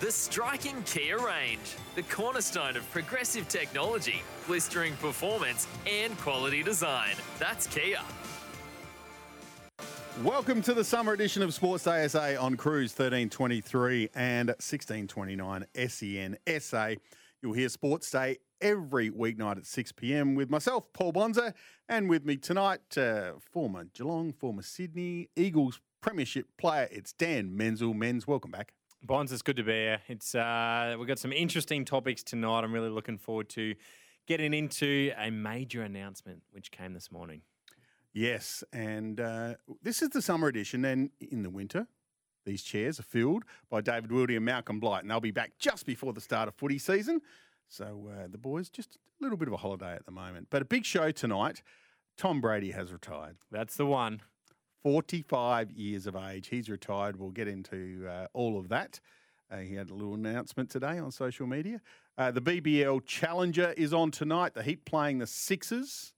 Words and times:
The 0.00 0.12
striking 0.12 0.80
Kia 0.84 1.18
range, 1.18 1.74
the 1.96 2.04
cornerstone 2.04 2.76
of 2.76 2.88
progressive 2.92 3.48
technology, 3.48 4.22
blistering 4.46 4.94
performance, 4.98 5.66
and 5.88 6.16
quality 6.18 6.62
design. 6.62 7.16
That's 7.40 7.66
Kia. 7.66 7.98
Welcome 10.22 10.62
to 10.62 10.72
the 10.72 10.84
summer 10.84 11.14
edition 11.14 11.42
of 11.42 11.52
Sports 11.52 11.82
Day 11.82 12.06
SA 12.06 12.36
on 12.38 12.56
Cruise 12.56 12.92
1323 12.92 14.10
and 14.14 14.50
1629 14.50 15.66
SEN 15.88 16.38
SA. 16.60 16.90
You'll 17.42 17.54
hear 17.54 17.68
Sports 17.68 18.08
Day 18.12 18.36
every 18.60 19.10
weeknight 19.10 19.56
at 19.56 19.66
6 19.66 19.90
p.m. 19.92 20.36
with 20.36 20.48
myself, 20.48 20.92
Paul 20.92 21.10
Bonza, 21.10 21.54
and 21.88 22.08
with 22.08 22.24
me 22.24 22.36
tonight, 22.36 22.96
uh, 22.96 23.32
former 23.40 23.86
Geelong, 23.94 24.32
former 24.32 24.62
Sydney 24.62 25.28
Eagles 25.34 25.80
Premiership 26.00 26.46
player. 26.56 26.86
It's 26.92 27.12
Dan 27.12 27.56
Menzel. 27.56 27.94
Menz, 27.94 28.28
welcome 28.28 28.52
back. 28.52 28.74
Bonds, 29.00 29.30
it's 29.30 29.42
good 29.42 29.56
to 29.56 29.62
be 29.62 29.72
here. 29.72 30.00
It's 30.08 30.34
uh, 30.34 30.96
we've 30.98 31.06
got 31.06 31.20
some 31.20 31.32
interesting 31.32 31.84
topics 31.84 32.24
tonight. 32.24 32.64
I'm 32.64 32.72
really 32.72 32.88
looking 32.88 33.16
forward 33.16 33.48
to 33.50 33.76
getting 34.26 34.52
into 34.52 35.12
a 35.16 35.30
major 35.30 35.82
announcement 35.82 36.42
which 36.50 36.72
came 36.72 36.94
this 36.94 37.12
morning. 37.12 37.42
Yes, 38.12 38.64
and 38.72 39.20
uh, 39.20 39.54
this 39.82 40.02
is 40.02 40.08
the 40.08 40.20
summer 40.20 40.48
edition, 40.48 40.84
and 40.84 41.10
in 41.20 41.44
the 41.44 41.48
winter, 41.50 41.86
these 42.44 42.64
chairs 42.64 42.98
are 42.98 43.04
filled 43.04 43.44
by 43.70 43.80
David 43.80 44.10
Wildy 44.10 44.34
and 44.34 44.44
Malcolm 44.44 44.80
Blight, 44.80 45.02
and 45.02 45.10
they'll 45.10 45.20
be 45.20 45.30
back 45.30 45.52
just 45.60 45.86
before 45.86 46.12
the 46.12 46.20
start 46.20 46.48
of 46.48 46.54
footy 46.56 46.78
season. 46.78 47.20
So 47.68 48.10
uh, 48.12 48.26
the 48.28 48.38
boys 48.38 48.68
just 48.68 48.96
a 48.96 49.22
little 49.22 49.38
bit 49.38 49.46
of 49.46 49.54
a 49.54 49.58
holiday 49.58 49.94
at 49.94 50.06
the 50.06 50.12
moment, 50.12 50.48
but 50.50 50.60
a 50.60 50.64
big 50.64 50.84
show 50.84 51.12
tonight. 51.12 51.62
Tom 52.16 52.40
Brady 52.40 52.72
has 52.72 52.92
retired. 52.92 53.36
That's 53.52 53.76
the 53.76 53.86
one. 53.86 54.22
45 54.82 55.70
years 55.72 56.06
of 56.06 56.16
age. 56.16 56.48
He's 56.48 56.68
retired. 56.68 57.18
We'll 57.18 57.30
get 57.30 57.48
into 57.48 58.06
uh, 58.08 58.26
all 58.32 58.58
of 58.58 58.68
that. 58.68 59.00
Uh, 59.50 59.58
he 59.58 59.74
had 59.74 59.90
a 59.90 59.94
little 59.94 60.14
announcement 60.14 60.70
today 60.70 60.98
on 60.98 61.10
social 61.10 61.46
media. 61.46 61.80
Uh, 62.16 62.30
the 62.30 62.40
BBL 62.40 63.04
Challenger 63.06 63.72
is 63.76 63.94
on 63.94 64.10
tonight. 64.10 64.54
The 64.54 64.62
Heat 64.62 64.84
playing 64.84 65.18
the 65.18 65.26
Sixers. 65.26 66.12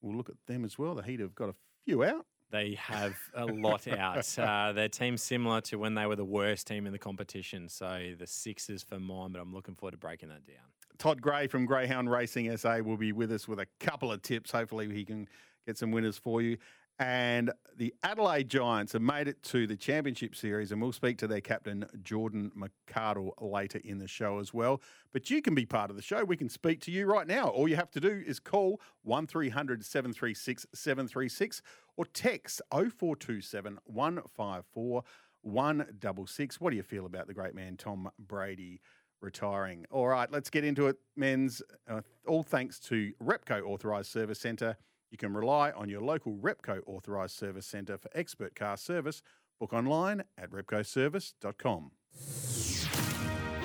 We'll 0.00 0.16
look 0.16 0.28
at 0.28 0.36
them 0.46 0.64
as 0.64 0.78
well. 0.78 0.94
The 0.94 1.02
Heat 1.02 1.20
have 1.20 1.34
got 1.34 1.48
a 1.48 1.54
few 1.84 2.04
out. 2.04 2.26
They 2.50 2.74
have 2.74 3.16
a 3.34 3.46
lot 3.46 3.86
out. 3.88 4.26
Uh, 4.38 4.72
their 4.72 4.88
team's 4.88 5.22
similar 5.22 5.60
to 5.60 5.76
when 5.76 5.94
they 5.94 6.06
were 6.06 6.16
the 6.16 6.24
worst 6.24 6.66
team 6.66 6.86
in 6.86 6.92
the 6.92 6.98
competition. 6.98 7.68
So 7.68 8.14
the 8.18 8.26
Sixers 8.26 8.82
for 8.82 8.98
mine, 8.98 9.32
but 9.32 9.40
I'm 9.40 9.54
looking 9.54 9.74
forward 9.74 9.92
to 9.92 9.98
breaking 9.98 10.28
that 10.30 10.46
down. 10.46 10.56
Todd 10.98 11.22
Gray 11.22 11.46
from 11.46 11.66
Greyhound 11.66 12.10
Racing 12.10 12.54
SA 12.56 12.78
will 12.78 12.96
be 12.96 13.12
with 13.12 13.32
us 13.32 13.48
with 13.48 13.58
a 13.58 13.66
couple 13.78 14.12
of 14.12 14.22
tips. 14.22 14.50
Hopefully, 14.50 14.92
he 14.92 15.04
can 15.04 15.28
get 15.66 15.78
some 15.78 15.90
winners 15.90 16.18
for 16.18 16.42
you. 16.42 16.58
And 17.00 17.50
the 17.78 17.94
Adelaide 18.02 18.50
Giants 18.50 18.92
have 18.92 19.00
made 19.00 19.26
it 19.26 19.42
to 19.44 19.66
the 19.66 19.74
Championship 19.74 20.36
Series, 20.36 20.70
and 20.70 20.82
we'll 20.82 20.92
speak 20.92 21.16
to 21.18 21.26
their 21.26 21.40
captain, 21.40 21.86
Jordan 22.02 22.52
McArdle, 22.54 23.30
later 23.40 23.80
in 23.82 23.96
the 23.96 24.06
show 24.06 24.38
as 24.38 24.52
well. 24.52 24.82
But 25.10 25.30
you 25.30 25.40
can 25.40 25.54
be 25.54 25.64
part 25.64 25.88
of 25.88 25.96
the 25.96 26.02
show. 26.02 26.22
We 26.24 26.36
can 26.36 26.50
speak 26.50 26.82
to 26.82 26.90
you 26.90 27.06
right 27.06 27.26
now. 27.26 27.48
All 27.48 27.68
you 27.68 27.76
have 27.76 27.90
to 27.92 28.00
do 28.00 28.22
is 28.26 28.38
call 28.38 28.82
1300 29.04 29.82
736 29.82 30.66
736 30.74 31.62
or 31.96 32.04
text 32.04 32.60
0427 32.70 33.78
154 33.84 35.02
166. 35.40 36.60
What 36.60 36.68
do 36.68 36.76
you 36.76 36.82
feel 36.82 37.06
about 37.06 37.28
the 37.28 37.34
great 37.34 37.54
man, 37.54 37.78
Tom 37.78 38.10
Brady? 38.18 38.82
Retiring. 39.22 39.84
All 39.90 40.08
right, 40.08 40.32
let's 40.32 40.48
get 40.48 40.64
into 40.64 40.86
it, 40.86 40.96
Menz. 41.18 41.60
Uh, 41.86 42.00
all 42.26 42.42
thanks 42.42 42.80
to 42.80 43.12
Repco 43.22 43.62
Authorised 43.66 44.10
Service 44.10 44.40
Centre. 44.40 44.78
You 45.10 45.18
can 45.18 45.34
rely 45.34 45.72
on 45.72 45.88
your 45.88 46.00
local 46.00 46.34
Repco 46.34 46.80
authorised 46.86 47.36
service 47.36 47.66
centre 47.66 47.98
for 47.98 48.10
expert 48.14 48.54
car 48.54 48.76
service. 48.76 49.22
Book 49.58 49.72
online 49.72 50.22
at 50.38 50.50
repcoservice.com. 50.50 51.90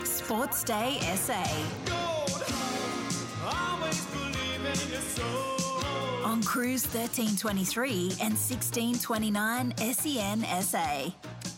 Sports 0.03 0.63
Day 0.63 0.99
SA. 1.15 1.43
On 6.25 6.41
Cruise 6.41 6.83
1323 6.85 7.91
and 8.19 8.33
1629 8.33 9.73
SEN 9.77 10.43
SA. 10.63 11.54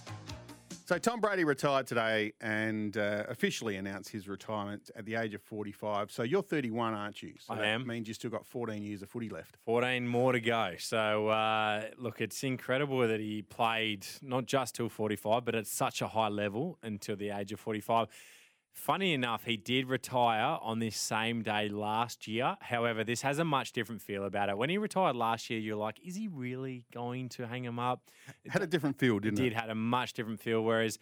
So 0.88 0.98
Tom 0.98 1.20
Brady 1.20 1.44
retired 1.44 1.86
today 1.86 2.32
and 2.40 2.96
uh, 2.96 3.26
officially 3.28 3.76
announced 3.76 4.10
his 4.10 4.26
retirement 4.30 4.90
at 4.96 5.04
the 5.04 5.16
age 5.16 5.34
of 5.34 5.42
45. 5.42 6.10
So 6.10 6.24
you're 6.24 6.42
31, 6.42 6.94
aren't 6.94 7.22
you? 7.22 7.34
So 7.40 7.56
I 7.56 7.58
that 7.58 7.66
am. 7.66 7.86
means 7.86 8.08
you 8.08 8.14
still 8.14 8.30
got 8.30 8.46
14 8.46 8.82
years 8.82 9.02
of 9.02 9.10
footy 9.10 9.28
left. 9.28 9.58
14 9.66 10.08
more 10.08 10.32
to 10.32 10.40
go. 10.40 10.76
So, 10.80 11.28
uh, 11.28 11.88
look, 11.98 12.22
it's 12.22 12.42
incredible 12.42 13.06
that 13.06 13.20
he 13.20 13.42
played 13.42 14.08
not 14.22 14.46
just 14.46 14.76
till 14.76 14.88
45, 14.88 15.44
but 15.44 15.56
at 15.56 15.68
such 15.68 16.02
a 16.02 16.08
high 16.08 16.30
level 16.30 16.78
until 16.82 17.18
the 17.18 17.32
age 17.32 17.52
of 17.52 17.60
45. 17.60 18.08
Funny 18.78 19.14
enough, 19.14 19.44
he 19.44 19.58
did 19.58 19.88
retire 19.88 20.60
on 20.62 20.78
this 20.78 20.96
same 20.96 21.42
day 21.42 21.68
last 21.68 22.28
year. 22.28 22.56
However, 22.62 23.04
this 23.04 23.24
has 23.24 23.40
a 23.40 23.44
much 23.44 23.72
different 23.72 24.04
feel 24.04 24.24
about 24.24 24.50
it. 24.50 24.58
When 24.58 24.70
he 24.70 24.78
retired 24.78 25.16
last 25.16 25.50
year, 25.50 25.60
you're 25.60 25.76
like, 25.76 26.00
is 26.06 26.16
he 26.16 26.28
really 26.28 26.86
going 26.94 27.28
to 27.30 27.48
hang 27.48 27.66
him 27.66 27.80
up? 27.80 28.02
It 28.46 28.52
Had 28.52 28.62
a 28.62 28.68
different 28.68 29.00
feel, 29.00 29.18
didn't 29.20 29.38
did 29.38 29.46
it? 29.48 29.50
Did 29.50 29.60
had 29.60 29.70
a 29.72 29.76
much 29.76 30.14
different 30.14 30.40
feel. 30.40 30.62
Whereas 30.64 31.00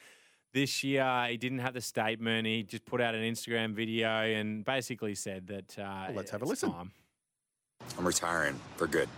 this 0.54 0.86
year 0.86 1.28
he 1.30 1.36
didn't 1.36 1.60
have 1.60 1.74
the 1.74 1.82
statement. 1.82 2.48
He 2.48 2.64
just 2.64 2.86
put 2.86 3.02
out 3.02 3.14
an 3.14 3.22
Instagram 3.22 3.74
video 3.74 4.08
and 4.10 4.64
basically 4.64 5.14
said 5.14 5.48
that. 5.48 5.78
Uh, 5.78 6.06
Well, 6.08 6.16
let's 6.16 6.32
have 6.32 6.42
a 6.42 6.46
listen. 6.46 6.72
time. 6.72 6.92
I'm 7.98 8.06
retiring 8.06 8.60
for 8.76 8.88
good. 8.88 9.10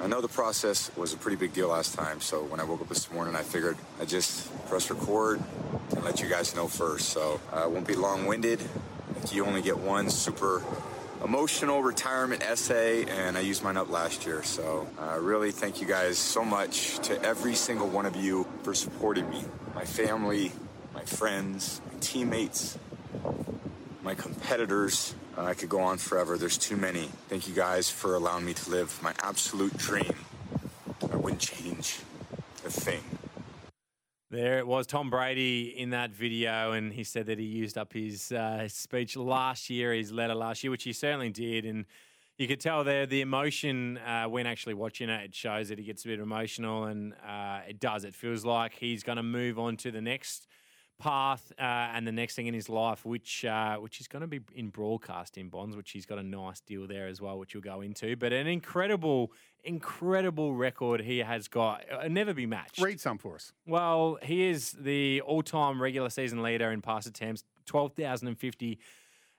I 0.00 0.06
know 0.06 0.20
the 0.20 0.28
process 0.28 0.90
was 0.96 1.12
a 1.12 1.16
pretty 1.16 1.36
big 1.36 1.52
deal 1.52 1.68
last 1.68 1.94
time, 1.94 2.20
so 2.20 2.42
when 2.44 2.60
I 2.60 2.64
woke 2.64 2.80
up 2.80 2.88
this 2.88 3.10
morning, 3.12 3.36
I 3.36 3.42
figured 3.42 3.76
I'd 4.00 4.08
just 4.08 4.48
press 4.66 4.88
record 4.88 5.42
and 5.90 6.04
let 6.04 6.22
you 6.22 6.28
guys 6.28 6.54
know 6.54 6.66
first. 6.68 7.10
So 7.10 7.40
I 7.52 7.66
won't 7.66 7.86
be 7.86 7.96
long 7.96 8.26
winded. 8.26 8.60
You 9.30 9.44
only 9.44 9.62
get 9.62 9.76
one 9.78 10.08
super 10.08 10.62
emotional 11.22 11.82
retirement 11.82 12.42
essay, 12.42 13.04
and 13.04 13.36
I 13.36 13.40
used 13.40 13.62
mine 13.62 13.76
up 13.76 13.90
last 13.90 14.24
year. 14.24 14.42
So 14.42 14.88
uh, 14.98 15.18
really 15.20 15.50
thank 15.50 15.80
you 15.80 15.86
guys 15.86 16.16
so 16.16 16.44
much 16.44 16.98
to 17.00 17.20
every 17.22 17.54
single 17.54 17.88
one 17.88 18.06
of 18.06 18.16
you 18.16 18.46
for 18.62 18.74
supporting 18.74 19.28
me, 19.28 19.44
my 19.74 19.84
family, 19.84 20.52
my 20.94 21.04
friends, 21.04 21.82
my 21.92 21.98
teammates, 22.00 22.78
my 24.02 24.14
competitors. 24.14 25.14
Uh, 25.36 25.44
I 25.44 25.54
could 25.54 25.68
go 25.68 25.80
on 25.80 25.98
forever. 25.98 26.38
There's 26.38 26.58
too 26.58 26.76
many. 26.76 27.08
Thank 27.28 27.48
you 27.48 27.54
guys 27.54 27.90
for 27.90 28.14
allowing 28.14 28.44
me 28.44 28.54
to 28.54 28.70
live 28.70 28.98
my 29.02 29.14
absolute 29.22 29.76
dream. 29.76 30.14
I 31.12 31.16
wouldn't 31.16 31.40
change 31.40 32.00
a 32.64 32.70
thing. 32.70 33.02
There 34.30 34.58
it 34.58 34.66
was, 34.66 34.86
Tom 34.86 35.10
Brady 35.10 35.74
in 35.76 35.90
that 35.90 36.12
video, 36.12 36.72
and 36.72 36.92
he 36.92 37.02
said 37.02 37.26
that 37.26 37.38
he 37.40 37.44
used 37.44 37.76
up 37.76 37.92
his 37.92 38.30
uh, 38.30 38.68
speech 38.68 39.16
last 39.16 39.68
year, 39.68 39.92
his 39.92 40.12
letter 40.12 40.36
last 40.36 40.62
year, 40.62 40.70
which 40.70 40.84
he 40.84 40.92
certainly 40.92 41.30
did, 41.30 41.64
and 41.64 41.84
you 42.38 42.46
could 42.46 42.60
tell 42.60 42.84
there 42.84 43.06
the 43.06 43.22
emotion 43.22 43.98
uh, 43.98 44.26
when 44.26 44.46
actually 44.46 44.74
watching 44.74 45.10
it. 45.10 45.24
It 45.24 45.34
shows 45.34 45.68
that 45.68 45.78
he 45.78 45.84
gets 45.84 46.04
a 46.04 46.08
bit 46.08 46.20
emotional, 46.20 46.84
and 46.84 47.12
uh, 47.26 47.60
it 47.68 47.80
does. 47.80 48.04
It 48.04 48.14
feels 48.14 48.44
like 48.44 48.74
he's 48.74 49.02
going 49.02 49.16
to 49.16 49.22
move 49.22 49.58
on 49.58 49.76
to 49.78 49.90
the 49.90 50.00
next 50.00 50.46
path 51.00 51.52
uh, 51.58 51.62
and 51.62 52.06
the 52.06 52.12
next 52.12 52.36
thing 52.36 52.46
in 52.46 52.54
his 52.54 52.68
life, 52.68 53.04
which 53.04 53.44
uh, 53.44 53.76
which 53.78 54.00
is 54.00 54.06
going 54.06 54.20
to 54.20 54.28
be 54.28 54.40
in 54.54 54.68
broadcasting 54.68 55.48
bonds, 55.48 55.74
which 55.76 55.90
he's 55.90 56.06
got 56.06 56.18
a 56.18 56.22
nice 56.22 56.60
deal 56.60 56.86
there 56.86 57.08
as 57.08 57.20
well, 57.20 57.38
which 57.38 57.54
we'll 57.54 57.62
go 57.62 57.80
into. 57.80 58.14
But 58.14 58.32
an 58.32 58.46
incredible, 58.46 59.32
incredible 59.64 60.54
record 60.54 61.00
he 61.00 61.18
has 61.18 61.48
got, 61.48 61.84
uh, 61.90 62.06
never 62.06 62.32
be 62.34 62.46
matched. 62.46 62.80
Read 62.80 63.00
some 63.00 63.18
for 63.18 63.34
us. 63.34 63.52
Well, 63.66 64.18
he 64.22 64.48
is 64.48 64.72
the 64.72 65.22
all-time 65.22 65.82
regular 65.82 66.10
season 66.10 66.42
leader 66.42 66.70
in 66.70 66.82
pass 66.82 67.06
attempts, 67.06 67.42
twelve 67.66 67.94
thousand 67.94 68.28
and 68.28 68.38
fifty, 68.38 68.78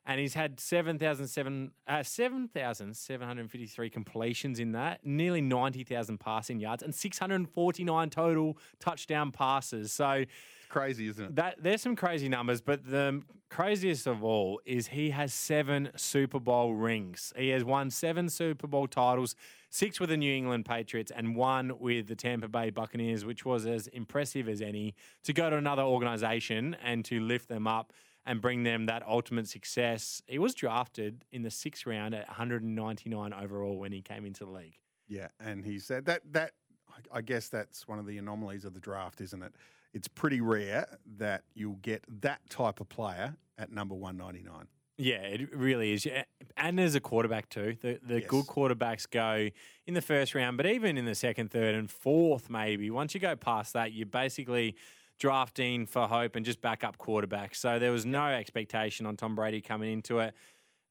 and 0.05 0.19
he's 0.19 0.33
had 0.33 0.59
7,700 0.59 1.71
uh, 1.87 2.03
7,753 2.03 3.89
completions 3.89 4.59
in 4.59 4.71
that, 4.71 5.05
nearly 5.05 5.41
ninety 5.41 5.83
thousand 5.83 6.19
passing 6.19 6.59
yards, 6.59 6.83
and 6.83 6.93
six 6.93 7.19
hundred 7.19 7.35
and 7.35 7.49
forty-nine 7.49 8.09
total 8.09 8.57
touchdown 8.79 9.31
passes. 9.31 9.93
So. 9.93 10.25
Crazy, 10.71 11.07
isn't 11.09 11.23
it? 11.25 11.35
That 11.35 11.55
there's 11.61 11.81
some 11.81 11.95
crazy 11.95 12.29
numbers, 12.29 12.61
but 12.61 12.85
the 12.85 13.21
craziest 13.49 14.07
of 14.07 14.23
all 14.23 14.59
is 14.65 14.87
he 14.87 15.11
has 15.11 15.33
seven 15.33 15.91
Super 15.95 16.39
Bowl 16.39 16.73
rings. 16.73 17.33
He 17.35 17.49
has 17.49 17.63
won 17.63 17.89
seven 17.91 18.29
Super 18.29 18.65
Bowl 18.67 18.87
titles, 18.87 19.35
six 19.69 19.99
with 19.99 20.09
the 20.09 20.17
New 20.17 20.33
England 20.33 20.65
Patriots 20.65 21.11
and 21.15 21.35
one 21.35 21.77
with 21.79 22.07
the 22.07 22.15
Tampa 22.15 22.47
Bay 22.47 22.69
Buccaneers, 22.69 23.25
which 23.25 23.45
was 23.45 23.65
as 23.65 23.87
impressive 23.87 24.47
as 24.49 24.61
any 24.61 24.95
to 25.23 25.33
go 25.33 25.49
to 25.49 25.57
another 25.57 25.83
organization 25.83 26.75
and 26.83 27.03
to 27.05 27.19
lift 27.19 27.47
them 27.49 27.67
up 27.67 27.93
and 28.25 28.39
bring 28.39 28.63
them 28.63 28.85
that 28.85 29.03
ultimate 29.07 29.47
success. 29.47 30.21
He 30.27 30.39
was 30.39 30.53
drafted 30.53 31.25
in 31.31 31.41
the 31.41 31.51
sixth 31.51 31.85
round 31.85 32.13
at 32.15 32.27
199 32.27 33.33
overall 33.33 33.77
when 33.77 33.91
he 33.91 34.01
came 34.01 34.25
into 34.25 34.45
the 34.45 34.51
league. 34.51 34.77
Yeah, 35.07 35.27
and 35.39 35.65
he 35.65 35.79
said 35.79 36.05
that 36.05 36.21
that 36.31 36.53
I- 36.89 37.17
I 37.17 37.21
guess 37.21 37.47
that's 37.49 37.87
one 37.87 37.99
of 37.99 38.05
the 38.05 38.17
anomalies 38.17 38.63
of 38.65 38.73
the 38.73 38.79
draft, 38.79 39.21
isn't 39.21 39.41
it? 39.41 39.53
It's 39.93 40.07
pretty 40.07 40.41
rare 40.41 40.97
that 41.17 41.43
you'll 41.53 41.79
get 41.81 42.03
that 42.21 42.41
type 42.49 42.79
of 42.79 42.89
player 42.89 43.35
at 43.57 43.71
number 43.71 43.95
one 43.95 44.17
ninety 44.17 44.43
nine. 44.43 44.67
Yeah, 44.97 45.21
it 45.21 45.55
really 45.55 45.93
is. 45.93 46.05
Yeah, 46.05 46.23
And 46.57 46.79
as 46.79 46.93
a 46.95 46.99
quarterback 46.99 47.49
too, 47.49 47.75
the 47.81 47.99
the 48.03 48.21
good 48.21 48.45
quarterbacks 48.45 49.09
go 49.09 49.49
in 49.87 49.93
the 49.93 50.01
first 50.01 50.35
round, 50.35 50.57
but 50.57 50.65
even 50.65 50.97
in 50.97 51.05
the 51.05 51.15
second, 51.15 51.49
third, 51.51 51.75
and 51.75 51.89
fourth, 51.89 52.49
maybe 52.49 52.89
once 52.91 53.13
you 53.13 53.19
go 53.19 53.35
past 53.35 53.73
that, 53.73 53.93
you're 53.93 54.05
basically 54.05 54.75
drafting 55.17 55.85
for 55.85 56.07
hope 56.07 56.35
and 56.35 56.45
just 56.45 56.61
backup 56.61 56.97
quarterbacks. 56.97 57.55
So 57.57 57.79
there 57.79 57.91
was 57.91 58.05
no 58.05 58.25
expectation 58.25 59.05
on 59.05 59.17
Tom 59.17 59.35
Brady 59.35 59.61
coming 59.61 59.91
into 59.91 60.19
it. 60.19 60.33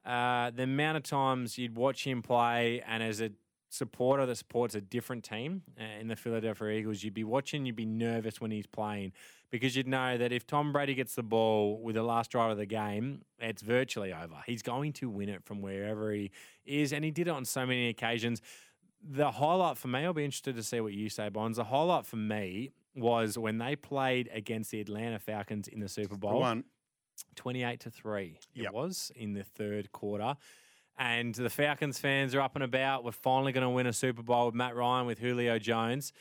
Uh, 0.04 0.50
the 0.50 0.62
amount 0.64 0.96
of 0.96 1.02
times 1.02 1.58
you'd 1.58 1.76
watch 1.76 2.06
him 2.06 2.22
play, 2.22 2.82
and 2.86 3.02
as 3.02 3.20
a 3.20 3.30
supporter 3.70 4.26
that 4.26 4.36
supports 4.36 4.74
a 4.74 4.80
different 4.80 5.24
team 5.24 5.62
uh, 5.80 5.84
in 6.00 6.08
the 6.08 6.16
Philadelphia 6.16 6.68
Eagles, 6.70 7.02
you'd 7.02 7.14
be 7.14 7.24
watching, 7.24 7.64
you'd 7.64 7.76
be 7.76 7.86
nervous 7.86 8.40
when 8.40 8.50
he's 8.50 8.66
playing 8.66 9.12
because 9.50 9.74
you'd 9.74 9.88
know 9.88 10.18
that 10.18 10.32
if 10.32 10.46
Tom 10.46 10.72
Brady 10.72 10.94
gets 10.94 11.14
the 11.14 11.22
ball 11.22 11.80
with 11.80 11.94
the 11.94 12.02
last 12.02 12.30
drive 12.30 12.50
of 12.50 12.58
the 12.58 12.66
game, 12.66 13.22
it's 13.38 13.62
virtually 13.62 14.12
over. 14.12 14.36
He's 14.44 14.62
going 14.62 14.92
to 14.94 15.08
win 15.08 15.28
it 15.28 15.44
from 15.44 15.62
wherever 15.62 16.12
he 16.12 16.30
is, 16.66 16.92
and 16.92 17.04
he 17.04 17.10
did 17.10 17.28
it 17.28 17.30
on 17.30 17.44
so 17.44 17.64
many 17.64 17.88
occasions. 17.88 18.42
The 19.02 19.30
highlight 19.30 19.78
for 19.78 19.88
me, 19.88 20.04
I'll 20.04 20.12
be 20.12 20.24
interested 20.24 20.56
to 20.56 20.62
see 20.62 20.80
what 20.80 20.92
you 20.92 21.08
say, 21.08 21.28
Bonds. 21.30 21.56
The 21.56 21.64
highlight 21.64 22.06
for 22.06 22.16
me 22.16 22.72
was 22.94 23.38
when 23.38 23.58
they 23.58 23.76
played 23.76 24.28
against 24.32 24.72
the 24.72 24.80
Atlanta 24.80 25.18
Falcons 25.18 25.68
in 25.68 25.80
the 25.80 25.88
Super 25.88 26.16
Bowl. 26.16 26.40
one. 26.40 26.64
28 27.36 27.80
to 27.80 27.90
3 27.90 28.38
it 28.54 28.72
was 28.72 29.12
in 29.14 29.34
the 29.34 29.44
third 29.44 29.92
quarter. 29.92 30.36
And 31.00 31.34
the 31.34 31.48
Falcons 31.48 31.98
fans 31.98 32.34
are 32.34 32.42
up 32.42 32.56
and 32.56 32.62
about. 32.62 33.04
We're 33.04 33.12
finally 33.12 33.52
going 33.52 33.62
to 33.62 33.70
win 33.70 33.86
a 33.86 33.92
Super 33.92 34.22
Bowl 34.22 34.44
with 34.44 34.54
Matt 34.54 34.76
Ryan, 34.76 35.06
with 35.06 35.18
Julio 35.18 35.58
Jones. 35.58 36.12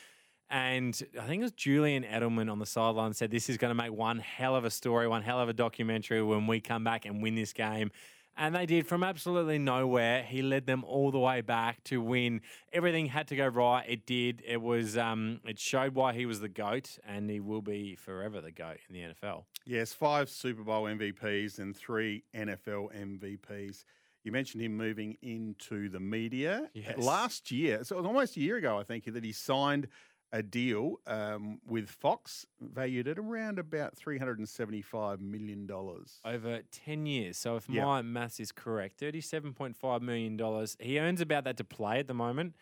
And 0.50 1.00
I 1.20 1.28
think 1.28 1.42
it 1.42 1.44
was 1.44 1.52
Julian 1.52 2.04
Edelman 2.04 2.50
on 2.50 2.60
the 2.60 2.66
sideline 2.66 3.14
said 3.14 3.30
this 3.30 3.50
is 3.50 3.58
going 3.58 3.72
to 3.72 3.76
make 3.76 3.92
one 3.92 4.20
hell 4.20 4.56
of 4.56 4.64
a 4.64 4.70
story, 4.70 5.06
one 5.06 5.22
hell 5.22 5.42
of 5.42 5.50
a 5.50 5.54
documentary 5.54 6.24
when 6.24 6.48
we 6.48 6.62
come 6.62 6.86
back 6.86 7.06
and 7.06 7.22
win 7.22 7.36
this 7.36 7.52
game. 7.52 7.92
And 8.38 8.56
they 8.56 8.66
did 8.66 8.88
from 8.88 9.04
absolutely 9.04 9.60
nowhere. 9.60 10.24
He 10.24 10.42
led 10.42 10.66
them 10.66 10.86
all 10.86 11.12
the 11.12 11.20
way 11.20 11.42
back 11.42 11.84
to 11.84 12.02
win. 12.02 12.40
Everything 12.72 13.08
had 13.08 13.28
to 13.28 13.36
go 13.36 13.48
right. 13.48 13.84
It 13.86 14.06
did. 14.06 14.42
It 14.48 14.62
was. 14.62 14.98
Um, 14.98 15.42
it 15.46 15.60
showed 15.60 15.94
why 15.94 16.14
he 16.14 16.26
was 16.26 16.40
the 16.40 16.48
goat, 16.48 17.00
and 17.06 17.30
he 17.30 17.42
will 17.42 17.62
be 17.62 17.96
forever 17.96 18.40
the 18.40 18.52
goat 18.52 18.78
in 18.88 18.96
the 18.96 19.02
NFL. 19.02 19.44
Yes, 19.66 19.92
five 19.92 20.30
Super 20.30 20.64
Bowl 20.64 20.86
MVPs 20.86 21.60
and 21.60 21.76
three 21.76 22.24
NFL 22.34 22.96
MVPs. 22.96 23.84
You 24.24 24.32
mentioned 24.32 24.62
him 24.64 24.76
moving 24.76 25.18
into 25.22 25.90
the 25.90 26.00
media 26.00 26.70
Yes. 26.74 26.98
last 26.98 27.52
year. 27.52 27.84
So 27.84 27.96
it 27.96 28.00
was 28.00 28.06
almost 28.06 28.36
a 28.38 28.42
year 28.42 28.58
ago, 28.58 28.78
I 28.78 28.84
think, 28.84 29.06
that 29.06 29.24
he 29.24 29.32
signed 29.32 29.88
a 30.32 30.44
deal 30.44 30.98
um, 31.08 31.60
with 31.66 31.90
Fox 31.90 32.46
valued 32.62 33.08
at 33.08 33.18
around 33.18 33.58
about 33.58 33.96
$375 33.96 35.20
million. 35.22 35.68
over 35.72 36.62
10 36.72 37.06
years. 37.06 37.38
So 37.38 37.56
if 37.56 37.68
Yeah. 37.70 37.86
my 37.86 38.02
maths 38.02 38.40
is 38.40 38.52
correct, 38.52 39.00
$37.5 39.00 40.02
million. 40.02 40.68
He 40.80 41.00
earns 41.00 41.22
about 41.22 41.46
that 41.46 41.58
to 41.58 41.64
play 41.64 42.00
at 42.00 42.08
the 42.08 42.14
moment. 42.14 42.56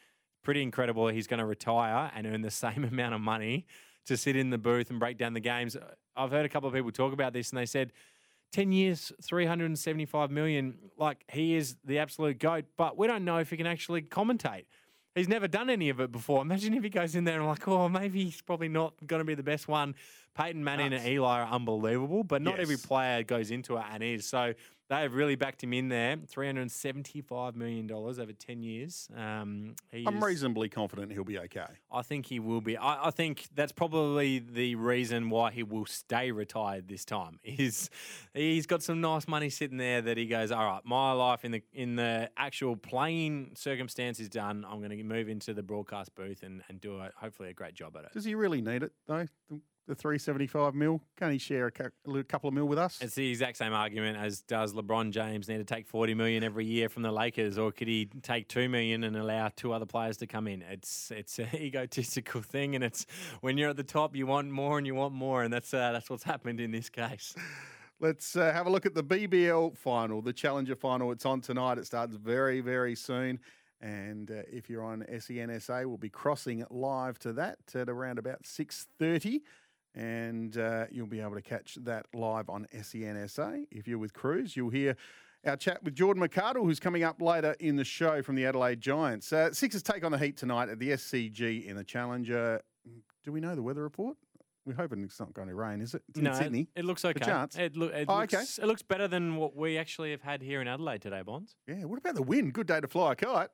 Pretty 0.43 0.61
incredible. 0.61 1.07
He's 1.09 1.27
going 1.27 1.39
to 1.39 1.45
retire 1.45 2.11
and 2.15 2.25
earn 2.27 2.41
the 2.41 2.51
same 2.65 2.83
amount 2.85 3.15
of 3.15 3.21
money 3.21 3.65
to 4.05 4.15
sit 4.15 4.37
in 4.37 4.49
the 4.51 4.57
booth 4.57 4.89
and 4.89 4.99
break 4.99 5.17
down 5.17 5.33
the 5.33 5.41
games. 5.41 5.75
I've 6.15 6.31
heard 6.31 6.45
a 6.45 6.49
couple 6.49 6.69
of 6.69 6.73
people 6.75 6.91
talk 6.91 7.11
about 7.11 7.33
this 7.33 7.49
and 7.49 7.57
they 7.57 7.65
said 7.65 7.91
10 8.51 8.71
years, 8.71 9.11
375 9.23 10.31
million. 10.31 10.77
Like 10.97 11.23
he 11.31 11.55
is 11.55 11.75
the 11.83 11.99
absolute 11.99 12.39
goat, 12.39 12.65
but 12.77 12.97
we 12.97 13.07
don't 13.07 13.25
know 13.25 13.37
if 13.37 13.49
he 13.49 13.57
can 13.57 13.67
actually 13.67 14.01
commentate. 14.01 14.65
He's 15.15 15.27
never 15.27 15.47
done 15.47 15.69
any 15.69 15.89
of 15.89 15.99
it 15.99 16.11
before. 16.11 16.41
Imagine 16.43 16.73
if 16.73 16.83
he 16.83 16.89
goes 16.89 17.15
in 17.15 17.23
there 17.23 17.39
and 17.39 17.47
like, 17.47 17.67
oh, 17.67 17.89
maybe 17.89 18.23
he's 18.25 18.41
probably 18.41 18.69
not 18.69 18.93
going 19.05 19.19
to 19.19 19.25
be 19.25 19.35
the 19.35 19.43
best 19.43 19.67
one. 19.67 19.95
Peyton 20.35 20.63
Manning 20.63 20.93
and 20.93 21.05
Eli 21.05 21.41
are 21.41 21.47
unbelievable, 21.47 22.23
but 22.23 22.43
not 22.43 22.59
every 22.59 22.77
player 22.77 23.23
goes 23.23 23.49
into 23.49 23.77
it 23.77 23.83
and 23.91 24.03
is. 24.03 24.27
So 24.27 24.53
they 24.89 25.01
have 25.01 25.13
really 25.13 25.35
backed 25.35 25.63
him 25.63 25.73
in 25.73 25.89
there. 25.89 26.15
$375 26.15 27.55
million 27.55 27.91
over 27.91 28.31
10 28.31 28.63
years. 28.63 29.09
Um, 29.15 29.75
he 29.91 30.05
I'm 30.07 30.23
reasonably 30.23 30.69
confident 30.69 31.11
he'll 31.11 31.25
be 31.25 31.39
okay. 31.39 31.65
I 31.91 32.01
think 32.01 32.27
he 32.27 32.39
will 32.39 32.61
be. 32.61 32.77
I, 32.77 33.07
I 33.07 33.11
think 33.11 33.47
that's 33.53 33.73
probably 33.73 34.39
the 34.39 34.75
reason 34.75 35.29
why 35.29 35.51
he 35.51 35.63
will 35.63 35.85
stay 35.85 36.31
retired 36.31 36.87
this 36.87 37.03
time. 37.03 37.39
Is 37.57 37.89
he's 38.33 38.67
got 38.67 38.83
some 38.83 39.01
nice 39.01 39.27
money 39.27 39.49
sitting 39.49 39.77
there 39.77 40.01
that 40.01 40.17
he 40.17 40.25
goes, 40.25 40.51
all 40.51 40.65
right, 40.65 40.81
my 40.85 41.11
life 41.11 41.43
in 41.43 41.51
the 41.51 41.63
in 41.73 41.95
the 41.95 42.29
actual 42.37 42.75
playing 42.75 43.51
circumstance 43.55 44.19
is 44.19 44.29
done. 44.29 44.65
I'm 44.69 44.79
going 44.79 44.95
to 44.95 45.03
move 45.03 45.27
into 45.27 45.53
the 45.53 45.63
broadcast 45.63 46.13
booth 46.15 46.43
and, 46.43 46.61
and 46.69 46.79
do 46.79 46.97
a, 46.97 47.11
hopefully 47.15 47.49
a 47.49 47.53
great 47.53 47.73
job 47.73 47.97
at 47.97 48.05
it. 48.05 48.13
Does 48.13 48.25
he 48.25 48.35
really 48.35 48.61
need 48.61 48.83
it, 48.83 48.91
though? 49.07 49.25
The, 49.87 49.93
the 49.93 50.01
375 50.01 50.75
mil? 50.75 51.01
Can't 51.17 51.31
he 51.31 51.37
share 51.37 51.67
a, 51.67 51.71
cou- 51.71 51.85
a 51.85 52.09
little- 52.09 52.23
couple 52.23 52.47
of 52.47 52.53
mil 52.53 52.67
with 52.67 52.77
us? 52.77 52.99
It's 53.01 53.15
the 53.15 53.29
exact 53.29 53.57
same 53.57 53.73
argument 53.73 54.17
as 54.17 54.41
does 54.41 54.73
LeBron 54.73 55.11
James 55.11 55.47
need 55.47 55.57
to 55.57 55.63
take 55.63 55.87
40 55.87 56.13
million 56.13 56.43
every 56.43 56.65
year 56.65 56.89
from 56.89 57.03
the 57.03 57.11
Lakers, 57.11 57.57
or 57.57 57.71
could 57.71 57.87
he 57.87 58.09
take 58.21 58.47
2 58.47 58.69
million 58.69 59.03
and 59.03 59.15
allow 59.15 59.49
two 59.55 59.73
other 59.73 59.85
players 59.85 60.17
to 60.17 60.27
come 60.27 60.47
in? 60.47 60.61
It's 60.61 61.11
it's 61.11 61.39
an 61.39 61.49
egotistical 61.53 62.41
thing, 62.41 62.75
and 62.75 62.83
it's 62.83 63.05
when 63.41 63.57
you're 63.57 63.69
at 63.69 63.77
the 63.77 63.83
top, 63.83 64.15
you 64.15 64.27
want 64.27 64.49
more 64.49 64.77
and 64.77 64.85
you 64.85 64.95
want 64.95 65.13
more, 65.13 65.43
and 65.43 65.51
that's 65.53 65.73
uh, 65.73 65.91
that's 65.91 66.09
what's 66.09 66.23
happened 66.23 66.59
in 66.59 66.71
this 66.71 66.89
case. 66.89 67.35
Let's 67.99 68.35
uh, 68.35 68.53
have 68.53 68.67
a 68.67 68.69
look 68.69 68.85
at 68.85 68.93
the 68.93 69.03
BBL 69.03 69.75
final, 69.75 70.21
the 70.21 70.33
Challenger 70.33 70.75
final. 70.75 71.11
It's 71.11 71.25
on 71.25 71.41
tonight. 71.41 71.79
It 71.79 71.87
starts 71.87 72.15
very, 72.15 72.61
very 72.61 72.93
soon. 72.95 73.39
And 73.81 74.29
uh, 74.31 74.41
if 74.51 74.69
you're 74.69 74.83
on 74.83 75.03
SENSA, 75.11 75.85
we'll 75.85 75.97
be 75.97 76.09
crossing 76.09 76.63
live 76.69 77.17
to 77.19 77.33
that 77.33 77.57
at 77.75 77.89
around 77.89 78.17
about 78.19 78.43
6.30. 78.43 79.41
And 79.97 80.55
uh, 80.57 80.85
you'll 80.91 81.07
be 81.07 81.21
able 81.21 81.33
to 81.33 81.41
catch 81.41 81.75
that 81.81 82.05
live 82.13 82.49
on 82.51 82.67
SENSA. 82.71 83.65
If 83.71 83.87
you're 83.87 83.97
with 83.97 84.13
Cruise, 84.13 84.55
you'll 84.55 84.69
hear 84.69 84.95
our 85.43 85.57
chat 85.57 85.83
with 85.83 85.95
Jordan 85.95 86.21
McArdle, 86.21 86.63
who's 86.65 86.79
coming 86.79 87.03
up 87.03 87.19
later 87.19 87.55
in 87.59 87.77
the 87.77 87.83
show 87.83 88.21
from 88.21 88.35
the 88.35 88.45
Adelaide 88.45 88.79
Giants. 88.79 89.33
Uh, 89.33 89.51
Sixers 89.51 89.81
take 89.81 90.05
on 90.05 90.11
the 90.11 90.19
Heat 90.19 90.37
tonight 90.37 90.69
at 90.69 90.77
the 90.77 90.89
SCG 90.91 91.65
in 91.65 91.75
the 91.75 91.83
Challenger. 91.83 92.61
Do 93.23 93.31
we 93.31 93.39
know 93.39 93.55
the 93.55 93.63
weather 93.63 93.81
report? 93.81 94.17
We're 94.67 94.75
hoping 94.75 95.03
it's 95.03 95.19
not 95.19 95.33
going 95.33 95.47
to 95.47 95.55
rain, 95.55 95.81
is 95.81 95.95
it? 95.95 96.03
It's 96.09 96.19
no, 96.19 96.29
it- 96.31 96.35
Sydney. 96.35 96.67
It, 96.75 96.85
looks 96.85 97.03
okay. 97.03 97.25
chance. 97.25 97.57
It, 97.57 97.75
look, 97.75 97.91
it, 97.91 98.05
Oh, 98.07 98.17
looks, 98.19 98.33
okay. 98.35 98.43
it 98.61 98.67
looks 98.67 98.83
better 98.83 99.07
than 99.07 99.37
what 99.37 99.55
we 99.55 99.79
actually 99.79 100.11
have 100.11 100.21
had 100.21 100.43
here 100.43 100.61
in 100.61 100.67
Adelaide 100.67 101.01
today, 101.01 101.23
Bonds. 101.23 101.55
Yeah, 101.67 101.85
what 101.85 101.97
about 101.97 102.13
the 102.15 102.21
wind? 102.23 102.53
Good 102.53 102.67
day 102.67 102.81
to 102.81 102.87
fly 102.87 103.13
a 103.13 103.15
kite. 103.15 103.49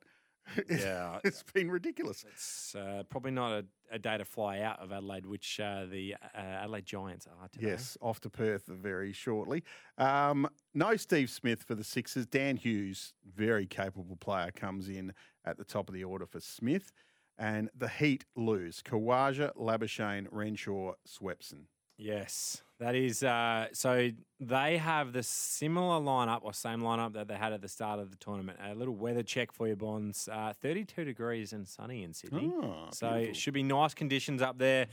Yeah. 0.68 1.18
it's 1.24 1.42
been 1.42 1.70
ridiculous. 1.70 2.24
It's 2.32 2.74
uh, 2.74 3.04
probably 3.08 3.30
not 3.30 3.52
a, 3.52 3.64
a 3.90 3.98
day 3.98 4.18
to 4.18 4.24
fly 4.24 4.60
out 4.60 4.80
of 4.80 4.92
Adelaide, 4.92 5.26
which 5.26 5.60
uh, 5.60 5.86
the 5.86 6.14
uh, 6.14 6.38
Adelaide 6.38 6.86
Giants 6.86 7.26
are 7.26 7.48
today. 7.48 7.68
Yes, 7.68 7.96
off 8.00 8.20
to 8.22 8.30
Perth 8.30 8.66
very 8.66 9.12
shortly. 9.12 9.62
Um, 9.98 10.48
no 10.74 10.96
Steve 10.96 11.30
Smith 11.30 11.62
for 11.62 11.74
the 11.74 11.84
Sixers. 11.84 12.26
Dan 12.26 12.56
Hughes, 12.56 13.12
very 13.34 13.66
capable 13.66 14.16
player, 14.16 14.50
comes 14.50 14.88
in 14.88 15.12
at 15.44 15.56
the 15.56 15.64
top 15.64 15.88
of 15.88 15.94
the 15.94 16.04
order 16.04 16.26
for 16.26 16.40
Smith. 16.40 16.92
And 17.36 17.68
the 17.76 17.88
Heat 17.88 18.24
lose. 18.36 18.80
Khawaja, 18.82 19.50
Labuschagne, 19.56 20.28
Renshaw, 20.30 20.92
Swepson. 21.08 21.64
Yes, 21.96 22.62
that 22.84 22.94
is. 22.94 23.22
Uh, 23.22 23.68
so 23.72 24.10
they 24.40 24.76
have 24.76 25.12
the 25.14 25.22
similar 25.22 26.00
lineup 26.00 26.40
or 26.42 26.52
same 26.52 26.80
lineup 26.80 27.14
that 27.14 27.28
they 27.28 27.34
had 27.34 27.52
at 27.54 27.62
the 27.62 27.68
start 27.68 27.98
of 27.98 28.10
the 28.10 28.16
tournament. 28.16 28.58
A 28.62 28.74
little 28.74 28.94
weather 28.94 29.22
check 29.22 29.52
for 29.52 29.66
your 29.66 29.76
bonds. 29.76 30.28
Uh, 30.30 30.52
32 30.60 31.04
degrees 31.04 31.54
and 31.54 31.66
sunny 31.66 32.02
in 32.02 32.12
Sydney. 32.12 32.52
Oh, 32.54 32.88
so 32.92 33.08
beautiful. 33.08 33.30
it 33.30 33.36
should 33.36 33.54
be 33.54 33.62
nice 33.62 33.94
conditions 33.94 34.42
up 34.42 34.58
there. 34.58 34.88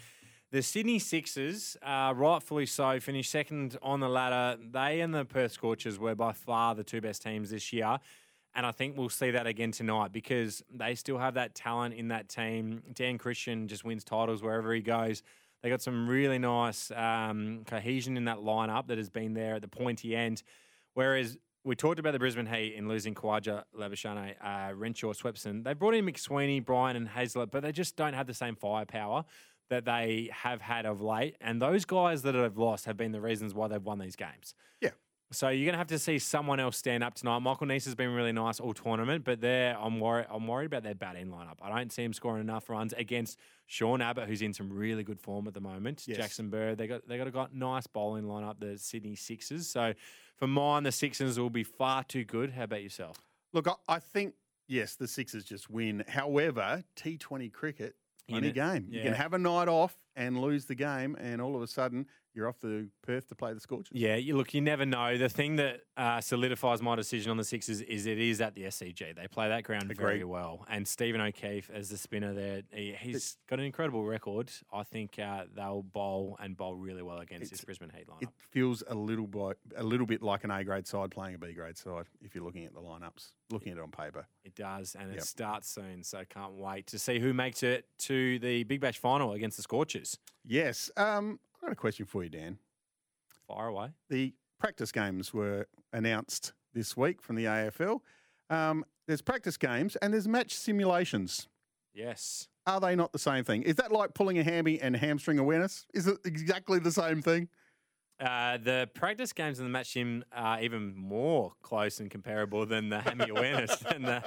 The 0.52 0.62
Sydney 0.62 1.00
Sixers, 1.00 1.76
uh, 1.82 2.14
rightfully 2.16 2.66
so, 2.66 3.00
finished 3.00 3.32
second 3.32 3.78
on 3.82 4.00
the 4.00 4.10
ladder. 4.10 4.58
They 4.62 5.02
and 5.02 5.14
the 5.14 5.26
Perth 5.26 5.52
Scorchers 5.52 6.00
were 6.00 6.16
by 6.16 6.32
far 6.32 6.76
the 6.76 6.84
two 6.84 7.02
best 7.02 7.22
teams 7.22 7.50
this 7.50 7.74
year. 7.74 8.00
And 8.54 8.66
I 8.66 8.72
think 8.72 8.98
we'll 8.98 9.10
see 9.10 9.32
that 9.32 9.48
again 9.48 9.72
tonight 9.72 10.12
because 10.12 10.62
they 10.74 10.96
still 10.96 11.18
have 11.18 11.36
that 11.36 11.56
talent 11.56 11.94
in 11.94 12.10
that 12.10 12.28
team. 12.30 12.84
Dan 12.94 13.18
Christian 13.18 13.68
just 13.68 13.86
wins 13.86 14.04
titles 14.04 14.44
wherever 14.44 14.74
he 14.74 14.82
goes. 14.82 15.24
They 15.62 15.70
got 15.70 15.82
some 15.82 16.10
really 16.10 16.40
nice 16.40 16.92
um, 16.92 17.64
cohesion 17.66 18.18
in 18.18 18.26
that 18.26 18.38
lineup 18.38 18.88
that 18.88 18.98
has 18.98 19.10
been 19.10 19.34
there 19.34 19.56
at 19.56 19.62
the 19.62 19.68
pointy 19.68 20.16
end. 20.16 20.44
Whereas 20.94 21.38
we 21.64 21.76
talked 21.76 22.00
about 22.00 22.14
the 22.14 22.20
Brisbane 22.20 22.48
Heat 22.48 22.74
in 22.74 22.88
losing 22.88 23.14
Khawaja, 23.14 23.64
Labuschagne, 23.78 24.36
uh, 24.42 24.74
Renshaw, 24.74 25.14
Swepson. 25.14 25.64
They 25.64 25.74
brought 25.74 25.94
in 25.94 26.06
McSweeney, 26.06 26.66
Bryan, 26.66 26.96
and 26.96 27.08
Hazlett, 27.08 27.52
but 27.52 27.62
they 27.62 27.72
just 27.72 27.96
don't 27.96 28.14
have 28.14 28.26
the 28.26 28.34
same 28.34 28.56
firepower 28.56 29.26
that 29.70 29.86
they 29.86 30.30
have 30.34 30.62
had 30.62 30.86
of 30.86 31.02
late. 31.02 31.38
And 31.40 31.62
those 31.62 31.86
guys 31.86 32.24
that 32.24 32.36
have 32.36 32.58
lost 32.58 32.86
have 32.86 32.98
been 32.98 33.12
the 33.12 33.22
reasons 33.22 33.54
why 33.54 33.68
they've 33.68 33.82
won 33.82 34.00
these 34.00 34.16
games. 34.16 34.56
Yeah. 34.82 34.90
So 35.34 35.48
you're 35.48 35.66
going 35.66 35.74
to 35.74 35.78
have 35.78 35.88
to 35.88 36.00
see 36.00 36.20
someone 36.20 36.60
else 36.60 36.76
stand 36.76 37.06
up 37.06 37.14
tonight. 37.14 37.40
Michael 37.40 37.68
Neser 37.68 37.86
has 37.86 37.96
been 37.96 38.14
really 38.14 38.34
nice 38.34 38.60
all 38.60 38.74
tournament, 38.74 39.24
but 39.24 39.40
there 39.40 39.78
I'm 39.80 40.00
worried. 40.02 40.28
I'm 40.30 40.46
worried 40.46 40.66
about 40.66 40.84
their 40.84 40.94
batting 40.94 41.28
lineup. 41.28 41.56
I 41.62 41.70
don't 41.70 41.92
see 41.92 42.04
him 42.04 42.12
scoring 42.12 42.42
enough 42.42 42.70
runs 42.70 42.92
against 42.94 43.40
Sean 43.66 44.02
Abbott, 44.02 44.28
who's 44.28 44.42
in 44.42 44.54
some 44.54 44.70
really 44.70 45.04
good 45.04 45.22
form 45.22 45.48
at 45.48 45.54
the 45.54 45.62
moment. 45.62 46.04
Yes. 46.06 46.18
Jackson 46.18 46.50
Bird, 46.50 46.78
they 46.78 46.86
got 46.88 47.08
they 47.08 47.18
got 47.18 47.28
a 47.28 47.32
got 47.32 47.56
nice 47.56 47.88
bowling 47.88 48.26
lineup. 48.26 48.60
The 48.60 48.78
Sydney 48.78 49.16
Sixers. 49.16 49.68
So 49.68 49.94
for 50.36 50.48
mine, 50.48 50.84
the 50.84 50.92
Sixers 50.92 51.40
will 51.40 51.50
be 51.50 51.64
far 51.64 52.04
too 52.04 52.26
good. 52.26 52.52
How 52.52 52.64
about 52.64 52.84
yourself? 52.84 53.18
Look, 53.54 53.68
I, 53.70 53.76
I 53.88 54.00
think 54.00 54.34
yes, 54.68 54.96
the 54.96 55.08
Sixers 55.08 55.46
just 55.46 55.70
win. 55.70 56.04
However, 56.10 56.84
T20 56.98 57.54
cricket, 57.54 57.96
funny 58.30 58.48
know- 58.48 58.54
game. 58.54 58.88
You 58.90 59.02
can 59.02 59.14
have 59.14 59.34
a 59.34 59.40
night 59.40 59.70
off 59.70 59.96
and 60.14 60.42
lose 60.42 60.66
the 60.66 60.76
game, 60.76 61.16
and 61.22 61.42
all 61.42 61.56
of 61.56 61.62
a 61.62 61.68
sudden 61.68 62.06
you're 62.34 62.48
off 62.48 62.60
to 62.60 62.88
Perth 63.02 63.28
to 63.30 63.36
play 63.36 63.54
the 63.54 63.60
Scorchers. 63.60 63.92
Yeah, 63.92 64.16
you 64.16 64.38
look, 64.38 64.54
you 64.54 64.62
never 64.62 64.86
know. 64.86 65.18
The 65.18 65.30
thing 65.30 65.58
that 65.58 65.82
uh, 65.98 66.22
solidifies 66.22 66.82
my 66.82 66.96
decision 66.96 67.32
on 67.32 67.38
the 67.38 67.44
Sixers 67.44 67.82
is 67.82 68.06
it 68.06 68.20
is 68.20 68.42
at 68.42 68.56
the 68.56 68.64
SCG. 68.64 69.16
They 69.16 69.28
play 69.28 69.50
that 69.50 69.64
ground 69.64 69.94
very 69.96 70.24
well. 70.24 70.66
And 70.70 70.88
Stephen 70.88 71.22
O'Keefe, 71.22 71.70
as 71.74 71.90
the 71.90 71.98
spinner 71.98 72.34
there, 72.34 72.62
he, 72.72 72.96
he's 73.00 73.38
got 73.50 73.60
an 73.60 73.66
incredible 73.66 74.04
record. 74.06 74.52
I 74.72 74.84
think 74.84 75.20
uh, 75.20 75.44
they'll 75.54 75.84
bowl 75.84 76.38
and 76.40 76.56
bowl 76.56 76.76
really 76.76 77.02
well 77.02 77.20
against 77.20 77.52
this 77.52 77.64
Brisbane 77.64 77.92
Heat 77.96 78.08
lineup. 78.08 78.24
It 78.24 78.30
feels 78.52 78.84
a 78.88 78.96
little 78.96 79.28
bit, 79.28 79.58
a 79.76 79.84
little 79.84 80.06
bit 80.06 80.22
like 80.22 80.44
an 80.44 80.52
A 80.52 80.64
grade 80.64 80.88
side 80.88 81.12
playing 81.12 81.36
a 81.36 81.38
B 81.38 81.54
grade 81.54 81.78
side 81.78 82.06
if 82.22 82.34
you're 82.34 82.44
looking 82.44 82.66
at 82.66 82.74
the 82.74 82.82
lineups, 82.82 83.32
looking 83.50 83.72
at 83.72 83.78
it 83.78 83.82
on 83.82 83.92
paper. 83.92 84.26
It 84.44 84.56
does, 84.56 84.96
and 85.00 85.14
it 85.14 85.24
starts 85.24 85.70
soon. 85.70 86.04
So 86.04 86.24
can't 86.30 86.54
wait 86.54 86.88
to 86.88 87.00
see 87.00 87.20
who 87.20 87.34
makes 87.34 87.64
it 87.64 87.86
to 88.00 88.40
the 88.40 88.64
Big 88.64 88.80
Bash 88.80 88.98
final 88.98 89.34
against 89.34 89.58
the 89.58 89.64
Scorchers. 89.64 90.18
Yes. 90.46 90.90
Um, 90.98 91.40
I've 91.62 91.68
got 91.68 91.74
a 91.74 91.76
question 91.76 92.08
for 92.08 92.24
you, 92.24 92.30
Dan. 92.30 92.58
Fire 93.48 93.68
away. 93.68 93.90
The 94.10 94.34
practice 94.60 94.92
games 94.92 95.32
were 95.32 95.68
announced 95.94 96.54
this 96.74 96.98
week 96.98 97.22
from 97.22 97.36
the 97.36 97.46
AFL. 97.46 98.00
Um, 98.50 98.84
there's 99.08 99.22
practice 99.22 99.58
games 99.58 99.96
and 99.98 100.12
there's 100.12 100.28
match 100.28 100.56
simulations. 100.56 101.48
Yes. 101.94 102.48
Are 102.66 102.80
they 102.80 102.96
not 102.96 103.12
the 103.14 103.20
same 103.20 103.44
thing? 103.44 103.62
Is 103.62 103.76
that 103.76 103.92
like 103.92 104.16
pulling 104.16 104.40
a 104.40 104.44
hammy 104.44 104.80
and 104.82 104.96
hamstring 104.96 105.38
awareness? 105.38 105.86
Is 105.94 106.08
it 106.08 106.18
exactly 106.26 106.80
the 106.80 106.92
same 106.92 107.22
thing? 107.22 107.48
Uh, 108.22 108.58
the 108.58 108.88
practice 108.94 109.34
games 109.34 109.58
and 109.58 109.66
the 109.66 109.72
match 109.72 109.94
sim 109.94 110.24
are 110.32 110.62
even 110.62 110.96
more 110.96 111.54
close 111.64 112.00
and 112.00 112.12
comparable 112.12 112.68
than 112.68 112.90
the 112.90 113.02
hammy 113.02 113.28
awareness 113.30 113.76
than 113.90 114.04
the 114.04 114.22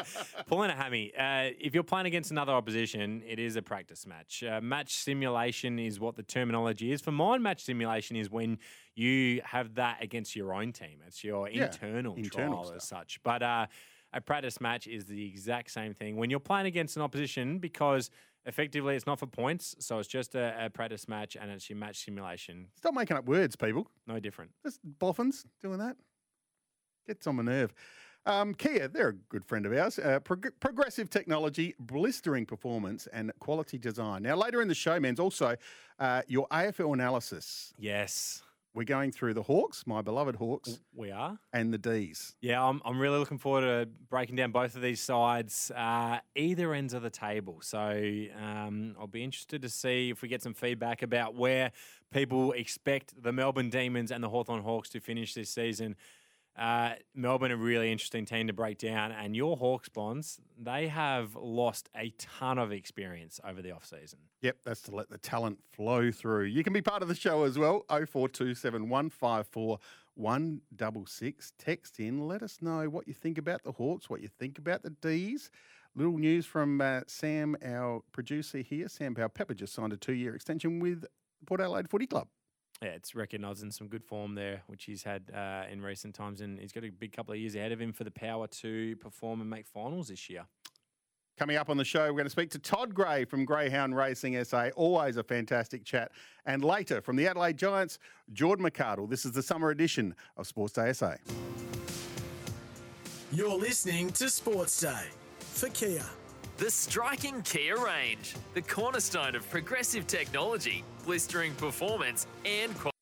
pulling 0.47 0.69
a 0.69 0.75
hammy. 0.75 1.13
Uh, 1.17 1.51
if 1.61 1.75
you're 1.75 1.85
playing 1.85 2.07
against 2.07 2.33
another 2.33 2.53
opposition, 2.53 3.23
it 3.25 3.39
is 3.39 3.55
a 3.55 3.63
practice 3.63 4.05
match. 4.05 4.43
Uh, 4.43 4.61
match 4.61 4.95
simulation 4.97 5.79
is 5.79 6.01
what 6.01 6.17
the 6.17 6.25
terminology 6.25 6.91
is. 6.91 7.01
For 7.01 7.13
mine, 7.13 7.41
match 7.41 7.63
simulation 7.63 8.17
is 8.17 8.29
when 8.29 8.59
you 8.97 9.41
have 9.45 9.77
that 9.77 10.03
against 10.03 10.35
your 10.35 10.53
own 10.53 10.73
team. 10.73 10.99
It's 11.07 11.23
your 11.23 11.49
Yeah, 11.49 11.67
internal, 11.67 12.17
internal 12.17 12.65
trial 12.65 12.77
as 12.77 12.83
such. 12.83 13.21
But 13.23 13.45
uh, 13.45 13.67
a 14.13 14.21
practice 14.21 14.61
match 14.61 14.89
is 14.89 15.05
the 15.07 15.25
exact 15.27 15.71
same 15.71 15.95
thing 15.95 16.17
when 16.17 16.31
you're 16.31 16.41
playing 16.41 16.67
against 16.67 16.97
an 16.97 17.03
opposition 17.03 17.59
because 17.59 18.11
effectively 18.47 18.97
it's 18.97 19.07
not 19.07 19.19
for 19.19 19.27
points, 19.27 19.77
so 19.79 19.99
it's 19.99 20.09
just 20.09 20.35
a, 20.35 20.67
a 20.67 20.71
practice 20.71 21.09
match 21.09 21.37
and 21.41 21.51
it's 21.51 21.69
your 21.69 21.79
match 21.79 22.05
simulation. 22.05 22.69
Stop 22.77 22.95
making 22.95 23.17
up 23.17 23.27
words, 23.27 23.57
people. 23.57 23.89
No 24.07 24.21
different. 24.21 24.51
Just 24.63 24.81
boffins 24.85 25.45
doing 25.63 25.79
that. 25.79 25.97
Gets 27.07 27.27
on 27.27 27.37
my 27.37 27.43
nerve. 27.43 27.73
Um, 28.27 28.55
Kia, 28.55 28.89
they're 28.89 29.11
a 29.11 29.13
good 29.13 29.45
friend 29.45 29.67
of 29.67 29.73
ours. 29.75 29.99
Uh, 29.99 30.19
prog- 30.21 30.53
progressive 30.59 31.11
technology, 31.11 31.75
blistering 31.79 32.47
performance, 32.47 33.07
and 33.13 33.31
quality 33.39 33.77
design. 33.77 34.23
Now, 34.23 34.37
later 34.37 34.63
in 34.63 34.69
the 34.69 34.75
show, 34.75 34.99
Menz 34.99 35.21
also 35.21 35.57
uh, 35.99 36.23
your 36.27 36.49
AFL 36.49 36.95
analysis. 36.95 37.75
Yes, 37.79 38.43
We're 38.75 38.83
going 38.83 39.13
through 39.13 39.35
the 39.35 39.43
Hawks, 39.45 39.87
my 39.87 40.03
beloved 40.03 40.35
Hawks, 40.35 40.81
we 40.97 41.13
are. 41.13 41.39
and 41.53 41.73
the 41.73 41.79
D's. 41.79 42.35
Yeah, 42.41 42.61
I'm, 42.61 42.83
I'm 42.85 42.99
really 42.99 43.21
looking 43.21 43.39
forward 43.39 43.61
to 43.61 43.89
breaking 44.11 44.35
down 44.35 44.51
both 44.51 44.75
of 44.75 44.83
these 44.83 45.01
sides, 45.01 45.71
uh, 45.77 46.19
either 46.35 46.75
ends 46.75 46.93
of 46.93 47.03
the 47.03 47.11
table. 47.11 47.59
So 47.61 47.79
um, 48.37 48.97
I'll 48.99 49.07
be 49.07 49.23
interested 49.23 49.63
to 49.63 49.69
see 49.69 50.11
if 50.11 50.23
we 50.23 50.29
get 50.29 50.43
some 50.43 50.55
feedback 50.55 51.03
about 51.03 51.37
where 51.37 51.71
people 52.13 52.51
expect 52.51 53.23
the 53.23 53.33
Melbourne 53.33 53.71
Demons 53.71 54.11
and 54.11 54.25
the 54.25 54.29
Hawthorn 54.29 54.63
Hawks 54.63 54.89
to 54.91 55.01
finish 55.01 55.35
this 55.35 55.51
season. 55.51 55.95
Uh, 56.57 56.95
Melbourne, 57.15 57.51
a 57.51 57.57
really 57.57 57.91
interesting 57.91 58.25
team 58.25 58.47
to 58.47 58.53
break 58.53 58.79
down, 58.79 59.11
and 59.11 59.35
your 59.35 59.57
Hawks 59.57 59.89
bonds, 59.89 60.41
they 60.57 60.87
have 60.87 61.35
lost 61.35 61.89
a 61.97 62.11
ton 62.19 62.59
of 62.59 62.71
experience 62.71 63.41
over 63.45 63.61
the 63.61 63.73
off-season. 63.73 64.21
Yep, 64.43 64.59
that's 64.65 64.83
to 64.83 64.95
let 64.95 65.11
the 65.11 65.19
talent 65.19 65.59
flow 65.73 66.13
through. 66.13 66.45
You 66.45 66.63
can 66.63 66.73
be 66.73 66.83
part 66.83 67.03
of 67.03 67.09
the 67.09 67.15
show 67.17 67.43
as 67.43 67.59
well. 67.59 67.85
0427 67.89 68.89
154 68.89 69.79
166. 70.15 71.53
Text 71.59 71.99
in. 71.99 72.29
Let 72.29 72.43
us 72.43 72.59
know 72.61 72.89
what 72.89 73.09
you 73.09 73.15
think 73.15 73.37
about 73.37 73.65
the 73.65 73.73
Hawks, 73.73 74.09
what 74.09 74.21
you 74.21 74.29
think 74.29 74.59
about 74.59 74.83
the 74.85 74.91
D's. 74.91 75.51
Little 75.97 76.19
news 76.19 76.47
from 76.47 76.81
uh, 76.81 77.01
Sam, 77.07 77.57
our 77.65 78.03
producer 78.13 78.59
here. 78.59 78.89
Sam 78.89 79.15
Powell 79.15 79.29
Pepper 79.29 79.55
just 79.55 79.75
signed 79.75 79.93
a 79.93 79.97
two 79.97 80.13
year 80.13 80.35
extension 80.35 80.81
with 80.81 81.05
Port 81.47 81.61
Adelaide 81.61 81.89
Footy 81.89 82.07
Club. 82.07 82.29
Yeah, 82.83 82.91
it's 82.91 83.15
recognising 83.15 83.71
some 83.71 83.89
good 83.89 84.05
form 84.05 84.35
there, 84.35 84.63
which 84.67 84.85
he's 84.85 85.03
had 85.03 85.31
uh, 85.35 85.63
in 85.71 85.81
recent 85.81 86.15
times, 86.15 86.41
and 86.41 86.59
he's 86.59 86.73
got 86.73 86.85
a 86.85 86.91
big 86.91 87.13
couple 87.13 87.33
of 87.33 87.41
years 87.41 87.55
ahead 87.55 87.73
of 87.73 87.81
him 87.81 87.93
for 87.93 88.05
the 88.05 88.11
power 88.11 88.47
to 88.47 88.97
perform 88.97 89.41
and 89.41 89.49
make 89.49 89.67
finals 89.67 90.09
this 90.09 90.29
year. 90.29 90.45
Coming 91.37 91.57
up 91.57 91.69
on 91.69 91.77
the 91.77 91.85
show, 91.85 92.05
we're 92.05 92.13
going 92.13 92.25
to 92.27 92.31
speak 92.31 92.51
to 92.51 92.61
Todd 92.61 92.95
Gray 92.95 93.25
from 93.25 93.45
Greyhound 93.45 93.97
Racing 93.97 94.43
SA. 94.45 94.69
Always 94.77 95.17
a 95.17 95.25
fantastic 95.25 95.85
chat. 95.85 96.13
And 96.47 96.65
later, 96.65 97.01
from 97.01 97.17
the 97.17 97.27
Adelaide 97.27 97.57
Giants, 97.57 97.99
Jordan 98.33 98.65
McArdle. 98.65 99.11
This 99.11 99.25
is 99.25 99.33
the 99.33 99.43
summer 99.43 99.71
edition 99.71 100.15
of 100.37 100.47
Sports 100.47 100.75
Day 100.75 100.93
SA. 100.93 101.15
You're 103.33 103.59
listening 103.59 104.13
to 104.13 104.31
Sports 104.31 104.81
Day 104.81 105.07
for 105.41 105.69
Kia. 105.71 106.05
The 106.57 106.71
striking 106.71 107.43
Kia 107.43 107.77
range, 107.77 108.37
the 108.55 108.63
cornerstone 108.63 109.35
of 109.35 109.49
progressive 109.51 110.07
technology, 110.07 110.85
blistering 111.05 111.53
performance, 111.57 112.29
and 112.45 112.73
quality. 112.77 112.93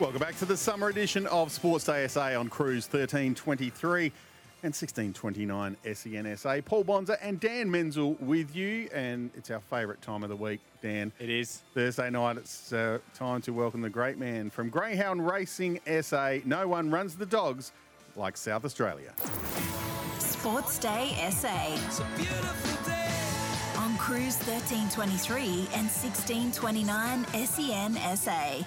Welcome 0.00 0.18
back 0.18 0.36
to 0.38 0.46
the 0.46 0.56
summer 0.56 0.88
edition 0.88 1.28
of 1.28 1.52
Sports 1.52 1.84
Day 1.84 2.08
SA 2.08 2.36
on 2.36 2.48
Cruise 2.48 2.86
1323 2.86 4.10
and 4.62 4.74
1629 4.74 5.76
SENSA. 5.84 6.64
Paul 6.64 6.84
Bonza 6.84 7.22
and 7.24 7.40
Dan 7.40 7.70
Menzel 7.70 8.16
with 8.20 8.54
you, 8.54 8.88
and 8.92 9.30
it's 9.34 9.50
our 9.50 9.60
favourite 9.60 10.02
time 10.02 10.22
of 10.22 10.28
the 10.28 10.36
week, 10.36 10.60
Dan. 10.82 11.12
It 11.18 11.30
is. 11.30 11.62
Thursday 11.74 12.10
night, 12.10 12.36
it's 12.36 12.72
uh, 12.72 12.98
time 13.14 13.40
to 13.42 13.52
welcome 13.52 13.80
the 13.80 13.90
great 13.90 14.18
man 14.18 14.50
from 14.50 14.68
Greyhound 14.68 15.26
Racing 15.26 15.80
SA. 16.02 16.38
No 16.44 16.68
one 16.68 16.90
runs 16.90 17.16
the 17.16 17.26
dogs 17.26 17.72
like 18.16 18.36
South 18.36 18.64
Australia. 18.64 19.14
Sports 20.18 20.78
Day 20.78 21.14
SA. 21.30 21.76
On 23.80 23.96
Cruise 23.96 24.36
1323 24.46 25.42
and 25.74 25.88
1629 25.88 27.24
SEN 27.46 28.16
SA. 28.16 28.64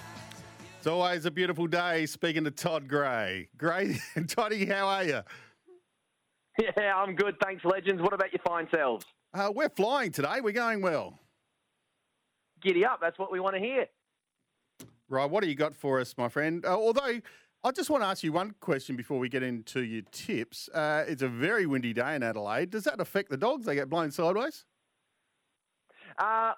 It's 0.84 0.90
always 0.90 1.24
a 1.24 1.30
beautiful 1.30 1.66
day 1.66 2.04
speaking 2.04 2.44
to 2.44 2.50
Todd 2.50 2.88
Gray. 2.88 3.48
Gray, 3.56 3.98
Toddy, 4.28 4.66
how 4.66 4.86
are 4.86 5.04
you? 5.04 5.22
Yeah, 6.76 6.94
I'm 6.96 7.16
good. 7.16 7.36
Thanks, 7.42 7.64
legends. 7.64 8.00
What 8.00 8.12
about 8.12 8.32
your 8.32 8.40
fine 8.46 8.68
selves? 8.72 9.04
Uh, 9.32 9.50
we're 9.54 9.68
flying 9.68 10.12
today. 10.12 10.40
We're 10.40 10.52
going 10.52 10.82
well. 10.82 11.18
Giddy 12.62 12.84
up. 12.84 13.00
That's 13.00 13.18
what 13.18 13.32
we 13.32 13.40
want 13.40 13.56
to 13.56 13.60
hear. 13.60 13.86
Right, 15.08 15.28
what 15.28 15.42
do 15.42 15.48
you 15.48 15.54
got 15.54 15.74
for 15.74 16.00
us, 16.00 16.14
my 16.16 16.28
friend? 16.28 16.64
Uh, 16.64 16.76
although, 16.76 17.20
I 17.62 17.70
just 17.72 17.90
want 17.90 18.02
to 18.02 18.06
ask 18.06 18.22
you 18.22 18.32
one 18.32 18.54
question 18.60 18.96
before 18.96 19.18
we 19.18 19.28
get 19.28 19.42
into 19.42 19.82
your 19.82 20.02
tips. 20.12 20.68
Uh, 20.68 21.04
it's 21.06 21.22
a 21.22 21.28
very 21.28 21.66
windy 21.66 21.92
day 21.92 22.14
in 22.14 22.22
Adelaide. 22.22 22.70
Does 22.70 22.84
that 22.84 23.00
affect 23.00 23.30
the 23.30 23.36
dogs? 23.36 23.66
They 23.66 23.74
get 23.74 23.90
blown 23.90 24.10
sideways? 24.10 24.64
Uh, 26.18 26.52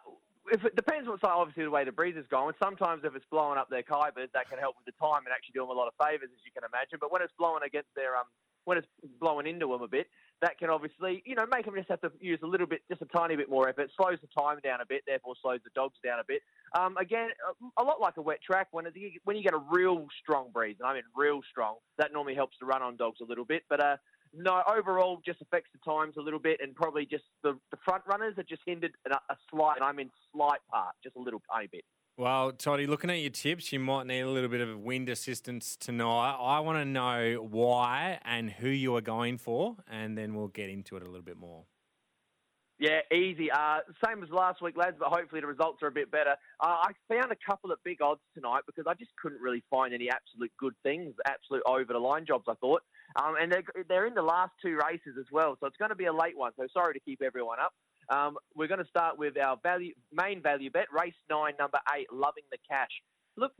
if 0.52 0.64
it 0.64 0.76
depends 0.76 1.08
what 1.08 1.20
side, 1.20 1.30
obviously, 1.32 1.64
the 1.64 1.70
way 1.70 1.84
the 1.84 1.92
breeze 1.92 2.16
is 2.16 2.26
going. 2.30 2.54
Sometimes 2.62 3.02
if 3.04 3.16
it's 3.16 3.24
blowing 3.30 3.58
up 3.58 3.68
their 3.68 3.82
kybers, 3.82 4.30
that 4.32 4.48
can 4.48 4.58
help 4.58 4.76
with 4.76 4.86
the 4.86 5.04
time 5.04 5.24
and 5.26 5.34
actually 5.34 5.54
do 5.54 5.60
them 5.60 5.70
a 5.70 5.72
lot 5.72 5.88
of 5.88 5.94
favours, 5.98 6.28
as 6.32 6.40
you 6.44 6.52
can 6.52 6.62
imagine. 6.62 6.98
But 7.00 7.10
when 7.10 7.22
it's 7.22 7.32
blowing 7.38 7.62
against 7.66 7.88
their 7.96 8.16
um, 8.16 8.26
when 8.66 8.78
it's 8.78 8.86
blowing 9.20 9.46
into 9.46 9.66
them 9.68 9.82
a 9.82 9.88
bit, 9.88 10.08
that 10.42 10.58
can 10.58 10.68
obviously, 10.68 11.22
you 11.24 11.34
know, 11.34 11.46
make 11.50 11.64
them 11.64 11.74
just 11.76 11.88
have 11.88 12.00
to 12.02 12.10
use 12.20 12.38
a 12.42 12.46
little 12.46 12.66
bit, 12.66 12.82
just 12.90 13.00
a 13.00 13.06
tiny 13.06 13.36
bit 13.36 13.48
more 13.48 13.68
effort. 13.68 13.90
Slows 13.96 14.18
the 14.20 14.28
time 14.38 14.58
down 14.62 14.80
a 14.80 14.86
bit, 14.86 15.02
therefore 15.06 15.34
slows 15.40 15.60
the 15.64 15.70
dogs 15.74 15.96
down 16.04 16.18
a 16.18 16.24
bit. 16.26 16.42
Um, 16.78 16.96
again, 16.98 17.30
a, 17.78 17.82
lot 17.82 18.00
like 18.00 18.18
a 18.18 18.22
wet 18.22 18.40
track. 18.44 18.68
When 18.72 18.86
it, 18.86 18.94
when 19.24 19.36
you 19.36 19.42
get 19.42 19.54
a 19.54 19.62
real 19.70 20.06
strong 20.20 20.50
breeze, 20.52 20.76
and 20.80 20.88
I 20.88 20.94
mean 20.94 21.04
real 21.14 21.40
strong, 21.48 21.76
that 21.98 22.12
normally 22.12 22.34
helps 22.34 22.58
to 22.58 22.66
run 22.66 22.82
on 22.82 22.96
dogs 22.96 23.20
a 23.22 23.24
little 23.24 23.44
bit. 23.46 23.62
But 23.70 23.82
uh, 23.82 23.96
no, 24.34 24.62
overall, 24.68 25.22
just 25.24 25.40
affects 25.40 25.70
the 25.72 25.90
times 25.90 26.16
a 26.18 26.20
little 26.20 26.40
bit, 26.40 26.60
and 26.60 26.74
probably 26.74 27.06
just 27.06 27.24
the, 27.42 27.58
the 27.70 27.78
front 27.84 28.02
runners 28.06 28.34
are 28.36 28.42
just 28.42 28.62
hindered 28.66 28.92
a, 29.10 29.14
a 29.14 29.36
slight, 29.50 29.76
and 29.76 29.84
I 29.84 29.92
mean 29.92 30.10
slight 30.34 30.60
part, 30.70 30.94
just 31.02 31.16
a 31.16 31.20
little 31.20 31.40
tiny 31.50 31.68
bit. 31.70 31.84
Well, 32.18 32.52
Toddy, 32.52 32.86
looking 32.86 33.10
at 33.10 33.18
your 33.18 33.28
tips, 33.28 33.74
you 33.74 33.78
might 33.78 34.06
need 34.06 34.20
a 34.20 34.30
little 34.30 34.48
bit 34.48 34.62
of 34.62 34.78
wind 34.80 35.10
assistance 35.10 35.76
tonight. 35.76 36.34
I 36.40 36.60
want 36.60 36.78
to 36.78 36.86
know 36.86 37.46
why 37.50 38.18
and 38.24 38.48
who 38.48 38.70
you 38.70 38.96
are 38.96 39.02
going 39.02 39.36
for, 39.36 39.76
and 39.86 40.16
then 40.16 40.34
we'll 40.34 40.48
get 40.48 40.70
into 40.70 40.96
it 40.96 41.02
a 41.02 41.04
little 41.04 41.20
bit 41.20 41.36
more. 41.36 41.64
Yeah, 42.78 43.00
easy. 43.12 43.50
Uh, 43.50 43.80
same 44.02 44.22
as 44.22 44.30
last 44.30 44.62
week, 44.62 44.78
lads, 44.78 44.96
but 44.98 45.08
hopefully 45.08 45.42
the 45.42 45.46
results 45.46 45.82
are 45.82 45.88
a 45.88 45.92
bit 45.92 46.10
better. 46.10 46.36
Uh, 46.58 46.88
I 46.88 46.92
found 47.06 47.32
a 47.32 47.36
couple 47.46 47.70
of 47.70 47.78
big 47.84 48.00
odds 48.00 48.20
tonight 48.34 48.62
because 48.64 48.86
I 48.88 48.94
just 48.94 49.10
couldn't 49.20 49.42
really 49.42 49.62
find 49.70 49.92
any 49.92 50.08
absolute 50.08 50.52
good 50.58 50.74
things, 50.82 51.14
absolute 51.26 51.62
over 51.66 51.92
the 51.92 51.98
line 51.98 52.24
jobs, 52.26 52.44
I 52.48 52.54
thought. 52.54 52.80
Um, 53.22 53.34
and 53.38 53.52
they're, 53.52 53.64
they're 53.90 54.06
in 54.06 54.14
the 54.14 54.22
last 54.22 54.52
two 54.62 54.78
races 54.88 55.16
as 55.20 55.26
well, 55.30 55.58
so 55.60 55.66
it's 55.66 55.76
going 55.76 55.90
to 55.90 55.94
be 55.94 56.06
a 56.06 56.12
late 56.14 56.36
one. 56.36 56.52
So 56.56 56.66
sorry 56.72 56.94
to 56.94 57.00
keep 57.00 57.20
everyone 57.20 57.58
up. 57.60 57.74
Um, 58.08 58.36
we're 58.54 58.68
going 58.68 58.82
to 58.82 58.88
start 58.88 59.18
with 59.18 59.36
our 59.38 59.58
value 59.62 59.92
main 60.12 60.42
value 60.42 60.70
bet, 60.70 60.86
race 60.92 61.14
nine, 61.28 61.54
number 61.58 61.78
eight, 61.96 62.06
Loving 62.12 62.44
the 62.50 62.58
Cash. 62.68 62.90
Look, 63.36 63.52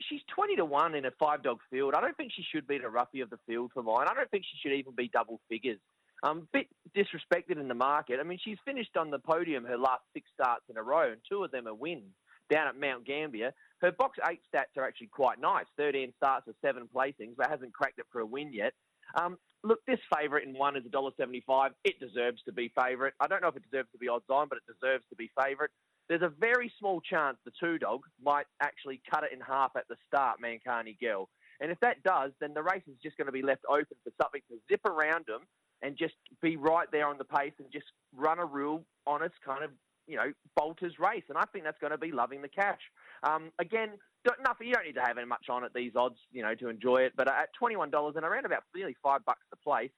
she's 0.00 0.20
20 0.34 0.56
to 0.56 0.64
1 0.64 0.94
in 0.94 1.06
a 1.06 1.10
five 1.18 1.42
dog 1.42 1.58
field. 1.70 1.94
I 1.96 2.00
don't 2.00 2.16
think 2.16 2.32
she 2.34 2.44
should 2.50 2.66
be 2.66 2.78
the 2.78 2.88
roughie 2.88 3.20
of 3.20 3.30
the 3.30 3.38
field 3.46 3.70
for 3.74 3.82
mine. 3.82 4.06
I 4.10 4.14
don't 4.14 4.30
think 4.30 4.44
she 4.44 4.58
should 4.62 4.76
even 4.76 4.94
be 4.94 5.08
double 5.12 5.40
figures. 5.48 5.78
Um, 6.22 6.48
bit 6.52 6.66
disrespected 6.96 7.60
in 7.60 7.68
the 7.68 7.74
market. 7.74 8.18
I 8.20 8.22
mean, 8.22 8.38
she's 8.42 8.58
finished 8.64 8.96
on 8.96 9.10
the 9.10 9.18
podium 9.18 9.64
her 9.64 9.76
last 9.76 10.02
six 10.14 10.28
starts 10.32 10.64
in 10.70 10.78
a 10.78 10.82
row, 10.82 11.12
and 11.12 11.20
two 11.28 11.44
of 11.44 11.50
them 11.50 11.66
are 11.66 11.74
wins 11.74 12.14
down 12.50 12.68
at 12.68 12.80
Mount 12.80 13.06
Gambier. 13.06 13.52
Her 13.82 13.92
box 13.92 14.18
eight 14.30 14.40
stats 14.52 14.78
are 14.78 14.86
actually 14.86 15.08
quite 15.08 15.40
nice 15.40 15.66
13 15.76 16.12
starts 16.16 16.46
with 16.46 16.56
seven 16.62 16.88
placings, 16.94 17.36
but 17.36 17.50
hasn't 17.50 17.74
cracked 17.74 17.98
it 17.98 18.06
for 18.10 18.20
a 18.20 18.26
win 18.26 18.52
yet. 18.52 18.72
Um, 19.20 19.36
look, 19.62 19.80
this 19.86 19.98
favourite 20.14 20.46
in 20.46 20.54
one 20.54 20.76
is 20.76 20.84
$1.75. 20.84 21.70
It 21.84 22.00
deserves 22.00 22.42
to 22.44 22.52
be 22.52 22.72
favourite. 22.80 23.14
I 23.20 23.26
don't 23.26 23.42
know 23.42 23.48
if 23.48 23.56
it 23.56 23.62
deserves 23.70 23.88
to 23.92 23.98
be 23.98 24.08
odds 24.08 24.24
on, 24.30 24.48
but 24.48 24.58
it 24.58 24.72
deserves 24.72 25.04
to 25.10 25.16
be 25.16 25.30
favourite. 25.40 25.70
There's 26.08 26.22
a 26.22 26.32
very 26.38 26.72
small 26.78 27.00
chance 27.00 27.36
the 27.44 27.52
two 27.58 27.78
dog 27.78 28.02
might 28.22 28.46
actually 28.62 29.00
cut 29.10 29.24
it 29.24 29.32
in 29.32 29.40
half 29.40 29.72
at 29.76 29.88
the 29.88 29.96
start, 30.06 30.38
Mancani 30.40 30.98
Girl. 31.00 31.28
And 31.60 31.70
if 31.70 31.80
that 31.80 32.02
does, 32.02 32.32
then 32.40 32.54
the 32.54 32.62
race 32.62 32.82
is 32.86 32.96
just 33.02 33.16
going 33.16 33.26
to 33.26 33.32
be 33.32 33.42
left 33.42 33.62
open 33.68 33.96
for 34.04 34.12
something 34.22 34.42
to 34.50 34.58
zip 34.70 34.84
around 34.84 35.24
them 35.26 35.40
and 35.82 35.96
just 35.96 36.14
be 36.42 36.56
right 36.56 36.86
there 36.92 37.08
on 37.08 37.18
the 37.18 37.24
pace 37.24 37.52
and 37.58 37.70
just 37.72 37.86
run 38.14 38.38
a 38.38 38.44
real 38.44 38.84
honest 39.06 39.34
kind 39.44 39.64
of 39.64 39.70
you 40.06 40.16
know 40.16 40.32
bolters 40.56 40.94
race. 40.98 41.24
And 41.28 41.38
I 41.38 41.44
think 41.52 41.64
that's 41.64 41.78
going 41.78 41.92
to 41.92 41.98
be 41.98 42.12
loving 42.12 42.42
the 42.42 42.48
cash. 42.48 42.80
Um, 43.22 43.50
again, 43.58 43.90
don't, 44.24 44.38
nothing. 44.44 44.68
You 44.68 44.74
don't 44.74 44.86
need 44.86 44.94
to 44.94 45.02
have 45.02 45.16
much 45.26 45.46
on 45.50 45.64
at 45.64 45.72
these 45.74 45.92
odds, 45.96 46.18
you 46.32 46.42
know, 46.42 46.54
to 46.54 46.68
enjoy 46.68 46.98
it. 46.98 47.12
But 47.16 47.28
at 47.28 47.48
twenty 47.58 47.76
one 47.76 47.90
dollars 47.90 48.14
and 48.16 48.24
around 48.24 48.46
about 48.46 48.64
nearly 48.74 48.96
five 49.02 49.24
bucks 49.24 49.42
to 49.50 49.56
place, 49.56 49.90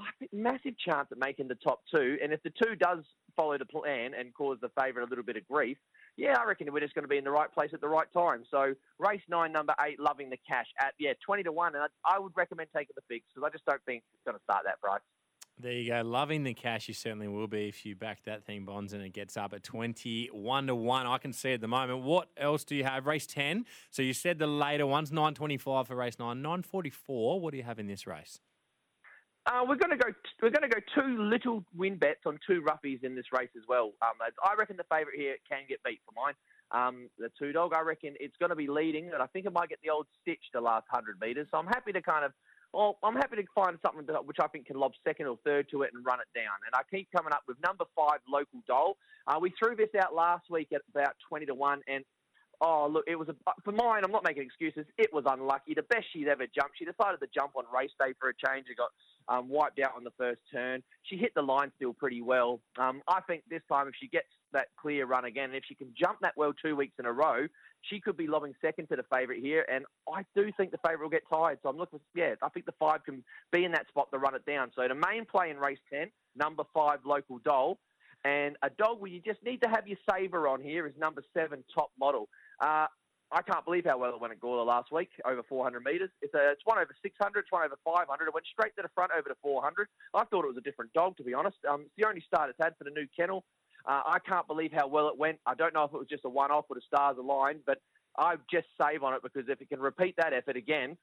I 0.00 0.10
think 0.18 0.32
massive 0.32 0.78
chance 0.78 1.08
at 1.10 1.18
making 1.18 1.48
the 1.48 1.56
top 1.56 1.80
two. 1.94 2.18
And 2.22 2.32
if 2.32 2.42
the 2.42 2.52
two 2.62 2.76
does 2.76 3.04
follow 3.36 3.56
the 3.58 3.66
plan 3.66 4.12
and 4.18 4.34
cause 4.34 4.58
the 4.60 4.70
favourite 4.80 5.06
a 5.06 5.08
little 5.08 5.24
bit 5.24 5.36
of 5.36 5.46
grief, 5.48 5.78
yeah, 6.16 6.36
I 6.38 6.44
reckon 6.44 6.72
we're 6.72 6.80
just 6.80 6.94
going 6.94 7.04
to 7.04 7.08
be 7.08 7.18
in 7.18 7.24
the 7.24 7.30
right 7.30 7.52
place 7.52 7.70
at 7.72 7.80
the 7.80 7.88
right 7.88 8.10
time. 8.12 8.44
So 8.50 8.74
race 8.98 9.22
nine, 9.28 9.52
number 9.52 9.74
eight, 9.86 9.98
loving 9.98 10.30
the 10.30 10.38
cash 10.46 10.66
at 10.80 10.94
yeah 10.98 11.12
twenty 11.24 11.42
to 11.44 11.52
one, 11.52 11.74
and 11.74 11.84
I, 11.84 12.16
I 12.16 12.18
would 12.18 12.32
recommend 12.36 12.68
taking 12.76 12.94
the 12.94 13.02
fix 13.08 13.26
because 13.34 13.46
I 13.46 13.50
just 13.50 13.64
don't 13.64 13.82
think 13.84 14.04
it's 14.12 14.22
going 14.24 14.36
to 14.36 14.42
start 14.44 14.64
that 14.64 14.80
price. 14.80 15.00
There 15.58 15.72
you 15.72 15.90
go. 15.90 16.02
Loving 16.02 16.44
the 16.44 16.54
cash, 16.54 16.88
you 16.88 16.94
certainly 16.94 17.28
will 17.28 17.46
be 17.46 17.68
if 17.68 17.84
you 17.84 17.94
back 17.94 18.24
that 18.24 18.44
thing, 18.44 18.64
Bonds, 18.64 18.92
and 18.94 19.02
it 19.02 19.12
gets 19.12 19.36
up 19.36 19.52
at 19.52 19.62
21 19.62 20.66
to 20.66 20.74
1. 20.74 21.06
I 21.06 21.18
can 21.18 21.32
see 21.32 21.52
at 21.52 21.60
the 21.60 21.68
moment. 21.68 22.02
What 22.02 22.28
else 22.36 22.64
do 22.64 22.74
you 22.74 22.84
have? 22.84 23.06
Race 23.06 23.26
10. 23.26 23.66
So 23.90 24.02
you 24.02 24.12
said 24.12 24.38
the 24.38 24.46
later 24.46 24.86
ones, 24.86 25.12
925 25.12 25.86
for 25.86 25.94
race 25.94 26.18
9, 26.18 26.40
944. 26.40 27.40
What 27.40 27.52
do 27.52 27.58
you 27.58 27.62
have 27.62 27.78
in 27.78 27.86
this 27.86 28.06
race? 28.06 28.40
Uh, 29.44 29.64
we're 29.66 29.76
going 29.76 29.90
to 29.90 29.96
go. 29.96 30.10
We're 30.40 30.50
going 30.50 30.68
to 30.68 30.68
go 30.68 30.80
two 30.94 31.20
little 31.20 31.64
win 31.74 31.96
bets 31.96 32.20
on 32.26 32.38
two 32.46 32.62
roughies 32.62 33.02
in 33.02 33.16
this 33.16 33.26
race 33.32 33.50
as 33.56 33.64
well. 33.68 33.92
Um, 34.00 34.14
I 34.20 34.54
reckon 34.56 34.76
the 34.76 34.84
favourite 34.84 35.18
here 35.18 35.34
can 35.48 35.62
get 35.68 35.82
beat 35.84 36.00
for 36.06 36.12
mine. 36.14 36.34
Um, 36.70 37.10
the 37.18 37.28
two 37.38 37.50
dog. 37.50 37.72
I 37.74 37.80
reckon 37.80 38.14
it's 38.20 38.36
going 38.38 38.50
to 38.50 38.56
be 38.56 38.68
leading, 38.68 39.10
and 39.12 39.20
I 39.20 39.26
think 39.26 39.46
it 39.46 39.52
might 39.52 39.68
get 39.68 39.80
the 39.82 39.90
old 39.90 40.06
stitch 40.20 40.42
the 40.54 40.60
last 40.60 40.86
hundred 40.88 41.20
metres. 41.20 41.48
So 41.50 41.58
I'm 41.58 41.66
happy 41.66 41.90
to 41.92 42.00
kind 42.00 42.24
of 42.24 42.32
well, 42.72 42.98
I'm 43.02 43.14
happy 43.14 43.36
to 43.36 43.44
find 43.54 43.78
something 43.84 44.06
which 44.24 44.38
I 44.40 44.46
think 44.48 44.66
can 44.66 44.76
lob 44.76 44.92
second 45.06 45.26
or 45.26 45.38
third 45.44 45.68
to 45.70 45.82
it 45.82 45.90
and 45.94 46.04
run 46.04 46.20
it 46.20 46.38
down. 46.38 46.56
And 46.66 46.74
I 46.74 46.82
keep 46.94 47.08
coming 47.14 47.32
up 47.32 47.42
with 47.46 47.58
number 47.64 47.84
five, 47.94 48.20
local 48.28 48.60
doll. 48.66 48.96
Uh, 49.26 49.38
we 49.40 49.52
threw 49.58 49.76
this 49.76 49.90
out 50.00 50.14
last 50.14 50.50
week 50.50 50.68
at 50.72 50.80
about 50.94 51.14
20 51.28 51.46
to 51.46 51.54
1, 51.54 51.80
and 51.86 52.04
oh, 52.62 52.88
look, 52.90 53.04
it 53.06 53.18
was 53.18 53.28
a, 53.28 53.34
for 53.64 53.72
mine, 53.72 54.02
I'm 54.04 54.12
not 54.12 54.24
making 54.24 54.44
excuses. 54.44 54.86
It 54.96 55.12
was 55.12 55.24
unlucky. 55.26 55.74
The 55.74 55.82
best 55.82 56.06
she'd 56.12 56.28
ever 56.28 56.46
jumped. 56.46 56.78
She 56.78 56.84
decided 56.84 57.20
to 57.20 57.26
jump 57.34 57.52
on 57.56 57.64
race 57.74 57.90
day 57.98 58.14
for 58.18 58.30
a 58.30 58.34
change. 58.34 58.66
It 58.70 58.78
got 58.78 58.90
um, 59.28 59.48
wiped 59.48 59.80
out 59.80 59.92
on 59.96 60.04
the 60.04 60.12
first 60.16 60.40
turn. 60.50 60.82
She 61.02 61.16
hit 61.16 61.32
the 61.34 61.42
line 61.42 61.72
still 61.76 61.92
pretty 61.92 62.22
well. 62.22 62.60
Um, 62.78 63.02
I 63.08 63.20
think 63.26 63.42
this 63.50 63.62
time, 63.70 63.88
if 63.88 63.94
she 64.00 64.08
gets 64.08 64.28
that 64.52 64.68
clear 64.80 65.06
run 65.06 65.24
again, 65.24 65.44
and 65.44 65.54
if 65.54 65.64
she 65.66 65.74
can 65.74 65.92
jump 65.98 66.18
that 66.22 66.34
well 66.36 66.52
two 66.52 66.76
weeks 66.76 66.94
in 66.98 67.06
a 67.06 67.12
row, 67.12 67.46
she 67.82 68.00
could 68.00 68.16
be 68.16 68.26
lobbing 68.26 68.54
second 68.60 68.88
to 68.88 68.96
the 68.96 69.04
favourite 69.12 69.40
here. 69.40 69.66
And 69.70 69.84
I 70.12 70.24
do 70.36 70.50
think 70.56 70.70
the 70.70 70.78
favourite 70.78 71.02
will 71.02 71.10
get 71.10 71.22
tired. 71.32 71.58
So 71.62 71.68
I'm 71.68 71.76
looking, 71.76 72.00
yeah, 72.14 72.34
I 72.42 72.48
think 72.48 72.66
the 72.66 72.74
five 72.78 73.04
can 73.04 73.24
be 73.52 73.64
in 73.64 73.72
that 73.72 73.88
spot 73.88 74.10
to 74.12 74.18
run 74.18 74.34
it 74.34 74.46
down. 74.46 74.70
So 74.74 74.86
the 74.86 74.94
main 74.94 75.24
play 75.24 75.50
in 75.50 75.58
race 75.58 75.80
10, 75.92 76.10
number 76.36 76.64
five, 76.72 77.00
local 77.04 77.38
doll. 77.38 77.78
And 78.24 78.56
a 78.62 78.70
dog 78.70 79.00
where 79.00 79.10
you 79.10 79.20
just 79.20 79.42
need 79.42 79.62
to 79.62 79.68
have 79.68 79.88
your 79.88 79.98
saver 80.08 80.46
on 80.46 80.60
here 80.60 80.86
is 80.86 80.92
number 80.96 81.24
seven, 81.34 81.64
top 81.74 81.90
model. 81.98 82.28
Uh, 82.60 82.86
I 83.32 83.40
can't 83.40 83.64
believe 83.64 83.86
how 83.86 83.96
well 83.96 84.14
it 84.14 84.20
went 84.20 84.32
at 84.32 84.40
Gawler 84.40 84.66
last 84.66 84.92
week, 84.92 85.08
over 85.24 85.42
400 85.42 85.82
metres. 85.82 86.10
It's, 86.20 86.34
a, 86.34 86.50
it's 86.50 86.60
one 86.64 86.78
over 86.78 86.94
600, 87.02 87.40
it's 87.40 87.50
one 87.50 87.64
over 87.64 87.76
500. 87.82 88.26
It 88.26 88.34
went 88.34 88.46
straight 88.46 88.76
to 88.76 88.82
the 88.82 88.90
front 88.94 89.10
over 89.16 89.28
to 89.28 89.34
400. 89.42 89.88
I 90.14 90.24
thought 90.24 90.44
it 90.44 90.48
was 90.48 90.58
a 90.58 90.60
different 90.60 90.92
dog, 90.92 91.16
to 91.16 91.24
be 91.24 91.32
honest. 91.32 91.56
Um, 91.68 91.82
it's 91.82 91.96
the 91.96 92.06
only 92.06 92.20
start 92.20 92.50
it's 92.50 92.58
had 92.62 92.76
for 92.76 92.84
the 92.84 92.90
new 92.90 93.06
kennel. 93.16 93.44
Uh, 93.84 94.02
I 94.06 94.18
can't 94.26 94.46
believe 94.46 94.72
how 94.72 94.86
well 94.86 95.08
it 95.08 95.18
went. 95.18 95.38
I 95.46 95.54
don't 95.54 95.74
know 95.74 95.84
if 95.84 95.92
it 95.92 95.98
was 95.98 96.08
just 96.08 96.24
a 96.24 96.28
one-off 96.28 96.66
or 96.68 96.76
the 96.76 96.82
stars 96.86 97.16
aligned, 97.18 97.60
but 97.66 97.80
I 98.16 98.36
just 98.50 98.66
save 98.80 99.02
on 99.02 99.14
it 99.14 99.22
because 99.22 99.48
if 99.48 99.60
it 99.60 99.68
can 99.68 99.80
repeat 99.80 100.16
that 100.18 100.32
effort 100.32 100.56
again, 100.56 100.96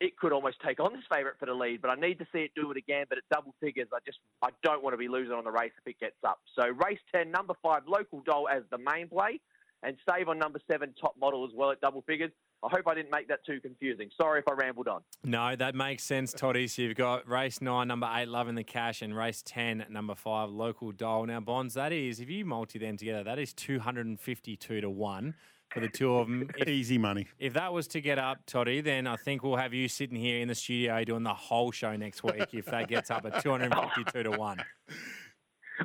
it 0.00 0.16
could 0.16 0.32
almost 0.32 0.56
take 0.66 0.80
on 0.80 0.92
this 0.92 1.04
favourite 1.12 1.38
for 1.38 1.46
the 1.46 1.54
lead. 1.54 1.80
But 1.80 1.90
I 1.90 1.94
need 1.94 2.18
to 2.18 2.26
see 2.32 2.40
it 2.40 2.50
do 2.56 2.70
it 2.70 2.76
again. 2.76 3.06
But 3.08 3.18
at 3.18 3.24
double 3.32 3.54
figures, 3.60 3.88
I 3.92 3.98
just 4.04 4.18
I 4.42 4.48
don't 4.62 4.82
want 4.82 4.94
to 4.94 4.98
be 4.98 5.08
losing 5.08 5.34
on 5.34 5.44
the 5.44 5.52
race 5.52 5.72
if 5.78 5.86
it 5.86 6.00
gets 6.00 6.16
up. 6.26 6.40
So 6.58 6.68
race 6.68 6.98
ten, 7.14 7.30
number 7.30 7.54
five, 7.62 7.82
local 7.86 8.20
doll 8.26 8.48
as 8.48 8.62
the 8.70 8.78
main 8.78 9.08
play, 9.08 9.40
and 9.82 9.96
save 10.08 10.28
on 10.28 10.38
number 10.38 10.60
seven, 10.70 10.94
top 11.00 11.14
model 11.18 11.44
as 11.44 11.52
well 11.54 11.70
at 11.70 11.80
double 11.80 12.02
figures. 12.02 12.32
I 12.64 12.68
hope 12.70 12.88
I 12.88 12.94
didn't 12.94 13.10
make 13.10 13.28
that 13.28 13.44
too 13.44 13.60
confusing. 13.60 14.10
Sorry 14.16 14.40
if 14.40 14.48
I 14.48 14.52
rambled 14.54 14.88
on. 14.88 15.02
No, 15.22 15.54
that 15.54 15.74
makes 15.74 16.02
sense, 16.04 16.32
Toddy. 16.32 16.66
So 16.66 16.82
you've 16.82 16.96
got 16.96 17.28
race 17.28 17.60
nine, 17.60 17.88
number 17.88 18.10
eight, 18.14 18.28
loving 18.28 18.54
the 18.54 18.64
cash, 18.64 19.02
and 19.02 19.14
race 19.16 19.42
ten, 19.44 19.84
number 19.90 20.14
five, 20.14 20.50
local 20.50 20.92
doll. 20.92 21.26
Now, 21.26 21.40
Bonds, 21.40 21.74
that 21.74 21.92
is 21.92 22.20
if 22.20 22.30
you 22.30 22.44
multi 22.44 22.78
them 22.78 22.96
together, 22.96 23.24
that 23.24 23.38
is 23.38 23.52
two 23.52 23.78
hundred 23.80 24.06
and 24.06 24.18
fifty-two 24.18 24.80
to 24.80 24.90
one 24.90 25.34
for 25.74 25.80
the 25.80 25.88
two 25.88 26.16
of 26.16 26.28
them. 26.28 26.48
If, 26.56 26.68
Easy 26.68 26.98
money. 26.98 27.26
If 27.38 27.52
that 27.54 27.72
was 27.72 27.88
to 27.88 28.00
get 28.00 28.18
up, 28.18 28.38
Toddy, 28.46 28.80
then 28.80 29.06
I 29.06 29.16
think 29.16 29.42
we'll 29.42 29.56
have 29.56 29.74
you 29.74 29.88
sitting 29.88 30.16
here 30.16 30.40
in 30.40 30.48
the 30.48 30.54
studio 30.54 31.02
doing 31.04 31.24
the 31.24 31.34
whole 31.34 31.72
show 31.72 31.94
next 31.96 32.22
week 32.22 32.46
if 32.52 32.66
that 32.66 32.88
gets 32.88 33.10
up 33.10 33.26
at 33.26 33.42
252 33.42 34.22
to 34.22 34.30
1. 34.30 34.58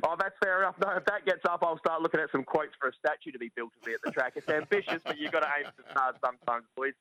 Oh, 0.04 0.14
that's 0.18 0.34
fair 0.42 0.60
enough. 0.60 0.76
No, 0.80 0.90
if 0.96 1.04
that 1.06 1.24
gets 1.24 1.44
up, 1.44 1.62
I'll 1.62 1.78
start 1.78 2.02
looking 2.02 2.20
at 2.20 2.30
some 2.30 2.44
quotes 2.44 2.72
for 2.78 2.88
a 2.88 2.92
statue 2.92 3.32
to 3.32 3.38
be 3.38 3.50
built 3.56 3.70
of 3.80 3.86
me 3.86 3.94
at 3.94 4.00
the 4.04 4.10
track. 4.10 4.34
It's 4.36 4.48
ambitious, 4.48 5.02
but 5.04 5.18
you've 5.18 5.32
got 5.32 5.40
to 5.40 5.48
aim 5.58 5.70
for 5.76 5.90
stars 5.90 6.14
sometimes, 6.24 6.66
boys. 6.76 6.92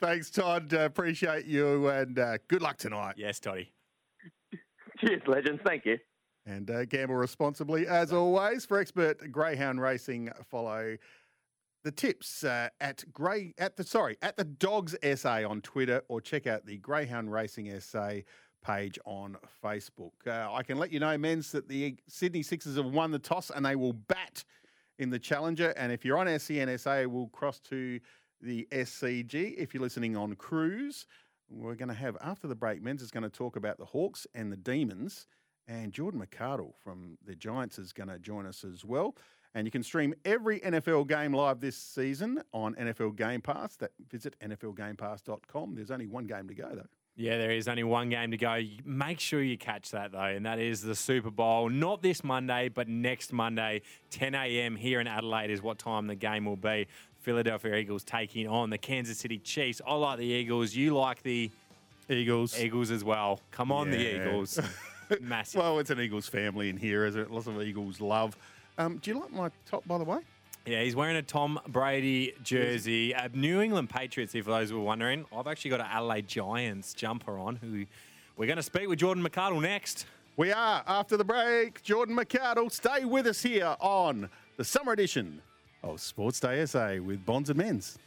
Thanks, 0.00 0.30
Todd. 0.30 0.74
Uh, 0.74 0.80
appreciate 0.80 1.46
you 1.46 1.88
and 1.88 2.18
uh, 2.18 2.38
good 2.48 2.62
luck 2.62 2.78
tonight. 2.78 3.14
Yes, 3.16 3.38
Toddy. 3.40 3.72
Cheers, 4.98 5.22
legends. 5.26 5.60
Thank 5.64 5.86
you. 5.86 5.98
And 6.46 6.70
uh, 6.70 6.84
gamble 6.84 7.14
responsibly 7.14 7.86
as 7.86 8.12
always. 8.12 8.66
For 8.66 8.78
expert 8.78 9.32
greyhound 9.32 9.80
racing, 9.80 10.30
follow 10.50 10.96
the 11.84 11.92
tips 11.92 12.44
uh, 12.44 12.68
at 12.80 13.04
Grey 13.12 13.54
at 13.58 13.76
the 13.76 13.84
sorry 13.84 14.16
at 14.20 14.36
the 14.36 14.44
Dogs 14.44 14.96
SA 15.14 15.48
on 15.48 15.60
Twitter 15.60 16.02
or 16.08 16.20
check 16.20 16.46
out 16.46 16.66
the 16.66 16.78
Greyhound 16.78 17.30
Racing 17.30 17.78
SA 17.80 18.16
page 18.64 18.98
on 19.04 19.36
Facebook. 19.62 20.12
Uh, 20.26 20.52
I 20.52 20.62
can 20.62 20.78
let 20.78 20.90
you 20.90 20.98
know, 20.98 21.16
Menz, 21.16 21.50
that 21.52 21.68
the 21.68 21.96
Sydney 22.08 22.42
Sixers 22.42 22.76
have 22.76 22.86
won 22.86 23.10
the 23.10 23.18
toss 23.18 23.50
and 23.50 23.64
they 23.64 23.76
will 23.76 23.92
bat 23.92 24.44
in 24.98 25.10
the 25.10 25.18
Challenger. 25.18 25.70
And 25.70 25.92
if 25.92 26.04
you're 26.04 26.18
on 26.18 26.26
SENSA, 26.26 27.06
we'll 27.06 27.28
cross 27.28 27.60
to 27.60 28.00
the 28.40 28.66
SCG. 28.72 29.54
If 29.56 29.74
you're 29.74 29.82
listening 29.82 30.16
on 30.16 30.34
Cruise, 30.34 31.06
we're 31.48 31.74
going 31.74 31.88
to 31.88 31.94
have 31.94 32.16
after 32.20 32.48
the 32.48 32.54
break. 32.54 32.82
Menz 32.82 33.02
is 33.02 33.10
going 33.10 33.22
to 33.22 33.30
talk 33.30 33.56
about 33.56 33.78
the 33.78 33.84
Hawks 33.84 34.26
and 34.34 34.50
the 34.50 34.56
Demons. 34.56 35.26
And 35.66 35.92
Jordan 35.92 36.20
McArdle 36.20 36.74
from 36.82 37.16
the 37.24 37.34
Giants 37.34 37.78
is 37.78 37.92
going 37.92 38.08
to 38.08 38.18
join 38.18 38.46
us 38.46 38.64
as 38.64 38.84
well. 38.84 39.16
And 39.54 39.66
you 39.66 39.70
can 39.70 39.82
stream 39.82 40.14
every 40.24 40.60
NFL 40.60 41.06
game 41.06 41.32
live 41.32 41.60
this 41.60 41.76
season 41.76 42.42
on 42.52 42.74
NFL 42.74 43.16
Game 43.16 43.40
Pass. 43.40 43.76
That 43.76 43.92
visit 44.10 44.36
NFLGamePass.com. 44.40 45.74
There's 45.74 45.90
only 45.92 46.06
one 46.06 46.26
game 46.26 46.48
to 46.48 46.54
go 46.54 46.70
though. 46.74 46.88
Yeah, 47.16 47.38
there 47.38 47.52
is 47.52 47.68
only 47.68 47.84
one 47.84 48.08
game 48.08 48.32
to 48.32 48.36
go. 48.36 48.60
Make 48.84 49.20
sure 49.20 49.40
you 49.40 49.56
catch 49.56 49.92
that 49.92 50.10
though, 50.12 50.22
and 50.22 50.44
that 50.46 50.58
is 50.58 50.82
the 50.82 50.96
Super 50.96 51.30
Bowl. 51.30 51.68
Not 51.68 52.02
this 52.02 52.24
Monday, 52.24 52.68
but 52.68 52.88
next 52.88 53.32
Monday, 53.32 53.82
10 54.10 54.34
a.m. 54.34 54.74
here 54.74 55.00
in 55.00 55.06
Adelaide 55.06 55.50
is 55.50 55.62
what 55.62 55.78
time 55.78 56.08
the 56.08 56.16
game 56.16 56.44
will 56.44 56.56
be. 56.56 56.88
Philadelphia 57.20 57.76
Eagles 57.76 58.02
taking 58.02 58.48
on 58.48 58.68
the 58.68 58.78
Kansas 58.78 59.16
City 59.18 59.38
Chiefs. 59.38 59.80
I 59.86 59.94
like 59.94 60.18
the 60.18 60.26
Eagles. 60.26 60.74
You 60.74 60.94
like 60.96 61.22
the 61.22 61.50
Eagles. 62.10 62.58
Eagles 62.58 62.90
as 62.90 63.04
well. 63.04 63.40
Come 63.52 63.70
on, 63.70 63.90
the 63.90 64.16
Eagles. 64.16 64.58
Massive. 65.20 65.60
Well, 65.60 65.78
it's 65.78 65.90
an 65.90 66.00
Eagles 66.00 66.26
family 66.26 66.68
in 66.68 66.76
here, 66.76 67.06
is 67.06 67.14
it? 67.14 67.30
Lots 67.30 67.46
of 67.46 67.62
Eagles 67.62 68.00
love. 68.00 68.36
Um, 68.76 68.98
do 68.98 69.12
you 69.12 69.20
like 69.20 69.32
my 69.32 69.50
top, 69.66 69.86
by 69.86 69.98
the 69.98 70.04
way? 70.04 70.18
Yeah, 70.66 70.82
he's 70.82 70.96
wearing 70.96 71.16
a 71.16 71.22
Tom 71.22 71.60
Brady 71.68 72.32
jersey. 72.42 73.12
A 73.12 73.24
uh, 73.24 73.28
New 73.34 73.60
England 73.60 73.90
Patriots, 73.90 74.34
if 74.34 74.46
those 74.46 74.72
were 74.72 74.80
wondering. 74.80 75.26
I've 75.30 75.46
actually 75.46 75.72
got 75.72 75.80
an 75.80 75.88
Adelaide 75.90 76.26
Giants 76.26 76.94
jumper 76.94 77.38
on. 77.38 77.56
Who 77.56 77.84
we're 78.38 78.46
going 78.46 78.56
to 78.56 78.62
speak 78.62 78.88
with 78.88 78.98
Jordan 78.98 79.22
McArdle 79.22 79.60
next. 79.60 80.06
We 80.38 80.52
are 80.52 80.82
after 80.86 81.18
the 81.18 81.24
break. 81.24 81.82
Jordan 81.82 82.16
McArdle, 82.16 82.72
stay 82.72 83.04
with 83.04 83.26
us 83.26 83.42
here 83.42 83.76
on 83.78 84.30
the 84.56 84.64
summer 84.64 84.92
edition 84.92 85.42
of 85.82 86.00
Sports 86.00 86.40
Day 86.40 86.64
SA 86.64 86.94
with 86.94 87.26
Bonds 87.26 87.50
and 87.50 87.60
Menz. 87.60 87.98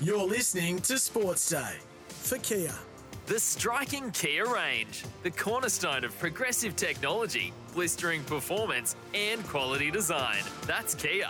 You're 0.00 0.28
listening 0.28 0.78
to 0.82 0.96
Sports 0.96 1.50
Day 1.50 1.74
for 2.06 2.38
Kia. 2.38 2.72
The 3.26 3.40
striking 3.40 4.12
Kia 4.12 4.46
range, 4.46 5.02
the 5.24 5.30
cornerstone 5.32 6.04
of 6.04 6.16
progressive 6.20 6.76
technology, 6.76 7.52
blistering 7.74 8.22
performance, 8.22 8.94
and 9.12 9.44
quality 9.48 9.90
design. 9.90 10.44
That's 10.68 10.94
Kia. 10.94 11.28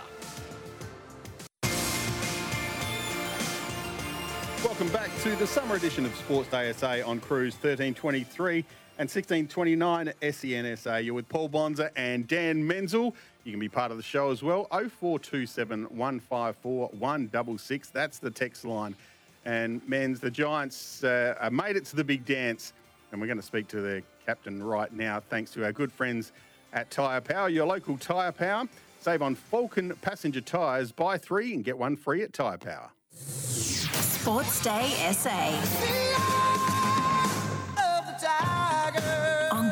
Welcome 4.63 4.89
back 4.89 5.09
to 5.23 5.35
the 5.37 5.47
summer 5.47 5.73
edition 5.73 6.05
of 6.05 6.13
Sports 6.13 6.49
Day 6.49 6.71
SA 6.71 6.97
on 7.03 7.19
Cruise 7.21 7.55
1323 7.55 8.57
and 8.99 9.09
1629 9.09 10.13
SENSA. 10.21 11.03
You're 11.03 11.15
with 11.15 11.27
Paul 11.27 11.47
Bonza 11.47 11.89
and 11.97 12.27
Dan 12.27 12.67
Menzel. 12.67 13.15
You 13.49 13.53
can 13.53 13.59
be 13.59 13.67
part 13.67 13.89
of 13.89 13.97
the 13.97 14.03
show 14.03 14.29
as 14.29 14.43
well. 14.43 14.67
0427 14.69 15.85
154 15.85 16.89
166. 16.89 17.89
That's 17.89 18.19
the 18.19 18.29
text 18.29 18.63
line. 18.63 18.95
And 19.43 19.81
Menz, 19.89 20.19
the 20.19 20.29
Giants 20.29 21.03
uh, 21.03 21.49
made 21.51 21.75
it 21.75 21.85
to 21.85 21.95
the 21.95 22.03
big 22.03 22.25
dance. 22.25 22.73
And 23.11 23.19
we're 23.19 23.25
going 23.25 23.39
to 23.39 23.43
speak 23.43 23.67
to 23.69 23.81
their 23.81 24.03
captain 24.23 24.61
right 24.61 24.93
now, 24.93 25.19
thanks 25.31 25.49
to 25.53 25.65
our 25.65 25.71
good 25.71 25.91
friends 25.91 26.31
at 26.73 26.91
Tyre 26.91 27.21
Power, 27.21 27.49
your 27.49 27.65
local 27.65 27.97
Tyre 27.97 28.31
Power. 28.31 28.69
Save 28.99 29.23
on 29.23 29.35
Falken 29.35 29.99
passenger 30.01 30.41
tyres. 30.41 30.91
Buy 30.91 31.17
three 31.17 31.55
and 31.55 31.63
get 31.63 31.75
one 31.75 31.95
free 31.95 32.21
at 32.21 32.31
Tyre 32.31 32.59
Power. 32.59 32.91
Sports 33.15 34.61
Day 34.61 34.91
SA. 35.11 36.19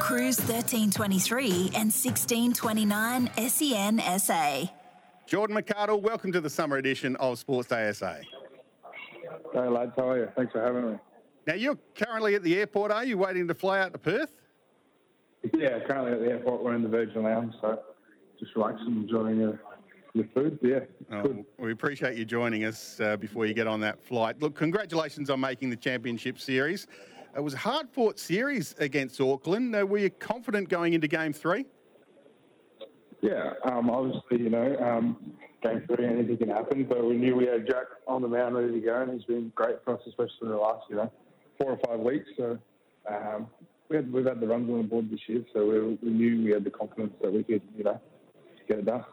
On 0.08 0.14
Cruise 0.14 0.40
1323 0.40 1.72
and 1.76 1.92
1629 1.92 3.30
SEN 3.50 4.02
SA. 4.18 4.72
Jordan 5.26 5.58
McArdle, 5.58 6.02
welcome 6.02 6.32
to 6.32 6.40
the 6.40 6.50
summer 6.50 6.78
edition 6.78 7.18
of 7.18 7.38
Sports 7.38 7.68
Day 7.68 7.92
SA. 7.92 8.16
Hey 9.54 9.68
lads, 9.68 9.92
how 9.98 10.12
are 10.12 10.20
you? 10.20 10.30
Thanks 10.34 10.54
for 10.54 10.62
having 10.62 10.94
me. 10.94 10.98
Now 11.46 11.56
you're 11.56 11.78
currently 11.94 12.36
at 12.36 12.44
the 12.44 12.58
airport, 12.58 12.92
are 12.92 13.04
you? 13.04 13.18
Waiting 13.18 13.50
to 13.50 13.54
fly 13.54 13.82
out 13.82 13.92
to 13.92 14.00
Perth? 14.00 14.32
Yeah, 15.54 15.80
currently 15.86 16.14
at 16.14 16.20
the 16.20 16.28
airport. 16.28 16.64
We're 16.64 16.76
in 16.76 16.84
the 16.84 16.90
Virgin 16.90 17.24
Lounge, 17.24 17.54
so 17.60 17.78
just 18.40 18.56
relaxing, 18.56 18.88
enjoying 18.88 19.42
your, 19.42 19.60
your 20.14 20.26
food. 20.34 20.58
Yeah, 20.62 20.80
oh, 21.12 21.46
we 21.60 21.74
appreciate 21.74 22.18
you 22.18 22.24
joining 22.24 22.64
us 22.64 23.02
uh, 23.02 23.18
before 23.18 23.46
you 23.46 23.54
get 23.54 23.68
on 23.68 23.82
that 23.82 24.02
flight. 24.02 24.40
Look, 24.42 24.56
congratulations 24.56 25.30
on 25.30 25.42
making 25.42 25.70
the 25.70 25.76
championship 25.76 26.40
series. 26.40 26.88
It 27.36 27.44
was 27.44 27.54
a 27.54 27.58
hard 27.58 27.90
fought 27.90 28.20
series 28.20 28.74
against 28.80 29.20
Auckland. 29.22 29.74
Were 29.74 29.98
you 29.98 30.10
confident 30.10 30.70
going 30.70 30.94
into 30.94 31.08
game 31.08 31.34
three? 31.34 31.66
Yeah, 33.22 33.54
um, 33.64 33.90
obviously, 33.90 34.44
you 34.44 34.50
know, 34.50 34.78
um, 34.78 35.34
game 35.62 35.84
three, 35.88 36.06
anything 36.06 36.38
can 36.38 36.50
happen, 36.50 36.84
but 36.86 37.04
we 37.04 37.16
knew 37.16 37.36
we 37.36 37.46
had 37.46 37.66
Jack 37.68 37.86
on 38.08 38.22
the 38.22 38.28
mound 38.28 38.56
ready 38.56 38.72
to 38.72 38.80
go, 38.80 39.02
and 39.02 39.14
he's 39.14 39.26
been 39.26 39.52
great 39.56 39.78
for 39.84 39.96
us, 39.96 40.02
especially 40.08 40.34
in 40.44 40.50
the 40.50 40.58
last, 40.58 40.84
you 40.90 40.96
know, 40.96 41.12
four 41.60 41.72
or 41.72 41.80
five 41.86 42.00
weeks. 42.00 42.30
So 42.38 42.58
um, 43.10 43.48
we 43.90 43.98
had, 43.98 44.12
we've 44.12 44.26
had 44.26 44.40
the 44.40 44.48
runs 44.48 44.70
on 44.70 44.78
the 44.78 44.84
board 44.84 45.10
this 45.12 45.20
year, 45.28 45.44
so 45.54 45.66
we, 45.66 46.10
we 46.10 46.10
knew 46.16 46.44
we 46.44 46.52
had 46.52 46.64
the 46.64 46.70
confidence 46.70 47.14
that 47.22 47.34
we 47.34 47.44
could, 47.44 47.62
you 47.76 47.84
know, 47.84 48.00
get 48.68 48.80
it 48.80 48.86
done. 48.86 49.04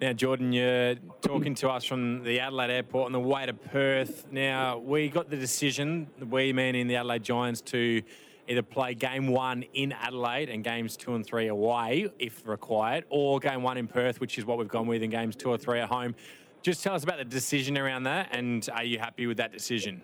Now, 0.00 0.12
Jordan, 0.12 0.52
you're 0.52 0.94
talking 1.22 1.56
to 1.56 1.70
us 1.70 1.84
from 1.84 2.22
the 2.22 2.38
Adelaide 2.38 2.70
airport 2.70 3.06
on 3.06 3.12
the 3.12 3.18
way 3.18 3.46
to 3.46 3.52
Perth. 3.52 4.28
Now, 4.30 4.78
we 4.78 5.08
got 5.08 5.28
the 5.28 5.36
decision, 5.36 6.06
we 6.20 6.52
meaning 6.52 6.86
the 6.86 6.94
Adelaide 6.94 7.24
Giants, 7.24 7.60
to 7.62 8.02
either 8.46 8.62
play 8.62 8.94
game 8.94 9.26
one 9.26 9.64
in 9.74 9.90
Adelaide 9.90 10.50
and 10.50 10.62
games 10.62 10.96
two 10.96 11.16
and 11.16 11.26
three 11.26 11.48
away, 11.48 12.08
if 12.20 12.46
required, 12.46 13.06
or 13.10 13.40
game 13.40 13.64
one 13.64 13.76
in 13.76 13.88
Perth, 13.88 14.20
which 14.20 14.38
is 14.38 14.46
what 14.46 14.56
we've 14.56 14.68
gone 14.68 14.86
with, 14.86 15.02
and 15.02 15.10
games 15.10 15.34
two 15.34 15.50
or 15.50 15.58
three 15.58 15.80
at 15.80 15.88
home. 15.88 16.14
Just 16.62 16.84
tell 16.84 16.94
us 16.94 17.02
about 17.02 17.18
the 17.18 17.24
decision 17.24 17.76
around 17.76 18.04
that, 18.04 18.28
and 18.30 18.68
are 18.72 18.84
you 18.84 19.00
happy 19.00 19.26
with 19.26 19.38
that 19.38 19.52
decision? 19.52 20.00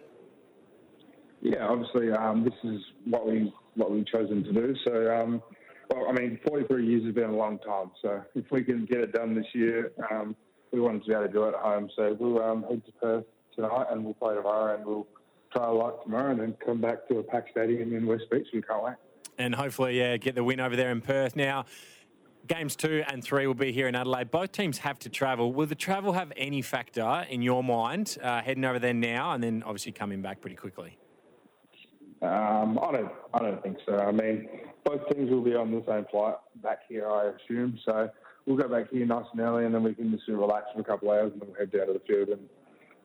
Yeah, 1.40 1.68
obviously, 1.68 2.10
um, 2.10 2.42
this 2.42 2.54
is 2.64 2.80
what 3.04 3.28
we 3.28 3.54
what 3.76 3.92
we've 3.92 4.06
chosen 4.06 4.42
to 4.42 4.52
do. 4.52 4.74
So, 4.84 5.16
um, 5.16 5.42
well, 5.90 6.06
I 6.08 6.12
mean, 6.12 6.38
43 6.46 6.86
years 6.86 7.04
has 7.04 7.14
been 7.14 7.30
a 7.30 7.36
long 7.36 7.58
time. 7.58 7.90
So, 8.02 8.22
if 8.34 8.44
we 8.50 8.62
can 8.62 8.84
get 8.84 8.98
it 8.98 9.12
done 9.12 9.34
this 9.34 9.46
year, 9.52 9.92
um, 10.10 10.36
we 10.72 10.80
wanted 10.80 11.02
to 11.02 11.08
be 11.08 11.14
able 11.14 11.26
to 11.26 11.32
do 11.32 11.44
it 11.44 11.54
at 11.54 11.60
home. 11.60 11.88
So, 11.96 12.16
we'll 12.18 12.42
um, 12.42 12.64
head 12.64 12.84
to 12.86 12.92
Perth 12.92 13.24
tonight, 13.54 13.86
and 13.90 14.04
we'll 14.04 14.14
play 14.14 14.34
tomorrow, 14.34 14.76
and 14.76 14.84
we'll 14.84 15.06
try 15.52 15.66
a 15.66 15.72
lot 15.72 16.02
tomorrow, 16.02 16.30
and 16.30 16.40
then 16.40 16.56
come 16.64 16.80
back 16.80 17.06
to 17.08 17.18
a 17.18 17.22
packed 17.22 17.50
stadium 17.50 17.94
in 17.94 18.06
West 18.06 18.24
Beach. 18.30 18.46
We 18.52 18.62
can't 18.62 18.82
wait. 18.82 18.94
And 19.38 19.54
hopefully, 19.54 19.98
yeah, 19.98 20.16
get 20.16 20.34
the 20.34 20.44
win 20.44 20.60
over 20.60 20.76
there 20.76 20.90
in 20.90 21.00
Perth. 21.00 21.34
Now, 21.34 21.64
games 22.46 22.76
two 22.76 23.02
and 23.08 23.22
three 23.22 23.46
will 23.46 23.54
be 23.54 23.72
here 23.72 23.88
in 23.88 23.94
Adelaide. 23.94 24.30
Both 24.30 24.52
teams 24.52 24.78
have 24.78 24.98
to 25.00 25.08
travel. 25.08 25.52
Will 25.52 25.66
the 25.66 25.74
travel 25.74 26.12
have 26.12 26.32
any 26.36 26.62
factor 26.62 27.26
in 27.28 27.42
your 27.42 27.64
mind, 27.64 28.16
uh, 28.22 28.42
heading 28.42 28.64
over 28.64 28.78
there 28.78 28.94
now, 28.94 29.32
and 29.32 29.42
then 29.42 29.62
obviously 29.64 29.92
coming 29.92 30.22
back 30.22 30.40
pretty 30.40 30.56
quickly? 30.56 30.98
Um, 32.22 32.78
I 32.82 32.92
don't. 32.92 33.12
I 33.34 33.38
don't 33.40 33.62
think 33.62 33.78
so. 33.84 33.98
I 33.98 34.12
mean, 34.12 34.48
both 34.84 35.08
teams 35.10 35.30
will 35.30 35.42
be 35.42 35.54
on 35.54 35.70
the 35.70 35.82
same 35.86 36.06
flight 36.10 36.36
back 36.62 36.80
here, 36.88 37.08
I 37.10 37.30
assume. 37.30 37.78
So 37.84 38.10
we'll 38.46 38.56
go 38.56 38.68
back 38.68 38.90
here 38.90 39.06
nice 39.06 39.24
and 39.32 39.40
early, 39.40 39.64
and 39.64 39.74
then 39.74 39.82
we 39.82 39.94
can 39.94 40.10
just 40.10 40.28
relax 40.28 40.66
for 40.74 40.80
a 40.80 40.84
couple 40.84 41.10
of 41.10 41.18
hours, 41.18 41.32
and 41.32 41.40
then 41.40 41.48
we'll 41.50 41.58
head 41.58 41.72
down 41.72 41.86
to 41.88 41.92
the 41.94 42.00
field 42.00 42.28
and 42.28 42.48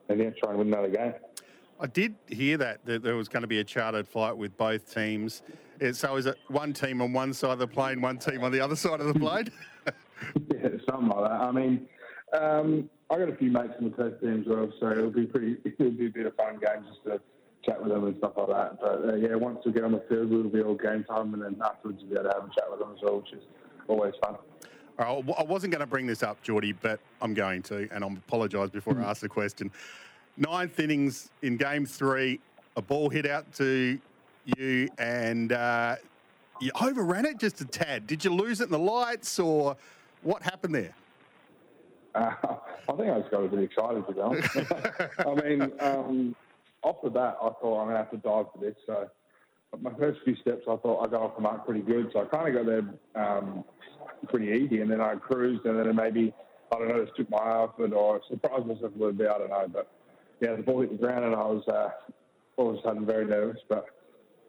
and 0.08 0.20
then 0.20 0.34
try 0.42 0.50
and 0.50 0.58
win 0.58 0.68
another 0.68 0.88
game. 0.88 1.14
I 1.78 1.86
did 1.86 2.16
hear 2.26 2.56
that, 2.58 2.84
that 2.84 3.02
there 3.02 3.14
was 3.14 3.28
going 3.28 3.42
to 3.42 3.46
be 3.46 3.60
a 3.60 3.64
chartered 3.64 4.08
flight 4.08 4.36
with 4.36 4.56
both 4.58 4.92
teams. 4.92 5.42
So 5.92 6.16
is 6.16 6.26
it 6.26 6.36
one 6.48 6.72
team 6.72 7.00
on 7.00 7.12
one 7.12 7.32
side 7.32 7.52
of 7.52 7.58
the 7.60 7.68
plane, 7.68 8.02
one 8.02 8.18
team 8.18 8.42
on 8.42 8.50
the 8.50 8.60
other 8.60 8.76
side 8.76 9.00
of 9.00 9.06
the 9.06 9.18
plane? 9.18 9.50
yeah, 10.52 10.68
something 10.88 11.08
like 11.08 11.30
that. 11.30 11.40
I 11.40 11.52
mean, 11.52 11.88
um, 12.38 12.90
I 13.10 13.18
got 13.18 13.28
a 13.28 13.36
few 13.36 13.50
mates 13.50 13.74
in 13.78 13.86
the 13.86 13.90
Perth 13.90 14.20
team 14.20 14.40
as 14.40 14.46
well, 14.46 14.70
so 14.78 14.90
it'll 14.90 15.10
be 15.10 15.26
pretty. 15.26 15.56
It'll 15.64 15.90
be 15.90 16.06
a 16.06 16.10
bit 16.10 16.26
of 16.26 16.34
fun 16.36 16.58
game 16.60 16.84
just 16.88 17.02
to 17.04 17.20
chat 17.70 17.82
with 17.82 17.92
them 17.92 18.04
and 18.04 18.16
stuff 18.18 18.32
like 18.36 18.48
that. 18.48 18.80
But 18.80 19.08
uh, 19.08 19.14
yeah, 19.14 19.34
once 19.34 19.58
we 19.64 19.72
get 19.72 19.84
on 19.84 19.92
the 19.92 20.02
field, 20.08 20.32
it'll 20.32 20.50
be 20.50 20.60
all 20.60 20.74
game 20.74 21.04
time, 21.04 21.34
and 21.34 21.42
then 21.42 21.56
afterwards 21.64 22.02
we'll 22.02 22.10
be 22.10 22.14
able 22.14 22.30
to 22.30 22.40
have 22.40 22.50
a 22.50 22.54
chat 22.54 22.70
with 22.70 22.80
them 22.80 22.92
as 22.96 23.02
well, 23.02 23.18
which 23.18 23.32
is 23.32 23.42
always 23.88 24.14
fun. 24.22 24.36
All 24.98 25.22
right, 25.22 25.34
I 25.38 25.42
wasn't 25.44 25.72
going 25.72 25.80
to 25.80 25.86
bring 25.86 26.06
this 26.06 26.22
up, 26.22 26.42
Geordie, 26.42 26.72
but 26.72 27.00
I'm 27.22 27.32
going 27.32 27.62
to, 27.64 27.88
and 27.90 28.04
I'll 28.04 28.12
apologise 28.12 28.70
before 28.70 29.00
I 29.00 29.04
ask 29.04 29.20
the 29.22 29.28
question. 29.28 29.70
Ninth 30.36 30.78
innings 30.78 31.30
in 31.42 31.56
game 31.56 31.86
three, 31.86 32.40
a 32.76 32.82
ball 32.82 33.08
hit 33.08 33.26
out 33.26 33.50
to 33.54 33.98
you, 34.44 34.88
and 34.98 35.52
uh, 35.52 35.96
you 36.60 36.70
overran 36.80 37.24
it 37.24 37.38
just 37.38 37.60
a 37.60 37.64
tad. 37.64 38.06
Did 38.06 38.24
you 38.24 38.34
lose 38.34 38.60
it 38.60 38.64
in 38.64 38.70
the 38.70 38.78
lights, 38.78 39.38
or 39.38 39.76
what 40.22 40.42
happened 40.42 40.74
there? 40.74 40.94
Uh, 42.14 42.32
I 42.88 42.92
think 42.96 43.10
I 43.10 43.20
just 43.20 43.30
got 43.30 43.44
a 43.44 43.48
bit 43.48 43.60
excited 43.60 44.06
to 44.06 44.12
be 44.12 44.20
honest. 44.20 44.56
I 45.18 45.34
mean, 45.34 45.72
um, 45.80 46.34
off 46.82 46.96
the 47.02 47.10
bat, 47.10 47.36
I 47.42 47.50
thought 47.60 47.80
I'm 47.80 47.86
going 47.86 47.90
to 47.90 47.96
have 47.96 48.10
to 48.10 48.16
dive 48.16 48.46
for 48.52 48.58
this. 48.60 48.74
So 48.86 49.08
my 49.80 49.92
first 49.98 50.20
few 50.24 50.36
steps, 50.36 50.62
I 50.68 50.76
thought 50.76 51.06
I 51.06 51.10
got 51.10 51.22
off 51.22 51.36
the 51.36 51.42
mark 51.42 51.64
pretty 51.64 51.82
good. 51.82 52.10
So 52.12 52.20
I 52.20 52.24
kind 52.24 52.48
of 52.48 52.64
got 52.64 52.66
there 52.66 53.24
um, 53.24 53.64
pretty 54.28 54.48
easy, 54.48 54.80
and 54.80 54.90
then 54.90 55.00
I 55.00 55.14
cruised, 55.14 55.64
and 55.64 55.78
then 55.78 55.94
maybe 55.94 56.34
I 56.72 56.78
don't 56.78 56.88
know, 56.88 57.04
just 57.04 57.16
took 57.16 57.30
my 57.30 57.38
eye 57.38 57.56
off 57.56 57.78
it 57.78 57.92
or 57.92 58.20
surprised 58.28 58.66
myself 58.66 58.92
a 58.94 58.98
little 58.98 59.12
bit. 59.12 59.28
I 59.28 59.38
don't 59.38 59.50
know, 59.50 59.66
but 59.72 59.90
yeah, 60.40 60.56
the 60.56 60.62
ball 60.62 60.80
hit 60.80 60.90
the 60.92 60.98
ground, 60.98 61.24
and 61.24 61.34
I 61.34 61.44
was 61.44 61.66
uh, 61.68 61.90
all 62.56 62.70
of 62.70 62.76
a 62.76 62.82
sudden 62.82 63.06
very 63.06 63.26
nervous, 63.26 63.60
but 63.68 63.86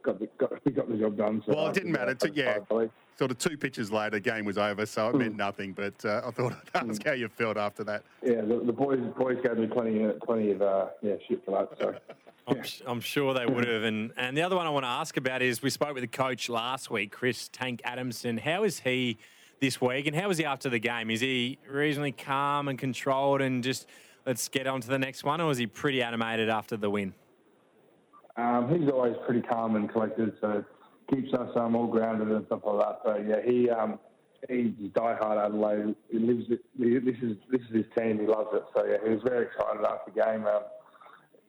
got 0.03 0.19
the, 0.19 0.27
got, 0.37 0.65
we 0.65 0.71
got 0.71 0.89
the 0.89 0.97
job 0.97 1.17
done. 1.17 1.43
So 1.45 1.53
well, 1.55 1.67
it 1.67 1.73
didn't 1.73 1.91
matter. 1.91 2.11
It 2.11 2.19
took, 2.19 2.35
yeah, 2.35 2.59
sort 3.17 3.31
of 3.31 3.37
two 3.37 3.57
pitches 3.57 3.91
later, 3.91 4.19
game 4.19 4.45
was 4.45 4.57
over, 4.57 4.85
so 4.85 5.09
it 5.09 5.15
meant 5.15 5.35
nothing. 5.35 5.73
But 5.73 5.93
uh, 6.03 6.21
I 6.25 6.31
thought 6.31 6.53
I'd 6.75 6.89
ask 6.89 7.05
how 7.05 7.13
you 7.13 7.27
felt 7.27 7.57
after 7.57 7.83
that. 7.85 8.03
Yeah, 8.23 8.41
the, 8.41 8.61
the 8.65 8.73
boys 8.73 8.99
boys 9.17 9.37
gave 9.43 9.57
me 9.57 9.67
plenty 9.67 10.05
plenty 10.23 10.51
of 10.51 10.61
uh, 10.61 10.87
yeah 11.01 11.15
shit 11.27 11.43
for 11.45 11.51
that. 11.51 11.77
So. 11.79 11.95
I'm, 12.47 12.63
I'm, 12.87 13.01
sure 13.01 13.33
they 13.35 13.45
would 13.45 13.67
have. 13.67 13.83
And, 13.83 14.11
and 14.17 14.35
the 14.35 14.41
other 14.41 14.55
one 14.55 14.65
I 14.65 14.71
want 14.71 14.83
to 14.83 14.89
ask 14.89 15.15
about 15.15 15.43
is 15.43 15.61
we 15.61 15.69
spoke 15.69 15.93
with 15.93 16.01
the 16.01 16.07
coach 16.07 16.49
last 16.49 16.89
week, 16.89 17.11
Chris 17.11 17.47
Tank 17.47 17.81
Adamson. 17.83 18.39
How 18.39 18.63
is 18.63 18.79
he 18.79 19.19
this 19.59 19.79
week, 19.79 20.07
and 20.07 20.15
how 20.15 20.27
was 20.27 20.39
he 20.39 20.45
after 20.45 20.67
the 20.67 20.79
game? 20.79 21.11
Is 21.11 21.21
he 21.21 21.59
reasonably 21.69 22.11
calm 22.11 22.67
and 22.67 22.79
controlled 22.79 23.41
and 23.41 23.63
just 23.63 23.87
let's 24.25 24.49
get 24.49 24.67
on 24.67 24.81
to 24.81 24.87
the 24.87 24.99
next 24.99 25.23
one, 25.23 25.39
or 25.39 25.45
was 25.45 25.59
he 25.59 25.67
pretty 25.67 26.01
animated 26.01 26.49
after 26.49 26.75
the 26.77 26.89
win? 26.89 27.13
Um, 28.37 28.73
he's 28.73 28.89
always 28.89 29.15
pretty 29.25 29.41
calm 29.41 29.75
and 29.75 29.89
collected, 29.89 30.33
so 30.41 30.63
keeps 31.13 31.33
us 31.33 31.49
um, 31.55 31.75
all 31.75 31.87
grounded 31.87 32.29
and 32.29 32.45
stuff 32.45 32.61
like 32.65 32.79
that. 32.79 32.99
So 33.05 33.23
yeah, 33.27 33.41
he 33.45 33.69
um, 33.69 33.99
he's 34.49 34.91
diehard 34.91 35.43
Adelaide. 35.43 35.95
He 36.09 36.19
lives 36.19 36.45
it. 36.49 36.61
This 36.77 37.15
is 37.21 37.37
this 37.51 37.61
is 37.69 37.75
his 37.75 37.85
team. 37.97 38.19
He 38.19 38.27
loves 38.27 38.49
it. 38.53 38.63
So 38.75 38.85
yeah, 38.85 38.97
he 39.03 39.09
was 39.13 39.21
very 39.23 39.45
excited 39.45 39.83
after 39.85 40.11
the 40.11 40.21
game. 40.21 40.45
Um, 40.45 40.63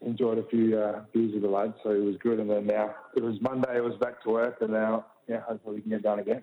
enjoyed 0.05 0.39
a 0.39 0.45
few 0.45 0.79
uh, 0.79 1.05
beers 1.13 1.33
with 1.33 1.43
the 1.43 1.49
lads, 1.49 1.75
so 1.83 1.91
it 1.91 2.03
was 2.03 2.17
good. 2.17 2.41
And 2.41 2.51
then 2.51 2.67
now 2.67 2.95
it 3.17 3.23
was 3.23 3.41
Monday, 3.41 3.77
it 3.77 3.85
was 3.85 3.95
back 4.01 4.23
to 4.25 4.31
work, 4.31 4.59
and 4.61 4.73
now 4.73 5.07
yeah, 5.29 5.41
hopefully 5.41 5.77
we 5.77 5.83
can 5.83 5.91
get 5.91 6.03
done 6.03 6.19
again. 6.19 6.43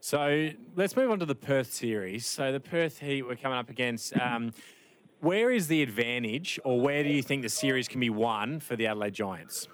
So 0.00 0.50
let's 0.74 0.96
move 0.96 1.10
on 1.10 1.18
to 1.20 1.26
the 1.26 1.34
Perth 1.34 1.72
series. 1.72 2.26
So 2.26 2.52
the 2.52 2.60
Perth 2.60 3.00
Heat 3.00 3.22
we're 3.22 3.36
coming 3.36 3.58
up 3.58 3.70
against. 3.70 4.16
Um, 4.16 4.52
where 5.20 5.50
is 5.50 5.68
the 5.68 5.82
advantage, 5.82 6.60
or 6.64 6.80
where 6.80 7.02
do 7.02 7.08
you 7.08 7.22
think 7.22 7.42
the 7.42 7.48
series 7.48 7.88
can 7.88 8.00
be 8.00 8.10
won 8.10 8.60
for 8.60 8.76
the 8.76 8.86
Adelaide 8.86 9.14
Giants? 9.14 9.66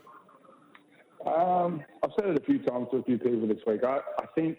Um, 1.27 1.85
I've 2.03 2.11
said 2.19 2.31
it 2.31 2.37
a 2.37 2.45
few 2.45 2.59
times 2.59 2.89
to 2.91 2.99
a 2.99 3.03
few 3.03 3.19
people 3.19 3.47
this 3.47 3.61
week. 3.67 3.85
I, 3.85 4.01
I 4.19 4.27
think 4.35 4.59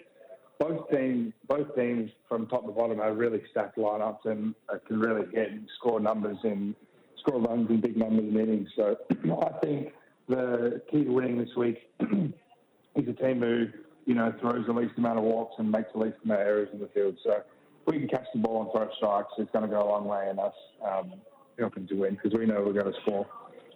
both 0.60 0.90
teams, 0.90 1.34
both 1.48 1.76
teams 1.76 2.12
from 2.30 2.48
top 2.48 2.66
to 2.66 2.72
bottom 2.72 3.00
have 3.00 3.18
really 3.18 3.42
stacked 3.52 3.78
lineups 3.78 4.26
and 4.26 4.56
uh, 4.70 4.78
can 4.88 5.00
really 5.00 5.26
get 5.32 5.50
and 5.50 5.68
score 5.78 6.00
numbers 6.00 6.38
and 6.44 6.76
score 7.20 7.42
runs 7.42 7.70
in 7.70 7.82
big 7.82 7.98
numbers 7.98 8.26
in 8.30 8.40
innings. 8.40 8.70
So 8.76 8.98
I 9.12 9.66
think 9.66 9.94
the 10.30 10.82
key 10.90 11.04
to 11.04 11.12
winning 11.12 11.38
this 11.38 11.56
week 11.58 11.90
is 12.00 13.08
a 13.08 13.14
team 13.14 13.42
who 13.42 13.68
you 14.06 14.16
know 14.16 14.34
throws 14.40 14.66
the 14.66 14.74
least 14.74 14.94
amount 14.98 15.18
of 15.18 15.26
walks 15.26 15.56
and 15.58 15.70
makes 15.70 15.92
the 15.94 16.00
least 16.00 16.18
amount 16.24 16.42
of 16.42 16.48
errors 16.48 16.70
in 16.72 16.80
the 16.80 16.88
field. 16.88 17.18
So 17.24 17.32
if 17.32 17.44
we 17.88 18.00
can 18.00 18.08
catch 18.08 18.28
the 18.34 18.40
ball 18.40 18.62
and 18.62 18.72
throw 18.72 18.90
strikes, 18.96 19.34
it's 19.38 19.52
going 19.52 19.68
to 19.68 19.72
go 19.74 19.82
a 19.82 19.90
long 19.90 20.06
way 20.06 20.30
in 20.30 20.40
us 20.40 20.54
um, 20.86 21.14
helping 21.60 21.88
to 21.88 21.96
win 21.96 22.16
because 22.16 22.38
we 22.38 22.46
know 22.46 22.64
we're 22.66 22.74
going 22.74 22.94
to 22.94 23.02
score, 23.02 23.28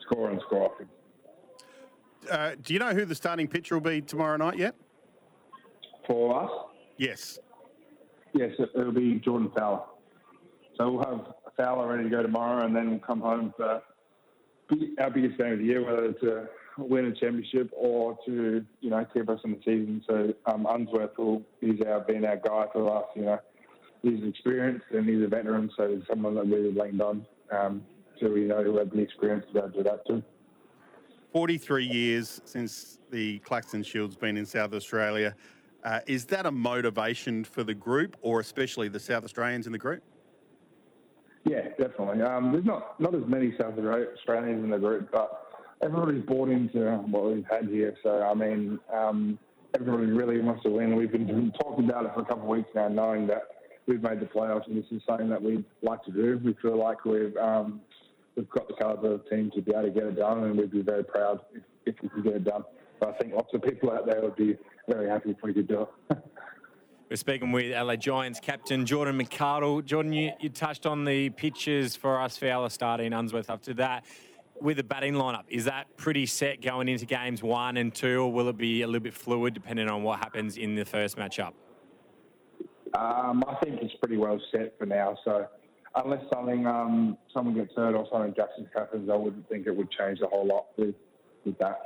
score 0.06 0.30
and 0.30 0.40
score 0.48 0.72
often. 0.72 0.88
Uh, 2.30 2.56
do 2.62 2.74
you 2.74 2.80
know 2.80 2.94
who 2.94 3.06
the 3.06 3.16
starting 3.16 3.48
pitcher 3.48 3.76
will 3.76 3.82
be 3.90 4.02
tomorrow 4.02 4.38
night 4.38 4.58
yet? 4.58 4.76
For 6.06 6.44
us? 6.44 6.52
Yes. 6.98 7.40
Yes, 8.34 8.54
it- 8.60 8.72
it'll 8.76 8.92
be 8.92 9.16
Jordan 9.20 9.52
Fowler. 9.58 9.84
So 10.78 10.92
we'll 10.92 11.04
have 11.06 11.34
Fowler 11.56 11.88
ready 11.88 12.04
to 12.04 12.10
go 12.10 12.22
tomorrow, 12.22 12.66
and 12.66 12.76
then 12.76 12.90
we'll 12.92 13.00
come 13.00 13.20
home 13.22 13.54
for 13.58 13.82
our 15.00 15.10
biggest 15.10 15.38
game 15.38 15.54
of 15.54 15.60
the 15.60 15.66
year, 15.66 15.84
whether 15.84 16.06
it's 16.06 16.20
to 16.22 16.48
win 16.78 17.06
a 17.06 17.12
championship 17.14 17.72
or 17.76 18.18
to 18.26 18.64
you 18.82 18.90
know 18.90 19.04
keep 19.14 19.28
us 19.30 19.40
in 19.44 19.52
the 19.54 19.60
season. 19.66 20.04
So 20.08 20.34
um, 20.46 20.68
Unsworth 20.70 21.18
will 21.18 21.44
he's 21.62 21.82
our 21.82 22.02
been 22.02 22.24
our 22.26 22.36
guy 22.38 22.68
for 22.72 22.80
the 22.80 22.84
last 22.84 23.08
you 23.16 23.24
know 23.24 23.40
he's 24.04 24.24
experienced 24.24 24.86
and 24.92 25.08
he's 25.10 25.24
a 25.24 25.28
veteran, 25.28 25.72
so 25.76 25.88
he's 25.96 26.06
someone 26.08 26.36
that 26.36 26.46
we've 26.46 26.76
leaned 26.76 27.02
on. 27.02 27.26
Um, 27.52 27.84
so 28.20 28.30
we 28.32 28.42
know 28.42 28.64
who 28.64 28.78
have 28.78 28.92
the 28.92 29.00
experience 29.00 29.46
to 29.48 29.54
be 29.54 29.60
able 29.60 29.70
to 29.72 29.78
do 29.78 29.84
that 29.84 30.06
too. 30.06 30.24
43 31.38 31.86
years 31.86 32.42
since 32.46 32.98
the 33.12 33.38
Claxton 33.46 33.84
Shield's 33.84 34.16
been 34.16 34.38
in 34.38 34.46
South 34.48 34.74
Australia. 34.74 35.36
Uh, 35.84 36.00
is 36.08 36.26
that 36.26 36.48
a 36.48 36.52
motivation 36.52 37.44
for 37.44 37.64
the 37.64 37.76
group, 37.76 38.18
or 38.24 38.40
especially 38.40 38.88
the 38.88 39.00
South 39.00 39.24
Australians 39.24 39.68
in 39.68 39.72
the 39.72 39.78
group? 39.78 40.02
Yeah, 41.46 41.68
definitely. 41.80 42.24
Um, 42.24 42.54
there's 42.54 42.66
not 42.66 43.00
not 43.00 43.14
as 43.14 43.22
many 43.28 43.54
South 43.56 43.76
Australians 43.78 44.64
in 44.64 44.72
the 44.72 44.80
group, 44.80 45.12
but 45.12 45.30
everybody's 45.84 46.24
bought 46.24 46.50
into 46.50 46.80
what 47.12 47.26
we've 47.26 47.46
had 47.48 47.68
here. 47.68 47.96
So 48.02 48.24
I 48.24 48.34
mean, 48.34 48.80
um, 48.92 49.38
everybody 49.76 50.08
really 50.08 50.42
wants 50.42 50.64
to 50.64 50.72
win. 50.72 50.96
We've 50.96 51.12
been 51.12 51.54
talking 51.62 51.88
about 51.88 52.08
it 52.08 52.16
for 52.16 52.22
a 52.22 52.26
couple 52.26 52.46
of 52.46 52.50
weeks 52.50 52.70
now, 52.74 52.88
knowing 52.88 53.28
that 53.28 53.44
we've 53.86 54.02
made 54.02 54.22
the 54.22 54.26
playoffs, 54.26 54.66
and 54.66 54.76
this 54.76 54.90
is 54.90 55.04
something 55.08 55.30
that 55.30 55.44
we'd 55.44 55.64
like 55.84 56.04
to 56.06 56.12
do. 56.12 56.42
We 56.44 56.58
feel 56.64 56.80
like 56.80 57.06
we've 57.06 57.38
um, 57.38 57.82
we've 58.38 58.50
got 58.52 58.68
the 58.68 58.76
caliber 58.76 59.16
of 59.16 59.30
team 59.30 59.52
to 59.56 59.62
be 59.62 59.72
able 59.72 59.84
to 59.84 59.90
get 59.90 60.04
it 60.04 60.16
done, 60.16 60.44
and 60.44 60.58
we'd 60.58 60.72
be 60.72 60.82
very 60.82 61.04
proud 61.04 61.42
if, 61.54 61.64
if 61.86 61.96
we 62.02 62.10
could 62.10 62.24
get 62.24 62.34
it 62.36 62.44
done. 62.46 62.64
But 63.00 63.10
I 63.10 63.14
think 63.14 63.34
lots 63.34 63.54
of 63.54 63.64
people 63.64 63.92
out 63.92 64.06
there 64.06 64.22
would 64.22 64.36
be 64.36 64.56
very 64.88 65.10
happy 65.10 65.32
if 65.32 65.38
we 65.44 65.54
could 65.54 65.68
do 65.68 65.88
it. 66.10 66.18
We're 67.10 67.16
speaking 67.16 67.52
with 67.52 67.72
LA 67.72 67.96
Giants 67.96 68.40
captain 68.40 68.86
Jordan 68.86 69.18
McArdle. 69.20 69.84
Jordan, 69.84 70.12
you, 70.12 70.32
you 70.42 70.50
touched 70.50 70.86
on 70.86 71.06
the 71.06 71.30
pitches 71.32 71.96
for 71.96 72.20
us, 72.20 72.38
Fowler 72.38 72.70
starting, 72.70 73.14
Unsworth 73.14 73.50
after 73.50 73.74
that. 73.76 74.06
With 74.60 74.78
the 74.78 74.84
batting 74.84 75.14
lineup, 75.14 75.44
is 75.48 75.66
that 75.66 75.96
pretty 75.98 76.26
set 76.26 76.62
going 76.62 76.90
into 76.90 77.06
games 77.06 77.42
one 77.44 77.78
and 77.78 77.94
two, 77.94 78.24
or 78.24 78.32
will 78.32 78.50
it 78.50 78.58
be 78.58 78.82
a 78.82 78.88
little 78.88 79.02
bit 79.02 79.14
fluid 79.14 79.54
depending 79.54 79.88
on 79.88 80.04
what 80.04 80.20
happens 80.20 80.58
in 80.58 80.76
the 80.76 80.84
first 80.84 81.16
matchup? 81.16 81.54
Um, 82.94 83.44
I 83.48 83.56
think 83.64 83.82
it's 83.82 83.94
pretty 84.02 84.18
well 84.18 84.42
set 84.52 84.78
for 84.80 84.86
now. 84.86 85.16
So 85.24 85.48
unless 86.04 86.24
something 86.34 86.66
um, 86.66 87.18
someone 87.34 87.56
gets 87.56 87.74
hurt 87.76 87.96
or 87.96 88.08
something 88.12 88.32
drastic 88.32 88.68
happens, 88.76 89.10
I 89.10 89.16
wouldn't 89.16 89.48
think 89.50 89.68
it 89.68 89.76
would 89.76 89.92
change 89.92 90.20
a 90.22 90.28
whole 90.28 90.46
lot 90.46 90.68
with 90.78 90.96
with 91.46 91.58
that. 91.60 91.80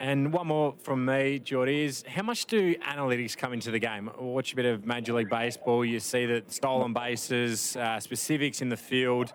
And 0.00 0.32
one 0.32 0.46
more 0.46 0.74
from 0.80 1.04
me, 1.04 1.40
Geordie, 1.40 1.84
is 1.84 2.04
how 2.06 2.22
much 2.22 2.46
do 2.46 2.76
analytics 2.76 3.36
come 3.36 3.52
into 3.52 3.72
the 3.72 3.80
game? 3.80 4.08
Watch 4.16 4.52
a 4.52 4.56
bit 4.56 4.66
of 4.66 4.86
Major 4.86 5.12
League 5.12 5.28
Baseball. 5.28 5.84
You 5.84 5.98
see 5.98 6.24
that 6.26 6.52
stolen 6.52 6.92
bases, 6.92 7.76
uh, 7.76 7.98
specifics 7.98 8.62
in 8.62 8.68
the 8.68 8.76
field 8.76 9.32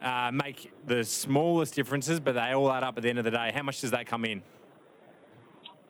uh, 0.00 0.30
make 0.32 0.72
the 0.86 1.04
smallest 1.04 1.74
differences, 1.74 2.20
but 2.20 2.32
they 2.32 2.52
all 2.52 2.70
add 2.72 2.82
up 2.82 2.96
at 2.96 3.02
the 3.02 3.08
end 3.08 3.18
of 3.18 3.24
the 3.24 3.30
day. 3.30 3.50
How 3.54 3.62
much 3.62 3.80
does 3.80 3.90
that 3.90 4.06
come 4.06 4.24
in? 4.24 4.42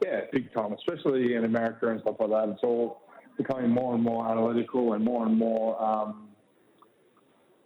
Yeah, 0.04 0.22
big 0.32 0.52
time, 0.52 0.72
especially 0.72 1.34
in 1.34 1.44
America 1.44 1.88
and 1.88 2.00
stuff 2.00 2.16
like 2.20 2.30
that. 2.30 2.48
It's 2.50 2.62
all 2.62 3.02
becoming 3.36 3.70
more 3.70 3.94
and 3.94 4.02
more 4.02 4.28
analytical 4.28 4.92
and 4.92 5.04
more 5.04 5.26
and 5.26 5.36
more, 5.36 5.82
um, 5.82 6.25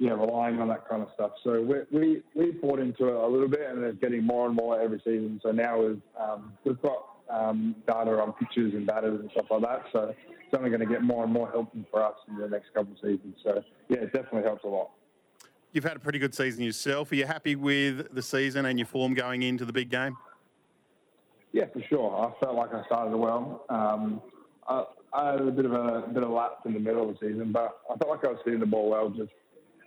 yeah, 0.00 0.12
relying 0.12 0.58
on 0.60 0.68
that 0.68 0.88
kind 0.88 1.02
of 1.02 1.08
stuff. 1.14 1.32
So 1.44 1.60
we 1.60 1.76
we 1.92 2.22
we 2.34 2.52
bought 2.52 2.80
into 2.80 3.08
it 3.08 3.14
a 3.14 3.26
little 3.26 3.48
bit, 3.48 3.66
and 3.68 3.84
it's 3.84 4.00
getting 4.00 4.24
more 4.24 4.46
and 4.46 4.56
more 4.56 4.80
every 4.80 4.98
season. 5.00 5.38
So 5.42 5.52
now 5.52 5.78
we've 5.78 6.00
um, 6.18 6.54
we've 6.64 6.80
got 6.80 7.04
um, 7.28 7.76
data 7.86 8.12
on 8.12 8.32
pitches 8.32 8.72
and 8.72 8.86
batters 8.86 9.20
and 9.20 9.30
stuff 9.32 9.44
like 9.50 9.60
that. 9.60 9.84
So 9.92 10.14
it's 10.30 10.54
only 10.56 10.70
going 10.70 10.80
to 10.80 10.86
get 10.86 11.02
more 11.02 11.22
and 11.22 11.32
more 11.32 11.50
helpful 11.50 11.84
for 11.90 12.02
us 12.02 12.14
in 12.28 12.38
the 12.38 12.48
next 12.48 12.72
couple 12.72 12.92
of 12.92 12.98
seasons. 12.98 13.36
So 13.44 13.62
yeah, 13.90 13.98
it 13.98 14.12
definitely 14.14 14.44
helps 14.44 14.64
a 14.64 14.68
lot. 14.68 14.90
You've 15.72 15.84
had 15.84 15.98
a 15.98 16.00
pretty 16.00 16.18
good 16.18 16.34
season 16.34 16.64
yourself. 16.64 17.12
Are 17.12 17.16
you 17.16 17.26
happy 17.26 17.54
with 17.54 18.12
the 18.14 18.22
season 18.22 18.64
and 18.64 18.78
your 18.78 18.86
form 18.86 19.12
going 19.12 19.42
into 19.42 19.66
the 19.66 19.72
big 19.72 19.90
game? 19.90 20.16
Yeah, 21.52 21.66
for 21.72 21.82
sure. 21.90 22.16
I 22.16 22.42
felt 22.42 22.56
like 22.56 22.72
I 22.72 22.84
started 22.86 23.14
well. 23.16 23.66
Um, 23.68 24.22
I, 24.66 24.84
I 25.12 25.32
had 25.32 25.40
a 25.42 25.50
bit 25.50 25.66
of 25.66 25.72
a, 25.72 26.08
bit 26.12 26.22
of 26.22 26.30
lapse 26.30 26.62
in 26.64 26.72
the 26.72 26.80
middle 26.80 27.08
of 27.08 27.18
the 27.18 27.28
season, 27.28 27.52
but 27.52 27.80
I 27.90 27.98
felt 27.98 28.10
like 28.10 28.24
I 28.24 28.28
was 28.28 28.38
hitting 28.46 28.60
the 28.60 28.66
ball 28.66 28.88
well, 28.88 29.10
just 29.10 29.30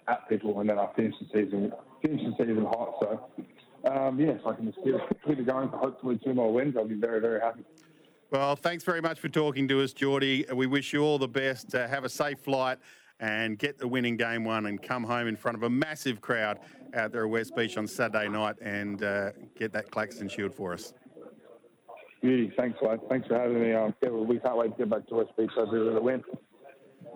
at 0.08 0.28
people, 0.30 0.60
and 0.60 0.70
then 0.70 0.80
I 0.80 0.88
finished 0.96 1.18
the 1.20 1.26
season 1.28 1.72
finished 2.02 2.26
the 2.26 2.44
season 2.44 2.66
hot. 2.66 2.96
So 3.02 3.92
um, 3.92 4.20
yes, 4.20 4.40
I 4.46 4.54
can 4.54 4.66
just 4.66 4.78
keep, 4.84 4.96
it 4.96 5.48
going 5.48 5.70
for 5.70 5.78
hopefully 5.78 6.20
two 6.24 6.34
more 6.34 6.54
wins. 6.54 6.76
I'll 6.78 6.88
be 6.88 6.96
very 6.96 7.22
very 7.22 7.40
happy. 7.40 7.64
Well, 8.32 8.56
thanks 8.56 8.84
very 8.84 9.02
much 9.02 9.20
for 9.20 9.30
talking 9.30 9.68
to 9.68 9.82
us, 9.82 9.94
Geordie. 9.94 10.46
We 10.54 10.66
wish 10.66 10.92
you 10.92 11.04
all 11.04 11.20
the 11.20 11.28
best. 11.28 11.76
Uh, 11.76 11.88
have 11.88 12.04
a 12.04 12.10
safe 12.10 12.40
flight 12.40 12.80
and 13.20 13.60
get 13.60 13.78
the 13.78 13.88
winning 13.88 14.18
game 14.18 14.44
one 14.44 14.66
and 14.66 14.82
come 14.82 15.04
home 15.04 15.28
in 15.28 15.36
front 15.36 15.56
of 15.56 15.64
a 15.64 15.70
massive 15.70 16.20
crowd 16.20 16.60
out 16.96 17.12
there 17.12 17.26
at 17.26 17.30
West 17.30 17.56
Beach 17.56 17.78
on 17.78 17.88
Saturday 17.88 18.28
night 18.28 18.56
and 18.62 19.04
uh, 19.04 19.32
get 19.58 19.72
that 19.74 19.92
Claxton 19.92 20.28
Shield 20.30 20.54
for 20.54 20.74
us. 20.74 20.94
Beauty, 22.22 22.52
thanks, 22.58 22.80
lad. 22.82 23.02
Thanks 23.10 23.28
for 23.28 23.38
having 23.38 23.62
me. 23.62 23.74
Um, 23.74 23.94
yeah, 24.02 24.10
we 24.10 24.40
can't 24.40 24.58
wait 24.58 24.72
to 24.72 24.78
get 24.78 24.90
back 24.90 25.08
to 25.08 25.16
West 25.16 25.32
Beach 25.38 25.52
so 25.56 25.66
we 25.66 26.00
win. 26.00 26.24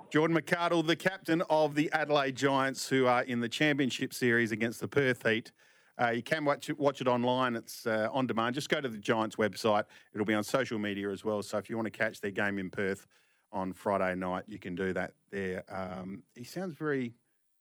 Jordan 0.10 0.38
McArdle, 0.38 0.88
the 0.88 0.96
captain 0.96 1.41
of 1.50 1.76
the 1.76 1.91
Adelaide 1.91 2.36
Giants, 2.36 2.88
who 2.88 3.08
are 3.08 3.24
in 3.24 3.41
the 3.41 3.50
Championship 3.50 4.13
Series 4.13 4.54
against 4.54 4.80
the 4.80 4.88
Perth 4.88 5.28
Heat. 5.28 5.52
Uh, 6.00 6.12
you 6.12 6.24
can 6.24 6.46
watch 6.46 6.70
it, 6.70 6.80
watch 6.80 7.02
it 7.02 7.08
online. 7.08 7.58
It's 7.58 7.86
uh, 7.86 8.08
on 8.13 8.26
demand. 8.26 8.56
Just 8.56 8.70
go 8.70 8.80
to 8.80 8.88
the 8.88 8.98
Giants 8.98 9.36
website. 9.36 9.84
It'll 10.13 10.26
be 10.26 10.34
on 10.34 10.43
social 10.43 10.80
media 10.80 11.10
as 11.10 11.26
well. 11.26 11.41
So 11.41 11.58
if 11.58 11.70
you 11.70 11.76
want 11.76 11.88
to 11.88 11.91
catch 11.91 12.22
their 12.22 12.32
game 12.32 12.58
in 12.58 12.70
Perth 12.70 13.06
on 13.52 13.74
Friday 13.74 14.15
night, 14.15 14.46
you 14.48 14.60
can 14.60 14.76
do 14.76 14.93
that 14.93 15.13
there. 15.30 15.63
Um, 15.70 16.24
he 16.36 16.46
sounds 16.46 16.76
very 16.76 17.13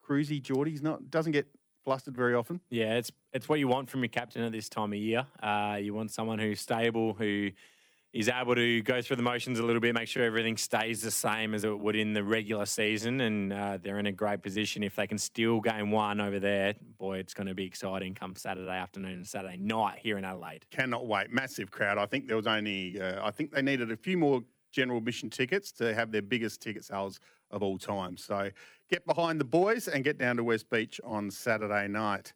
cruisy, 0.08 0.40
Geordie. 0.40 0.70
He's 0.70 0.82
not 0.82 1.10
doesn't 1.10 1.32
get 1.32 1.48
flustered 1.84 2.14
very 2.14 2.34
often. 2.34 2.60
Yeah, 2.70 2.94
it's 2.94 3.10
it's 3.32 3.48
what 3.48 3.58
you 3.58 3.66
want 3.66 3.90
from 3.90 4.02
your 4.02 4.08
captain 4.08 4.42
at 4.42 4.52
this 4.52 4.68
time 4.68 4.92
of 4.92 4.98
year. 4.98 5.26
Uh, 5.42 5.78
you 5.80 5.94
want 5.94 6.12
someone 6.12 6.38
who's 6.38 6.60
stable, 6.60 7.14
who 7.14 7.50
is 8.16 8.30
able 8.30 8.54
to 8.54 8.80
go 8.80 9.02
through 9.02 9.16
the 9.16 9.22
motions 9.22 9.58
a 9.58 9.62
little 9.62 9.80
bit, 9.80 9.94
make 9.94 10.08
sure 10.08 10.24
everything 10.24 10.56
stays 10.56 11.02
the 11.02 11.10
same 11.10 11.52
as 11.52 11.64
it 11.64 11.78
would 11.78 11.94
in 11.94 12.14
the 12.14 12.24
regular 12.24 12.64
season, 12.64 13.20
and 13.20 13.52
uh, 13.52 13.76
they're 13.82 13.98
in 13.98 14.06
a 14.06 14.12
great 14.12 14.42
position 14.42 14.82
if 14.82 14.96
they 14.96 15.06
can 15.06 15.18
steal 15.18 15.60
game 15.60 15.90
one 15.90 16.18
over 16.18 16.40
there. 16.40 16.74
Boy, 16.96 17.18
it's 17.18 17.34
going 17.34 17.46
to 17.46 17.54
be 17.54 17.66
exciting 17.66 18.14
come 18.14 18.34
Saturday 18.34 18.70
afternoon 18.70 19.12
and 19.12 19.26
Saturday 19.26 19.58
night 19.58 19.98
here 20.02 20.16
in 20.16 20.24
Adelaide. 20.24 20.64
Cannot 20.70 21.06
wait. 21.06 21.30
Massive 21.30 21.70
crowd. 21.70 21.98
I 21.98 22.06
think 22.06 22.26
there 22.26 22.38
was 22.38 22.46
only. 22.46 22.98
Uh, 22.98 23.20
I 23.22 23.30
think 23.30 23.52
they 23.52 23.60
needed 23.60 23.92
a 23.92 23.96
few 23.98 24.16
more 24.16 24.42
general 24.72 24.96
admission 24.96 25.28
tickets 25.28 25.70
to 25.72 25.94
have 25.94 26.10
their 26.10 26.22
biggest 26.22 26.62
ticket 26.62 26.84
sales 26.84 27.20
of 27.50 27.62
all 27.62 27.76
time. 27.76 28.16
So 28.16 28.50
get 28.90 29.04
behind 29.04 29.38
the 29.38 29.44
boys 29.44 29.88
and 29.88 30.02
get 30.02 30.16
down 30.16 30.38
to 30.38 30.44
West 30.44 30.70
Beach 30.70 31.02
on 31.04 31.30
Saturday 31.30 31.86
night. 31.86 32.32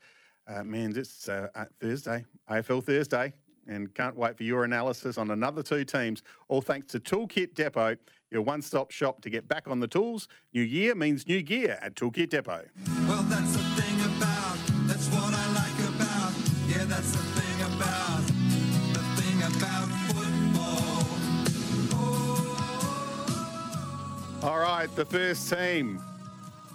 Uh, 0.47 0.63
man, 0.63 0.95
it's 0.95 1.27
uh, 1.27 1.49
Thursday, 1.81 2.27
AFL 2.51 2.85
Thursday, 2.85 3.33
and 3.71 3.95
can't 3.95 4.17
wait 4.17 4.37
for 4.37 4.43
your 4.43 4.65
analysis 4.65 5.17
on 5.17 5.31
another 5.31 5.63
two 5.63 5.85
teams. 5.85 6.23
All 6.49 6.61
thanks 6.61 6.89
to 6.89 7.01
Toolkit 7.01 7.55
Depot, 7.55 7.97
your 8.31 8.43
one 8.43 8.61
stop 8.61 8.91
shop 8.91 9.23
to 9.23 9.31
get 9.31 9.49
back 9.49 9.69
on 9.69 9.81
the 9.81 9.89
tools. 9.89 10.29
New 10.53 10.61
year 10.63 10.95
means 10.95 11.27
new 11.27 11.41
gear 11.41 11.79
at 11.81 11.95
Toolkit 11.95 12.29
Depot. 12.29 12.67
Well, 13.09 13.23
that's 13.23 13.53
the 13.53 13.63
thing 13.81 13.99
about, 14.17 14.59
that's 14.87 15.09
what 15.09 15.33
I 15.33 15.47
like 15.55 15.79
about, 15.95 16.35
yeah, 16.69 16.85
that's 16.85 17.13
the 17.13 17.19
thing 17.19 17.63
about, 17.75 18.21
the 18.93 19.01
thing 19.23 19.43
about 19.43 19.89
football. 20.13 21.07
Oh. 21.95 22.59
All 24.43 24.59
right, 24.59 24.95
the 24.97 25.07
first 25.07 25.49
team 25.49 26.03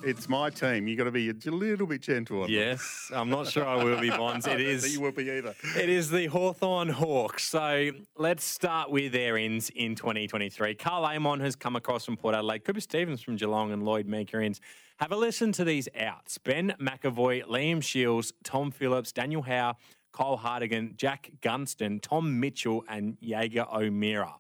It's 0.06 0.30
my 0.30 0.52
team. 0.52 0.88
You've 0.88 1.00
got 1.00 1.06
to 1.06 1.12
be 1.12 1.30
a 1.32 1.34
little 1.52 1.88
bit 1.88 2.00
gentle 2.02 2.44
on 2.44 2.44
them. 2.44 2.52
Yes, 2.52 3.10
I'm 3.12 3.28
not 3.28 3.48
sure 3.48 3.66
I 3.66 3.84
will 3.84 4.00
be, 4.00 4.12
Bonds. 4.12 4.46
It 4.46 4.62
is. 4.62 4.94
you 4.94 5.02
will 5.02 5.12
be 5.12 5.32
either. 5.32 5.56
It 5.76 5.90
is 5.90 6.12
the 6.12 6.28
Hawthorn 6.28 6.90
Hawks. 6.90 7.44
So 7.50 7.90
let's 8.16 8.44
start 8.44 8.92
with 8.92 9.14
their 9.14 9.36
ends 9.36 9.72
in 9.72 9.96
2023. 9.96 10.76
Karl 10.76 11.06
Amon 11.06 11.40
has 11.40 11.56
come 11.56 11.76
across 11.76 12.06
from 12.06 12.18
Port 12.18 12.36
Adelaide, 12.36 12.64
Cooper 12.64 12.82
Stephens 12.82 13.22
from 13.24 13.36
Geelong, 13.36 13.72
and 13.72 13.82
Lloyd 13.82 14.08
Meekerins. 14.08 14.60
Have 14.98 15.12
a 15.12 15.16
listen 15.18 15.52
to 15.54 15.64
these 15.64 15.90
outs 16.00 16.38
Ben 16.38 16.76
McEvoy, 16.80 17.44
Liam 17.46 17.82
Shiels, 17.82 18.32
Tom 18.44 18.70
Phillips, 18.70 19.12
Daniel 19.12 19.42
Howe, 19.42 19.76
Kyle 20.14 20.38
Hartigan, 20.38 20.94
Jack 20.98 21.32
Gunston, 21.42 22.00
Tom 22.00 22.40
Mitchell, 22.40 22.84
and 22.88 23.18
Jaeger 23.22 23.66
O'Meara. 23.74 24.36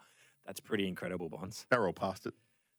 That's 0.45 0.59
pretty 0.59 0.87
incredible, 0.87 1.27
Bonds. 1.27 1.65
They're 1.71 1.87
all 1.87 1.91
past 1.93 2.27
it. 2.27 2.35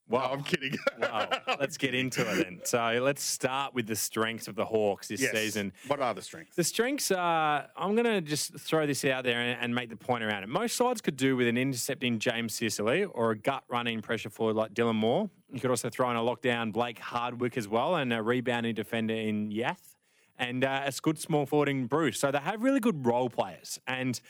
Wow. 0.09 0.31
I'm 0.33 0.42
kidding. 0.45 0.77
wow. 1.01 1.29
Let's 1.59 1.77
get 1.77 1.95
into 1.95 2.21
it 2.23 2.45
then. 2.45 2.61
So 2.64 3.01
let's 3.03 3.23
start 3.23 3.75
with 3.75 3.87
the 3.87 3.97
strengths 3.97 4.47
of 4.47 4.55
the 4.55 4.64
Hawks 4.64 5.09
this 5.09 5.21
Yes. 5.21 5.33
season. 5.33 5.73
What 5.88 6.01
are 6.01 6.14
the 6.14 6.23
strengths? 6.23 6.55
The 6.55 6.62
strengths 6.64 7.11
are, 7.11 7.66
I'm 7.77 7.95
going 7.97 8.05
to 8.05 8.21
just 8.21 8.57
throw 8.59 8.87
this 8.87 9.05
out 9.05 9.25
there 9.25 9.40
and, 9.40 9.59
and 9.61 9.75
make 9.75 9.90
the 9.90 9.97
point 9.97 10.23
around 10.23 10.45
it. 10.45 10.49
Most 10.49 10.77
sides 10.77 11.01
could 11.01 11.16
do 11.16 11.37
with 11.37 11.49
an 11.49 11.57
intercepting 11.59 12.19
James 12.21 12.55
Sicily 12.55 13.05
or 13.05 13.33
a 13.33 13.37
gut 13.38 13.64
running 13.69 14.01
pressure 14.01 14.31
forward 14.31 14.55
like 14.55 14.75
Dylan 14.75 14.95
Moore. 14.95 15.29
You 15.53 15.61
could 15.61 15.71
also 15.71 15.90
throw 15.90 16.11
in 16.11 16.16
a 16.16 16.21
lockdown 16.21 16.73
Blake 16.73 16.99
Hardwick 17.01 17.57
as 17.57 17.66
well 17.66 17.97
and 17.97 18.12
a 18.12 18.23
rebounding 18.23 18.75
defender 18.75 19.14
in 19.14 19.51
Yath 19.51 19.97
and 20.38 20.64
uh, 20.64 20.83
a 20.85 20.92
good 21.03 21.19
small 21.19 21.47
forward 21.47 21.69
in 21.69 21.87
Breust. 21.87 22.21
So 22.21 22.31
they 22.31 22.38
have 22.38 22.62
really 22.62 22.81
good 22.81 23.07
role 23.07 23.31
players. 23.31 23.81
And 23.87 24.21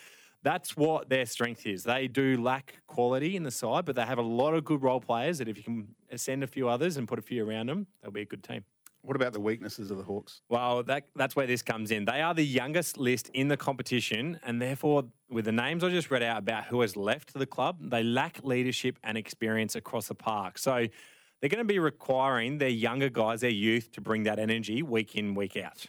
that's 0.47 0.77
what 0.77 1.09
their 1.09 1.27
strength 1.27 1.67
is. 1.67 1.83
They 1.83 2.07
do 2.07 2.41
lack 2.41 2.81
quality 2.87 3.35
in 3.35 3.43
the 3.43 3.51
side, 3.51 3.85
but 3.85 3.97
they 3.97 4.05
have 4.05 4.19
a 4.19 4.23
lot 4.23 4.55
of 4.55 4.65
good 4.65 4.81
role 4.81 5.01
players 5.01 5.39
that 5.39 5.49
if 5.49 5.57
you 5.57 5.65
can 5.65 5.89
send 6.15 6.45
a 6.45 6.47
few 6.47 6.69
others 6.69 6.97
and 6.97 7.09
put 7.09 7.19
a 7.19 7.23
few 7.23 7.45
around 7.45 7.67
them, 7.69 7.89
they'll 8.01 8.13
be 8.13 8.21
a 8.21 8.27
good 8.27 8.45
team. 8.45 8.63
What 9.03 9.17
about 9.17 9.33
the 9.33 9.41
weaknesses 9.41 9.91
of 9.91 9.99
the 9.99 10.05
Hawks? 10.05 10.43
Well, 10.49 10.85
that, 10.85 11.09
that's 11.17 11.35
where 11.35 11.49
this 11.49 11.63
comes 11.63 11.91
in. 11.91 12.05
They 12.05 12.23
are 12.23 12.33
the 12.33 12.47
youngest 12.47 12.97
list 12.97 13.29
in 13.35 13.49
the 13.49 13.57
competition, 13.57 14.39
and 14.45 14.63
therefore, 14.63 15.07
with 15.29 15.47
the 15.47 15.53
names 15.53 15.83
I 15.83 15.91
just 15.91 16.13
read 16.13 16.23
out 16.23 16.39
about 16.39 16.67
who 16.67 16.81
has 16.83 16.97
left 16.97 17.35
the 17.35 17.47
club, 17.47 17.79
they 17.81 18.05
lack 18.05 18.39
leadership 18.45 19.01
and 19.03 19.19
experience 19.19 19.75
across 19.75 20.07
the 20.07 20.15
park. 20.15 20.59
So 20.59 20.87
they're 21.41 21.51
going 21.51 21.59
to 21.59 21.65
be 21.65 21.81
requiring 21.81 22.59
their 22.59 22.69
younger 22.69 23.09
guys, 23.09 23.41
their 23.41 23.51
youth, 23.51 23.91
to 23.93 24.01
bring 24.01 24.23
that 24.25 24.39
energy 24.39 24.85
week 24.85 25.17
in, 25.17 25.35
week 25.35 25.57
out. 25.57 25.87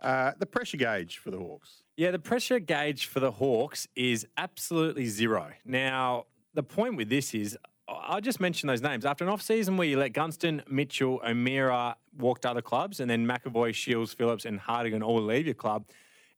Uh, 0.00 0.32
the 0.38 0.46
pressure 0.46 0.76
gauge 0.76 1.18
for 1.18 1.32
the 1.32 1.38
Hawks. 1.38 1.82
Yeah, 2.00 2.12
the 2.12 2.18
pressure 2.18 2.58
gauge 2.60 3.04
for 3.04 3.20
the 3.20 3.30
Hawks 3.30 3.86
is 3.94 4.26
absolutely 4.38 5.04
zero. 5.04 5.50
Now, 5.66 6.24
the 6.54 6.62
point 6.62 6.96
with 6.96 7.10
this 7.10 7.34
is, 7.34 7.58
I 7.86 8.20
just 8.20 8.40
mentioned 8.40 8.70
those 8.70 8.80
names. 8.80 9.04
After 9.04 9.22
an 9.22 9.28
off 9.28 9.42
season 9.42 9.76
where 9.76 9.86
you 9.86 9.98
let 9.98 10.14
Gunston, 10.14 10.62
Mitchell, 10.66 11.20
O'Meara 11.22 11.96
walk 12.16 12.40
to 12.40 12.50
other 12.50 12.62
clubs, 12.62 13.00
and 13.00 13.10
then 13.10 13.26
McEvoy, 13.26 13.74
Shiels, 13.74 14.14
Phillips, 14.14 14.46
and 14.46 14.58
Hartigan 14.58 15.02
all 15.02 15.20
leave 15.20 15.44
your 15.44 15.54
club, 15.54 15.88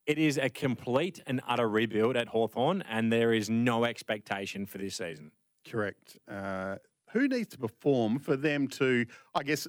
it 0.05 0.19
is 0.19 0.37
a 0.37 0.51
complete 0.51 1.23
and 1.29 1.41
utter 1.47 1.69
rebuild 1.69 2.17
at 2.17 2.27
Hawthorn, 2.27 2.83
and 2.91 3.13
there 3.13 3.33
is 3.33 3.49
no 3.49 3.85
expectation 3.85 4.67
for 4.67 4.79
this 4.79 4.97
season. 4.97 5.31
Correct. 5.71 6.19
Uh, 6.29 6.75
who 7.13 7.29
needs 7.29 7.51
to 7.51 7.59
perform 7.59 8.19
for 8.19 8.37
them 8.37 8.67
to, 8.67 9.07
I 9.33 9.45
guess, 9.45 9.69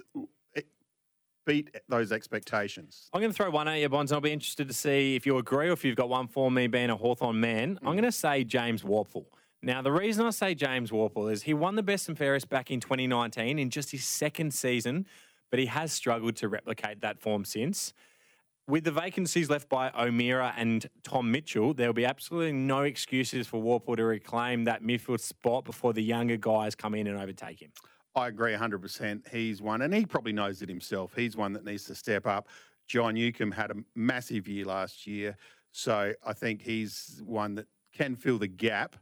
beat 1.44 1.70
those 1.88 2.12
expectations? 2.12 3.08
I'm 3.12 3.20
going 3.20 3.30
to 3.30 3.36
throw 3.36 3.50
one 3.50 3.68
at 3.68 3.80
you, 3.80 3.88
Bonds, 3.88 4.12
and 4.12 4.16
I'll 4.16 4.22
be 4.22 4.32
interested 4.32 4.68
to 4.68 4.74
see 4.74 5.16
if 5.16 5.26
you 5.26 5.38
agree 5.38 5.68
or 5.68 5.72
if 5.72 5.84
you've 5.84 5.96
got 5.96 6.08
one 6.08 6.28
for 6.28 6.50
me 6.50 6.66
being 6.66 6.90
a 6.90 6.96
Hawthorn 6.96 7.40
man. 7.40 7.78
I'm 7.82 7.88
mm. 7.88 7.92
going 7.92 8.04
to 8.04 8.12
say 8.12 8.44
James 8.44 8.82
Worpel. 8.82 9.26
Now, 9.62 9.80
the 9.80 9.92
reason 9.92 10.26
I 10.26 10.30
say 10.30 10.54
James 10.54 10.90
Worpel 10.90 11.32
is 11.32 11.44
he 11.44 11.54
won 11.54 11.74
the 11.74 11.82
best 11.82 12.08
and 12.08 12.18
fairest 12.18 12.50
back 12.50 12.70
in 12.70 12.80
2019 12.80 13.58
in 13.58 13.70
just 13.70 13.92
his 13.92 14.04
second 14.04 14.52
season, 14.52 15.06
but 15.50 15.58
he 15.58 15.66
has 15.66 15.90
struggled 15.92 16.36
to 16.36 16.48
replicate 16.48 17.00
that 17.00 17.18
form 17.18 17.46
since. 17.46 17.94
With 18.66 18.84
the 18.84 18.92
vacancies 18.92 19.50
left 19.50 19.68
by 19.68 19.90
O'Meara 19.90 20.54
and 20.56 20.88
Tom 21.02 21.30
Mitchell, 21.30 21.74
there 21.74 21.86
will 21.86 21.94
be 21.94 22.06
absolutely 22.06 22.52
no 22.52 22.82
excuses 22.82 23.46
for 23.46 23.62
Worpel 23.62 23.96
to 23.96 24.04
reclaim 24.04 24.64
that 24.64 24.82
midfield 24.82 25.20
spot 25.20 25.64
before 25.64 25.92
the 25.92 26.02
younger 26.02 26.36
guys 26.36 26.74
come 26.74 26.94
in 26.94 27.06
and 27.06 27.18
overtake 27.18 27.60
him. 27.60 27.70
I 28.16 28.28
agree 28.28 28.52
100%. 28.52 29.28
He's 29.28 29.60
one, 29.60 29.82
and 29.82 29.92
he 29.94 30.06
probably 30.06 30.32
knows 30.32 30.62
it 30.62 30.68
himself. 30.68 31.14
He's 31.16 31.36
one 31.36 31.52
that 31.54 31.64
needs 31.64 31.84
to 31.84 31.94
step 31.94 32.26
up. 32.26 32.48
John 32.86 33.14
Newcombe 33.14 33.50
had 33.52 33.70
a 33.70 33.74
massive 33.94 34.46
year 34.46 34.64
last 34.66 35.06
year, 35.06 35.36
so 35.72 36.12
I 36.24 36.32
think 36.32 36.62
he's 36.62 37.20
one 37.24 37.54
that 37.56 37.66
can 37.92 38.14
fill 38.14 38.38
the 38.38 38.46
gap. 38.46 38.96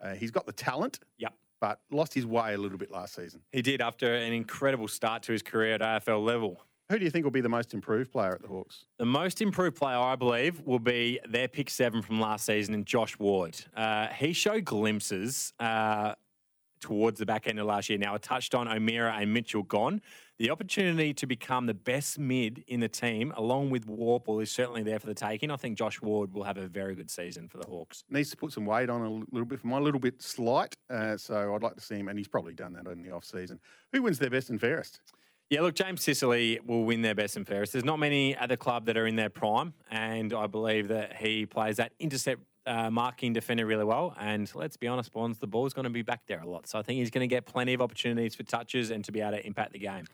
Uh, 0.00 0.14
he's 0.14 0.30
got 0.30 0.46
the 0.46 0.52
talent, 0.52 1.00
Yep. 1.18 1.34
but 1.60 1.80
lost 1.90 2.14
his 2.14 2.26
way 2.26 2.54
a 2.54 2.58
little 2.58 2.78
bit 2.78 2.90
last 2.90 3.14
season. 3.14 3.40
He 3.52 3.60
did 3.62 3.80
after 3.80 4.14
an 4.14 4.32
incredible 4.32 4.88
start 4.88 5.22
to 5.24 5.32
his 5.32 5.42
career 5.42 5.74
at 5.74 5.80
AFL 5.82 6.24
level. 6.24 6.62
Who 6.90 6.98
do 6.98 7.04
you 7.04 7.10
think 7.10 7.24
will 7.24 7.30
be 7.30 7.40
the 7.40 7.48
most 7.48 7.72
improved 7.72 8.12
player 8.12 8.34
at 8.34 8.42
the 8.42 8.48
Hawks? 8.48 8.84
The 8.98 9.06
most 9.06 9.40
improved 9.40 9.74
player, 9.76 9.96
I 9.96 10.16
believe, 10.16 10.60
will 10.66 10.78
be 10.78 11.18
their 11.26 11.48
pick 11.48 11.70
seven 11.70 12.02
from 12.02 12.20
last 12.20 12.44
season, 12.44 12.74
and 12.74 12.84
Josh 12.86 13.18
Ward. 13.18 13.56
Uh, 13.74 14.08
he 14.08 14.32
showed 14.34 14.64
glimpses 14.66 15.54
uh, 15.58 16.14
towards 16.84 17.18
the 17.18 17.24
back 17.24 17.46
end 17.46 17.58
of 17.58 17.64
last 17.64 17.88
year. 17.88 17.98
Now, 17.98 18.12
I 18.14 18.18
touched 18.18 18.54
on 18.54 18.68
O'Meara 18.68 19.16
and 19.18 19.32
Mitchell 19.32 19.62
gone. 19.62 20.02
The 20.38 20.50
opportunity 20.50 21.14
to 21.14 21.26
become 21.26 21.64
the 21.64 21.72
best 21.72 22.18
mid 22.18 22.62
in 22.66 22.80
the 22.80 22.88
team, 22.88 23.32
along 23.38 23.70
with 23.70 23.86
Worpel, 23.86 24.42
is 24.42 24.50
certainly 24.50 24.82
there 24.82 24.98
for 24.98 25.06
the 25.06 25.14
taking. 25.14 25.50
I 25.50 25.56
think 25.56 25.78
Josh 25.78 26.02
Ward 26.02 26.34
will 26.34 26.44
have 26.44 26.58
a 26.58 26.66
very 26.66 26.94
good 26.94 27.10
season 27.10 27.48
for 27.48 27.56
the 27.56 27.66
Hawks. 27.66 28.04
Needs 28.10 28.30
to 28.32 28.36
put 28.36 28.52
some 28.52 28.66
weight 28.66 28.90
on 28.90 29.00
a 29.00 29.10
little 29.34 29.46
bit 29.46 29.60
for 29.60 29.68
my 29.68 29.78
little 29.78 29.98
bit 29.98 30.20
slight, 30.20 30.74
uh, 30.90 31.16
so 31.16 31.54
I'd 31.54 31.62
like 31.62 31.76
to 31.76 31.80
see 31.80 31.94
him, 31.94 32.08
and 32.08 32.18
he's 32.18 32.28
probably 32.28 32.52
done 32.52 32.74
that 32.74 32.86
in 32.92 33.02
the 33.02 33.12
off 33.12 33.24
season. 33.24 33.58
Who 33.92 34.02
wins 34.02 34.18
their 34.18 34.28
best 34.28 34.50
and 34.50 34.60
fairest? 34.60 35.00
Yeah, 35.48 35.62
look, 35.62 35.74
James 35.74 36.02
Sicily 36.02 36.60
will 36.66 36.84
win 36.84 37.00
their 37.00 37.14
best 37.14 37.36
and 37.36 37.46
fairest. 37.46 37.72
There's 37.72 37.84
not 37.84 37.98
many 37.98 38.34
at 38.34 38.50
the 38.50 38.56
club 38.58 38.84
that 38.86 38.98
are 38.98 39.06
in 39.06 39.16
their 39.16 39.30
prime, 39.30 39.72
and 39.90 40.34
I 40.34 40.48
believe 40.48 40.88
that 40.88 41.16
he 41.16 41.46
plays 41.46 41.76
that 41.76 41.92
intercept 41.98 42.42
uh, 42.66 42.90
marking 42.90 43.32
defender 43.32 43.66
really 43.66 43.84
well. 43.84 44.14
And 44.18 44.50
let's 44.54 44.76
be 44.76 44.86
honest, 44.86 45.12
Bonds, 45.12 45.38
the 45.38 45.46
ball's 45.46 45.74
going 45.74 45.84
to 45.84 45.90
be 45.90 46.02
back 46.02 46.22
there 46.26 46.40
a 46.40 46.46
lot. 46.46 46.66
So 46.66 46.78
I 46.78 46.82
think 46.82 46.98
he's 46.98 47.10
going 47.10 47.28
to 47.28 47.32
get 47.34 47.46
plenty 47.46 47.74
of 47.74 47.80
opportunities 47.80 48.34
for 48.34 48.42
touches 48.42 48.90
and 48.90 49.04
to 49.04 49.12
be 49.12 49.20
able 49.20 49.32
to 49.32 49.46
impact 49.46 49.72
the 49.72 49.78
game. 49.78 50.06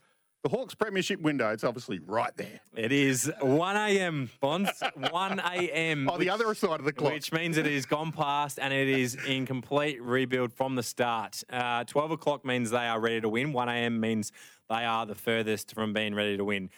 The 0.42 0.48
Hawks 0.48 0.74
premiership 0.74 1.20
window, 1.20 1.50
it's 1.50 1.64
obviously 1.64 1.98
right 1.98 2.34
there. 2.34 2.60
It 2.74 2.92
is 2.92 3.30
1 3.42 3.76
a.m., 3.76 4.30
Bonds. 4.40 4.70
1 5.10 5.38
a.m. 5.38 6.08
On 6.08 6.18
the 6.18 6.30
other 6.30 6.54
side 6.54 6.80
of 6.80 6.86
the 6.86 6.94
clock. 6.94 7.12
Which 7.12 7.30
means 7.30 7.58
it 7.58 7.66
is 7.66 7.84
gone 7.84 8.10
past 8.10 8.58
and 8.58 8.72
it 8.72 8.88
is 8.88 9.16
in 9.26 9.44
complete 9.44 10.02
rebuild 10.02 10.54
from 10.54 10.76
the 10.76 10.82
start. 10.82 11.44
Uh, 11.50 11.84
12 11.84 12.12
o'clock 12.12 12.46
means 12.46 12.70
they 12.70 12.78
are 12.78 12.98
ready 12.98 13.20
to 13.20 13.28
win. 13.28 13.52
1 13.52 13.68
a.m. 13.68 14.00
means 14.00 14.32
they 14.70 14.84
are 14.84 15.04
the 15.04 15.14
furthest 15.14 15.74
from 15.74 15.92
being 15.92 16.14
ready 16.14 16.38
to 16.38 16.44
win. 16.44 16.70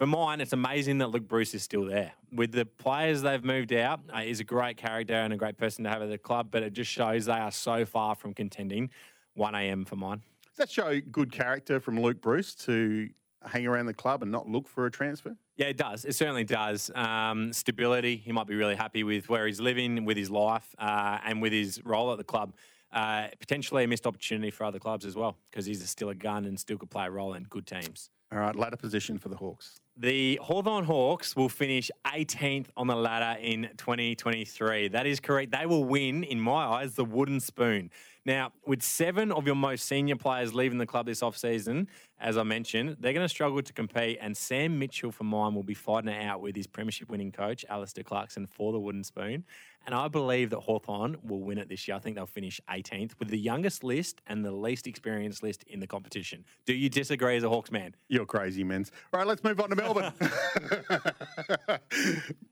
For 0.00 0.06
mine, 0.06 0.40
it's 0.40 0.54
amazing 0.54 0.96
that 0.98 1.08
Luke 1.08 1.28
Breust 1.28 1.54
is 1.54 1.62
still 1.62 1.84
there. 1.84 2.12
With 2.32 2.52
the 2.52 2.64
players 2.64 3.20
they've 3.20 3.44
moved 3.44 3.70
out, 3.70 4.00
uh, 4.10 4.20
he's 4.20 4.40
a 4.40 4.44
great 4.44 4.78
character 4.78 5.12
and 5.12 5.30
a 5.30 5.36
great 5.36 5.58
person 5.58 5.84
to 5.84 5.90
have 5.90 6.00
at 6.00 6.08
the 6.08 6.16
club, 6.16 6.48
but 6.50 6.62
it 6.62 6.72
just 6.72 6.90
shows 6.90 7.26
they 7.26 7.32
are 7.32 7.50
so 7.50 7.84
far 7.84 8.14
from 8.14 8.32
contending. 8.32 8.88
1 9.34 9.54
a.m. 9.54 9.84
for 9.84 9.96
mine. 9.96 10.22
Does 10.46 10.56
that 10.56 10.70
show 10.70 10.98
good 11.12 11.30
character 11.30 11.80
from 11.80 12.00
Luke 12.00 12.22
Breust 12.22 12.64
to 12.64 13.10
hang 13.44 13.66
around 13.66 13.84
the 13.84 13.92
club 13.92 14.22
and 14.22 14.32
not 14.32 14.48
look 14.48 14.68
for 14.68 14.86
a 14.86 14.90
transfer? 14.90 15.36
Yeah, 15.56 15.66
it 15.66 15.76
does. 15.76 16.06
It 16.06 16.14
certainly 16.14 16.44
does. 16.44 16.90
Um, 16.94 17.52
stability. 17.52 18.16
He 18.16 18.32
might 18.32 18.46
be 18.46 18.54
really 18.54 18.76
happy 18.76 19.04
with 19.04 19.28
where 19.28 19.46
he's 19.46 19.60
living, 19.60 20.06
with 20.06 20.16
his 20.16 20.30
life, 20.30 20.74
uh, 20.78 21.18
and 21.26 21.42
with 21.42 21.52
his 21.52 21.78
role 21.84 22.10
at 22.10 22.16
the 22.16 22.24
club. 22.24 22.54
Uh, 22.90 23.26
potentially 23.38 23.84
a 23.84 23.86
missed 23.86 24.06
opportunity 24.06 24.50
for 24.50 24.64
other 24.64 24.78
clubs 24.78 25.04
as 25.04 25.14
well, 25.14 25.36
because 25.50 25.66
he's 25.66 25.86
still 25.90 26.08
a 26.08 26.14
gun 26.14 26.46
and 26.46 26.58
still 26.58 26.78
could 26.78 26.88
play 26.88 27.04
a 27.04 27.10
role 27.10 27.34
in 27.34 27.42
good 27.42 27.66
teams. 27.66 28.08
All 28.32 28.38
right, 28.38 28.54
ladder 28.54 28.76
position 28.76 29.18
for 29.18 29.28
the 29.28 29.36
Hawks. 29.36 29.80
The 29.96 30.38
Hawthorn 30.40 30.84
Hawks 30.84 31.34
will 31.34 31.48
finish 31.48 31.90
18th 32.06 32.66
on 32.76 32.86
the 32.86 32.94
ladder 32.94 33.40
in 33.40 33.68
2023. 33.76 34.88
That 34.88 35.04
is 35.04 35.18
correct. 35.18 35.50
They 35.50 35.66
will 35.66 35.84
win, 35.84 36.22
in 36.22 36.40
my 36.40 36.64
eyes, 36.64 36.94
the 36.94 37.04
wooden 37.04 37.40
spoon. 37.40 37.90
Now, 38.24 38.52
with 38.64 38.82
seven 38.82 39.32
of 39.32 39.46
your 39.46 39.56
most 39.56 39.86
senior 39.86 40.14
players 40.14 40.54
leaving 40.54 40.78
the 40.78 40.86
club 40.86 41.06
this 41.06 41.22
offseason, 41.22 41.88
as 42.20 42.38
I 42.38 42.44
mentioned, 42.44 42.98
they're 43.00 43.12
going 43.12 43.24
to 43.24 43.28
struggle 43.28 43.62
to 43.62 43.72
compete. 43.72 44.18
And 44.20 44.36
Sam 44.36 44.78
Mitchell, 44.78 45.10
for 45.10 45.24
mine, 45.24 45.54
will 45.56 45.64
be 45.64 45.74
fighting 45.74 46.10
it 46.10 46.24
out 46.24 46.40
with 46.40 46.54
his 46.54 46.68
premiership 46.68 47.10
winning 47.10 47.32
coach, 47.32 47.64
Alastair 47.68 48.04
Clarkson, 48.04 48.46
for 48.46 48.72
the 48.72 48.78
wooden 48.78 49.02
spoon. 49.02 49.44
And 49.86 49.94
I 49.94 50.08
believe 50.08 50.50
that 50.50 50.60
Hawthorn 50.60 51.16
will 51.22 51.40
win 51.40 51.58
it 51.58 51.68
this 51.68 51.88
year. 51.88 51.96
I 51.96 52.00
think 52.00 52.16
they'll 52.16 52.26
finish 52.26 52.60
18th 52.70 53.12
with 53.18 53.28
the 53.28 53.38
youngest 53.38 53.82
list 53.82 54.20
and 54.26 54.44
the 54.44 54.52
least 54.52 54.86
experienced 54.86 55.42
list 55.42 55.64
in 55.64 55.80
the 55.80 55.86
competition. 55.86 56.44
Do 56.66 56.74
you 56.74 56.88
disagree 56.88 57.36
as 57.36 57.44
a 57.44 57.48
Hawks 57.48 57.70
man? 57.70 57.94
You're 58.08 58.26
crazy, 58.26 58.62
Menz. 58.62 58.90
All 59.12 59.18
right, 59.18 59.26
let's 59.26 59.42
move 59.42 59.60
on 59.60 59.70
to 59.70 59.76
Melbourne. 59.76 60.12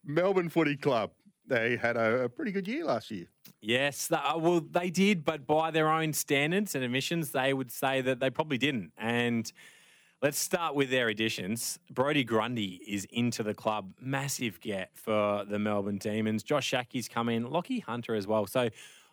Melbourne 0.05 0.49
Footy 0.49 0.77
Club. 0.77 1.11
They 1.47 1.77
had 1.77 1.97
a, 1.97 2.25
a 2.25 2.29
pretty 2.29 2.53
good 2.53 2.69
year 2.69 2.85
last 2.85 3.11
year. 3.11 3.27
Yes, 3.61 4.11
uh, 4.13 4.35
well, 4.37 4.61
they 4.61 4.91
did, 4.91 5.25
but 5.25 5.47
by 5.47 5.71
their 5.71 5.89
own 5.91 6.13
standards 6.13 6.75
and 6.75 6.85
admissions, 6.85 7.33
they 7.33 7.53
would 7.53 7.73
say 7.73 8.01
that 8.03 8.21
they 8.21 8.31
probably 8.31 8.59
didn't. 8.59 8.93
And 8.97 9.51
let's 10.21 10.39
start 10.39 10.75
with 10.75 10.91
their 10.91 11.09
additions. 11.09 11.79
Brodie 11.91 12.25
Grundy 12.25 12.81
is 12.87 13.07
into 13.13 13.43
the 13.43 13.55
club, 13.55 13.93
massive 14.01 14.61
get 14.61 14.91
for 14.95 15.45
the 15.45 15.59
Melbourne 15.59 15.99
Demons. 15.99 16.43
Josh 16.43 16.73
Schache's 16.73 17.09
come 17.09 17.29
in, 17.29 17.45
Lachie 17.45 17.83
Hunter 17.83 18.15
as 18.15 18.27
well. 18.27 18.47
So 18.47 18.69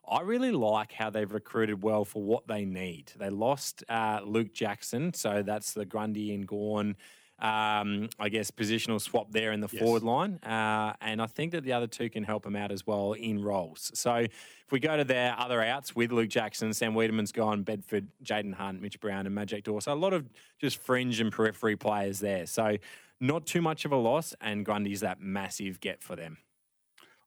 I 0.09 0.21
really 0.21 0.51
like 0.51 0.91
how 0.91 1.09
they've 1.09 1.31
recruited 1.31 1.83
well 1.83 2.05
for 2.05 2.21
what 2.21 2.47
they 2.47 2.65
need. 2.65 3.11
They 3.17 3.29
lost 3.29 3.83
uh, 3.89 4.21
Luke 4.23 4.53
Jackson, 4.53 5.13
so 5.13 5.43
that's 5.43 5.73
the 5.73 5.85
Grundy 5.85 6.33
and 6.33 6.47
Gawn 6.47 6.95
um, 7.39 8.09
I 8.17 8.29
guess, 8.29 8.49
positional 8.49 8.99
swap 9.01 9.31
there 9.31 9.51
in 9.51 9.59
the 9.59 9.67
Yes. 9.71 9.81
forward 9.81 10.03
line. 10.03 10.39
Uh, 10.43 10.93
and 11.01 11.21
I 11.21 11.25
think 11.27 11.51
that 11.51 11.63
the 11.63 11.73
other 11.73 11.87
two 11.87 12.09
can 12.09 12.23
help 12.23 12.45
him 12.45 12.55
out 12.55 12.71
as 12.71 12.87
well 12.87 13.13
in 13.13 13.43
roles. 13.43 13.91
So 13.93 14.15
if 14.15 14.71
we 14.71 14.79
go 14.79 14.95
to 14.95 15.03
their 15.03 15.37
other 15.37 15.61
outs 15.61 15.95
with 15.95 16.11
Luke 16.11 16.29
Jackson, 16.29 16.73
Sam 16.73 16.93
Weideman's 16.93 17.31
gone, 17.31 17.63
Bedford, 17.63 18.07
Jayden 18.23 18.53
Hunt, 18.53 18.81
Mitch 18.81 18.99
Brown, 18.99 19.27
and 19.27 19.35
Majak 19.35 19.63
Daw. 19.63 19.79
So 19.79 19.93
a 19.93 19.95
lot 19.95 20.13
of 20.13 20.29
just 20.59 20.77
fringe 20.77 21.19
and 21.19 21.31
periphery 21.31 21.75
players 21.75 22.19
there. 22.19 22.45
So 22.45 22.77
not 23.19 23.45
too 23.45 23.61
much 23.61 23.85
of 23.85 23.91
a 23.91 23.97
loss, 23.97 24.33
and 24.41 24.65
Grundy's 24.65 25.01
that 25.01 25.19
massive 25.19 25.79
get 25.79 26.01
for 26.01 26.15
them. 26.15 26.37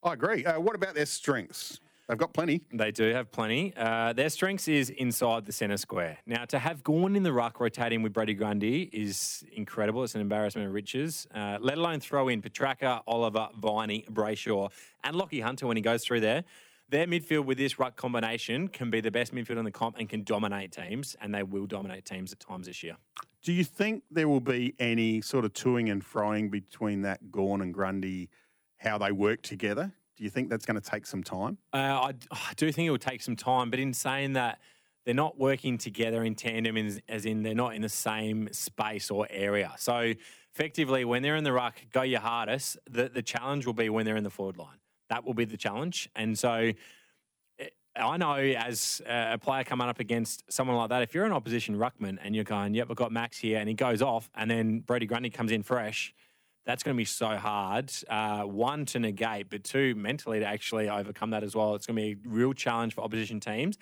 I 0.03 0.13
agree. 0.15 0.45
Uh, 0.45 0.61
what 0.61 0.75
about 0.75 0.95
their 0.95 1.07
strengths? 1.07 1.81
They've 2.09 2.17
got 2.17 2.33
plenty. 2.33 2.63
They 2.73 2.91
do 2.91 3.13
have 3.13 3.31
plenty. 3.31 3.75
Uh, 3.77 4.15
their 4.15 4.31
strengths 4.31 4.67
is 4.67 4.89
inside 4.89 5.45
the 5.45 5.53
centre 5.53 5.77
square. 5.77 6.17
Now, 6.25 6.47
to 6.47 6.59
have 6.59 6.83
Gawn 6.83 7.15
in 7.15 7.23
the 7.23 7.35
ruck 7.35 7.61
rotating 7.61 8.01
with 8.01 8.15
Brodie 8.15 8.33
Grundy 8.33 8.85
is 8.85 9.45
incredible. 9.53 10.03
It's 10.05 10.15
an 10.15 10.23
embarrassment 10.23 10.67
of 10.67 10.73
riches. 10.73 11.27
Uh, 11.35 11.59
let 11.61 11.77
alone 11.77 12.01
throw 12.01 12.29
in 12.29 12.41
Petracca, 12.41 13.03
Oliver, 13.07 13.49
Viney, 13.61 14.07
Brayshaw, 14.11 14.71
and 15.05 15.17
Lachie 15.17 15.43
Hunter 15.43 15.67
when 15.67 15.77
he 15.77 15.83
goes 15.83 16.03
through 16.03 16.21
there. 16.21 16.45
Their 16.89 17.07
midfield 17.07 17.45
with 17.45 17.59
this 17.59 17.79
ruck 17.79 17.97
combination 17.97 18.69
can 18.69 18.89
be 18.89 19.03
the 19.03 19.11
best 19.11 19.35
midfield 19.35 19.59
in 19.59 19.67
the 19.67 19.71
comp 19.71 19.99
and 19.99 20.09
can 20.09 20.23
dominate 20.23 20.73
teams, 20.73 21.15
and 21.21 21.35
they 21.35 21.43
will 21.43 21.67
dominate 21.67 22.07
teams 22.07 22.33
at 22.33 22.41
times 22.41 22.67
this 22.67 22.83
year. 22.83 22.97
Do 23.43 23.53
you 23.53 23.65
think 23.65 24.05
there 24.11 24.27
will 24.27 24.41
be 24.41 24.75
any 24.79 25.21
sort 25.21 25.45
of 25.45 25.53
toing 25.53 25.93
and 25.93 26.03
froing 26.03 26.51
between 26.51 27.03
that 27.03 27.31
Gawn 27.31 27.61
and 27.61 27.75
Grundy, 27.75 28.31
how 28.79 28.97
they 28.97 29.13
work 29.13 29.43
together? 29.43 29.93
Do 30.19 30.25
you 30.25 30.31
think 30.31 30.51
that's 30.51 30.67
going 30.67 30.81
to 30.81 30.91
take 30.91 31.07
some 31.07 31.23
time? 31.23 31.59
Uh, 31.73 31.77
I, 31.77 32.13
I 32.31 32.53
do 32.57 32.71
think 32.73 32.89
it 32.89 32.91
will 32.91 32.99
take 32.99 33.23
some 33.23 33.37
time, 33.37 33.71
but 33.71 33.79
in 33.79 33.95
saying 33.95 34.35
that, 34.35 34.59
they're 35.05 35.15
not 35.15 35.39
working 35.39 35.79
together 35.79 36.23
in 36.23 36.35
tandem, 36.35 36.77
in, 36.77 37.01
as 37.09 37.25
in 37.25 37.43
they're 37.43 37.55
not 37.55 37.75
in 37.75 37.81
the 37.81 37.89
same 37.89 38.53
space 38.53 39.11
or 39.11 39.27
area. 39.31 39.73
So 39.79 40.13
effectively, 40.53 41.07
when 41.07 41.23
they're 41.23 41.37
in 41.37 41.45
the 41.45 41.53
ruck, 41.55 41.81
go 41.95 42.03
your 42.03 42.21
hardest. 42.21 42.77
The, 42.91 43.09
the 43.09 43.23
challenge 43.23 43.65
will 43.65 43.73
be 43.73 43.89
when 43.89 44.05
they're 44.05 44.17
in 44.19 44.25
the 44.25 44.29
forward 44.29 44.59
line. 44.59 44.77
That 45.09 45.25
will 45.25 45.33
be 45.33 45.47
the 45.47 45.57
challenge. 45.57 46.11
And 46.15 46.39
so 46.39 46.73
eh, 47.59 47.69
I 47.97 48.19
know 48.19 48.35
as 48.35 49.01
a 49.07 49.39
player 49.39 49.65
coming 49.65 49.89
up 49.89 49.99
against 49.99 50.45
someone 50.53 50.77
like 50.77 50.91
that, 50.91 51.01
if 51.01 51.15
you're 51.15 51.25
an 51.25 51.33
opposition 51.33 51.77
ruckman 51.77 52.19
and 52.23 52.35
you're 52.35 52.45
going, 52.45 52.75
yep, 52.75 52.89
I've 52.91 52.97
got 52.97 53.11
Max 53.11 53.39
here, 53.39 53.59
and 53.61 53.67
he 53.67 53.75
goes 53.75 54.03
off, 54.03 54.29
and 54.35 54.51
then 54.51 54.81
Brodie 54.81 55.07
Grundy 55.07 55.31
comes 55.31 55.53
in 55.53 55.63
fresh, 55.63 56.13
that's 56.69 56.83
going 56.83 56.95
to 56.95 56.99
be 56.99 57.07
so 57.07 57.29
hard. 57.39 57.91
Uh, 58.11 58.43
one, 58.43 58.85
to 58.85 58.99
negate, 58.99 59.49
but 59.49 59.65
two, 59.65 59.95
mentally 59.95 60.41
to 60.41 60.45
actually 60.45 60.91
overcome 60.91 61.31
that 61.31 61.43
as 61.43 61.57
well. 61.57 61.75
It's 61.75 61.87
going 61.87 61.97
to 61.97 62.03
be 62.03 62.11
a 62.13 62.29
real 62.29 62.53
challenge 62.53 62.95
for 62.95 63.01
opposition 63.01 63.41
teams. 63.41 63.79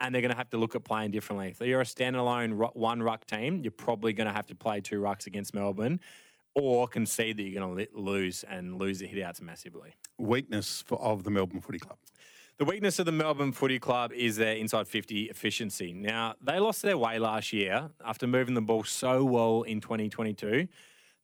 And 0.00 0.14
they're 0.14 0.22
going 0.22 0.32
to 0.32 0.36
have 0.38 0.48
to 0.50 0.56
look 0.56 0.74
at 0.74 0.82
playing 0.82 1.10
differently. 1.10 1.48
If 1.48 1.60
you're 1.60 1.82
a 1.82 1.84
standalone 1.84 2.74
one 2.74 3.02
ruck 3.02 3.26
team, 3.26 3.60
you're 3.62 3.70
probably 3.70 4.14
going 4.14 4.28
to 4.28 4.32
have 4.32 4.46
to 4.46 4.54
play 4.54 4.80
two 4.80 4.98
rucks 4.98 5.26
against 5.26 5.52
Melbourne 5.52 6.00
or 6.54 6.88
concede 6.88 7.36
that 7.36 7.42
you're 7.42 7.60
going 7.60 7.76
to 7.76 7.92
lose 7.94 8.44
and 8.48 8.78
lose 8.78 9.00
the 9.00 9.06
hit 9.06 9.22
outs 9.22 9.42
massively. 9.42 9.94
Weakness 10.16 10.82
for, 10.86 10.98
of 11.02 11.24
the 11.24 11.30
Melbourne 11.30 11.60
Footy 11.60 11.80
Club. 11.80 11.98
The 12.56 12.64
weakness 12.64 12.98
of 12.98 13.04
the 13.04 13.12
Melbourne 13.12 13.52
Footy 13.52 13.78
Club 13.78 14.10
is 14.10 14.36
their 14.36 14.54
inside 14.54 14.88
50 14.88 15.24
efficiency. 15.24 15.92
Now, 15.92 16.36
they 16.42 16.58
lost 16.58 16.80
their 16.80 16.96
way 16.96 17.18
last 17.18 17.52
year 17.52 17.90
after 18.02 18.26
moving 18.26 18.54
the 18.54 18.62
ball 18.62 18.84
so 18.84 19.22
well 19.22 19.62
in 19.62 19.82
2022. 19.82 20.68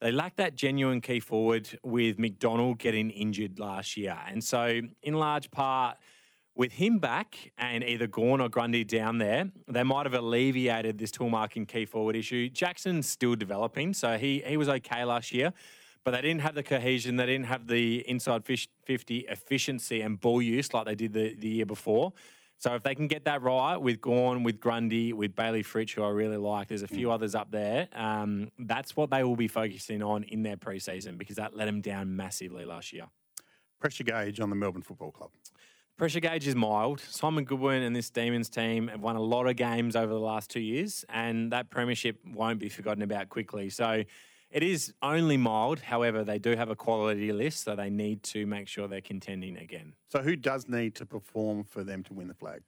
They 0.00 0.12
lacked 0.12 0.36
that 0.36 0.54
genuine 0.54 1.00
key 1.00 1.18
forward 1.18 1.76
with 1.82 2.18
McDonald 2.18 2.78
getting 2.78 3.10
injured 3.10 3.58
last 3.58 3.96
year. 3.96 4.16
And 4.28 4.42
so, 4.44 4.80
in 5.02 5.14
large 5.14 5.50
part, 5.50 5.96
with 6.54 6.72
him 6.72 6.98
back 6.98 7.52
and 7.56 7.82
either 7.82 8.06
Gawn 8.06 8.40
or 8.40 8.48
Grundy 8.48 8.84
down 8.84 9.18
there, 9.18 9.50
they 9.68 9.82
might 9.82 10.06
have 10.06 10.14
alleviated 10.14 10.98
this 10.98 11.10
tool 11.10 11.30
marking 11.30 11.66
key 11.66 11.84
forward 11.84 12.16
issue. 12.16 12.48
Jackson's 12.48 13.08
still 13.08 13.34
developing, 13.34 13.94
so 13.94 14.18
he, 14.18 14.42
he 14.44 14.56
was 14.56 14.68
okay 14.68 15.04
last 15.04 15.32
year, 15.32 15.52
but 16.04 16.12
they 16.12 16.22
didn't 16.22 16.40
have 16.40 16.56
the 16.56 16.64
cohesion, 16.64 17.16
they 17.16 17.26
didn't 17.26 17.46
have 17.46 17.68
the 17.68 18.08
inside 18.08 18.44
50 18.44 19.18
efficiency 19.28 20.00
and 20.00 20.20
ball 20.20 20.42
use 20.42 20.74
like 20.74 20.86
they 20.86 20.96
did 20.96 21.12
the, 21.12 21.34
the 21.34 21.48
year 21.48 21.66
before. 21.66 22.12
So 22.58 22.74
if 22.74 22.82
they 22.82 22.96
can 22.96 23.06
get 23.06 23.24
that 23.26 23.40
right 23.42 23.76
with 23.76 24.00
Gawn, 24.00 24.42
with 24.42 24.58
Grundy, 24.58 25.12
with 25.12 25.36
Bailey 25.36 25.62
Fritsch, 25.62 25.94
who 25.94 26.02
I 26.02 26.08
really 26.10 26.36
like, 26.36 26.66
there's 26.66 26.82
a 26.82 26.88
few 26.88 27.12
others 27.12 27.36
up 27.36 27.52
there. 27.52 27.86
Um, 27.94 28.50
that's 28.58 28.96
what 28.96 29.10
they 29.10 29.22
will 29.22 29.36
be 29.36 29.46
focusing 29.46 30.02
on 30.02 30.24
in 30.24 30.42
their 30.42 30.56
preseason 30.56 31.16
because 31.16 31.36
that 31.36 31.56
let 31.56 31.66
them 31.66 31.80
down 31.80 32.16
massively 32.16 32.64
last 32.64 32.92
year. 32.92 33.06
Pressure 33.78 34.02
gauge 34.02 34.40
on 34.40 34.50
the 34.50 34.56
Melbourne 34.56 34.82
Football 34.82 35.12
Club. 35.12 35.30
Pressure 35.96 36.18
gauge 36.18 36.48
is 36.48 36.56
mild. 36.56 37.00
Simon 37.00 37.44
Goodwin 37.44 37.82
and 37.82 37.94
this 37.94 38.10
Demons 38.10 38.48
team 38.48 38.88
have 38.88 39.00
won 39.00 39.14
a 39.14 39.22
lot 39.22 39.46
of 39.46 39.54
games 39.54 39.94
over 39.94 40.12
the 40.12 40.18
last 40.20 40.50
two 40.50 40.60
years, 40.60 41.04
and 41.08 41.52
that 41.52 41.70
premiership 41.70 42.18
won't 42.26 42.58
be 42.58 42.68
forgotten 42.68 43.02
about 43.02 43.28
quickly. 43.28 43.70
So 43.70 44.02
it 44.50 44.62
is 44.62 44.92
only 45.02 45.36
mild. 45.36 45.80
However, 45.80 46.24
they 46.24 46.38
do 46.38 46.56
have 46.56 46.70
a 46.70 46.76
quality 46.76 47.32
list, 47.32 47.64
so 47.64 47.76
they 47.76 47.90
need 47.90 48.22
to 48.24 48.46
make 48.46 48.68
sure 48.68 48.88
they're 48.88 49.00
contending 49.00 49.58
again. 49.58 49.94
So 50.10 50.22
who 50.22 50.36
does 50.36 50.68
need 50.68 50.94
to 50.96 51.06
perform 51.06 51.64
for 51.64 51.84
them 51.84 52.02
to 52.04 52.14
win 52.14 52.28
the 52.28 52.34
flag? 52.34 52.62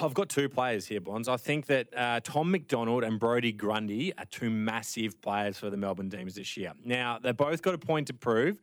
I've 0.00 0.14
got 0.14 0.28
two 0.28 0.48
players 0.48 0.86
here, 0.86 1.00
Bonds. 1.00 1.28
I 1.28 1.36
think 1.36 1.66
that 1.66 1.88
uh, 1.96 2.20
Tom 2.22 2.50
McDonald 2.50 3.02
and 3.02 3.18
Brodie 3.18 3.52
Grundy 3.52 4.16
are 4.16 4.24
two 4.26 4.48
massive 4.48 5.20
players 5.20 5.58
for 5.58 5.70
the 5.70 5.76
Melbourne 5.76 6.08
Demons 6.08 6.36
this 6.36 6.56
year. 6.56 6.72
Now, 6.84 7.18
they've 7.20 7.36
both 7.36 7.62
got 7.62 7.74
a 7.74 7.78
point 7.78 8.06
to 8.06 8.14
prove, 8.14 8.62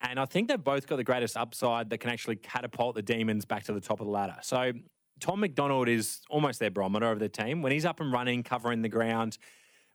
and 0.00 0.18
I 0.18 0.24
think 0.24 0.48
they've 0.48 0.62
both 0.62 0.86
got 0.86 0.96
the 0.96 1.04
greatest 1.04 1.36
upside 1.36 1.90
that 1.90 1.98
can 1.98 2.10
actually 2.10 2.36
catapult 2.36 2.96
the 2.96 3.02
Demons 3.02 3.44
back 3.44 3.64
to 3.64 3.72
the 3.72 3.80
top 3.80 4.00
of 4.00 4.06
the 4.06 4.12
ladder. 4.12 4.36
So, 4.42 4.72
Tom 5.20 5.40
McDonald 5.40 5.88
is 5.88 6.20
almost 6.30 6.60
their 6.60 6.70
barometer 6.70 7.10
of 7.10 7.18
the 7.18 7.28
team. 7.28 7.62
When 7.62 7.72
he's 7.72 7.84
up 7.84 8.00
and 8.00 8.12
running, 8.12 8.42
covering 8.42 8.82
the 8.82 8.88
ground, 8.88 9.38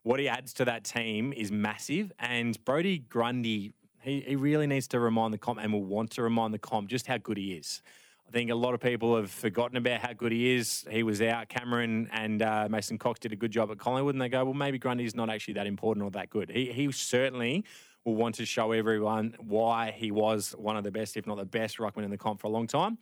what 0.04 0.20
he 0.20 0.28
adds 0.28 0.52
to 0.52 0.64
that 0.66 0.84
team 0.84 1.32
is 1.32 1.50
massive. 1.50 2.12
And 2.20 2.62
Brodie 2.64 2.98
Grundy, 2.98 3.72
he, 4.00 4.20
he 4.20 4.36
really 4.36 4.66
needs 4.66 4.86
to 4.88 5.00
remind 5.00 5.34
the 5.34 5.38
comp 5.38 5.58
and 5.60 5.72
will 5.72 5.82
want 5.82 6.10
to 6.12 6.22
remind 6.22 6.54
the 6.54 6.58
comp 6.58 6.88
just 6.88 7.06
how 7.06 7.18
good 7.18 7.38
he 7.38 7.54
is. 7.54 7.82
I 8.28 8.30
think 8.30 8.50
a 8.50 8.54
lot 8.54 8.74
of 8.74 8.80
people 8.80 9.16
have 9.16 9.30
forgotten 9.30 9.76
about 9.76 10.00
how 10.00 10.12
good 10.12 10.32
he 10.32 10.54
is. 10.54 10.84
He 10.90 11.02
was 11.02 11.20
out. 11.20 11.48
Cameron 11.48 12.08
and 12.12 12.42
uh, 12.42 12.68
Mason 12.70 12.98
Cox 12.98 13.20
did 13.20 13.32
a 13.32 13.36
good 13.36 13.50
job 13.50 13.70
at 13.70 13.78
Collingwood, 13.78 14.14
and 14.14 14.22
they 14.22 14.28
go, 14.28 14.44
well, 14.44 14.54
maybe 14.54 14.78
Grundy's 14.78 15.14
not 15.14 15.30
actually 15.30 15.54
that 15.54 15.66
important 15.66 16.04
or 16.04 16.10
that 16.12 16.30
good. 16.30 16.50
He, 16.50 16.72
he 16.72 16.90
certainly 16.92 17.64
will 18.04 18.14
want 18.14 18.34
to 18.36 18.44
show 18.44 18.72
everyone 18.72 19.34
why 19.38 19.90
he 19.90 20.10
was 20.10 20.54
one 20.58 20.76
of 20.76 20.84
the 20.84 20.90
best, 20.90 21.16
if 21.16 21.26
not 21.26 21.38
the 21.38 21.44
best, 21.44 21.78
ruckman 21.78 22.04
in 22.04 22.10
the 22.10 22.18
comp 22.18 22.40
for 22.40 22.48
a 22.48 22.50
long 22.50 22.66
time. 22.66 22.98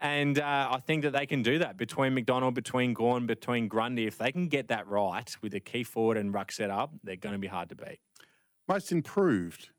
And 0.00 0.38
uh, 0.38 0.68
I 0.72 0.80
think 0.80 1.02
that 1.02 1.12
they 1.12 1.26
can 1.26 1.42
do 1.42 1.58
that 1.58 1.76
between 1.76 2.14
McDonald, 2.14 2.54
between 2.54 2.94
Gawn, 2.94 3.26
between 3.26 3.68
Grundy. 3.68 4.06
If 4.06 4.16
they 4.16 4.32
can 4.32 4.48
get 4.48 4.68
that 4.68 4.86
right 4.86 5.36
with 5.42 5.54
a 5.54 5.60
key 5.60 5.84
forward 5.84 6.16
and 6.16 6.32
ruck 6.32 6.52
set 6.52 6.70
up, 6.70 6.94
they're 7.04 7.16
going 7.16 7.34
to 7.34 7.38
be 7.38 7.48
hard 7.48 7.68
to 7.68 7.74
beat. 7.74 7.98
Most 8.66 8.92
improved. 8.92 9.70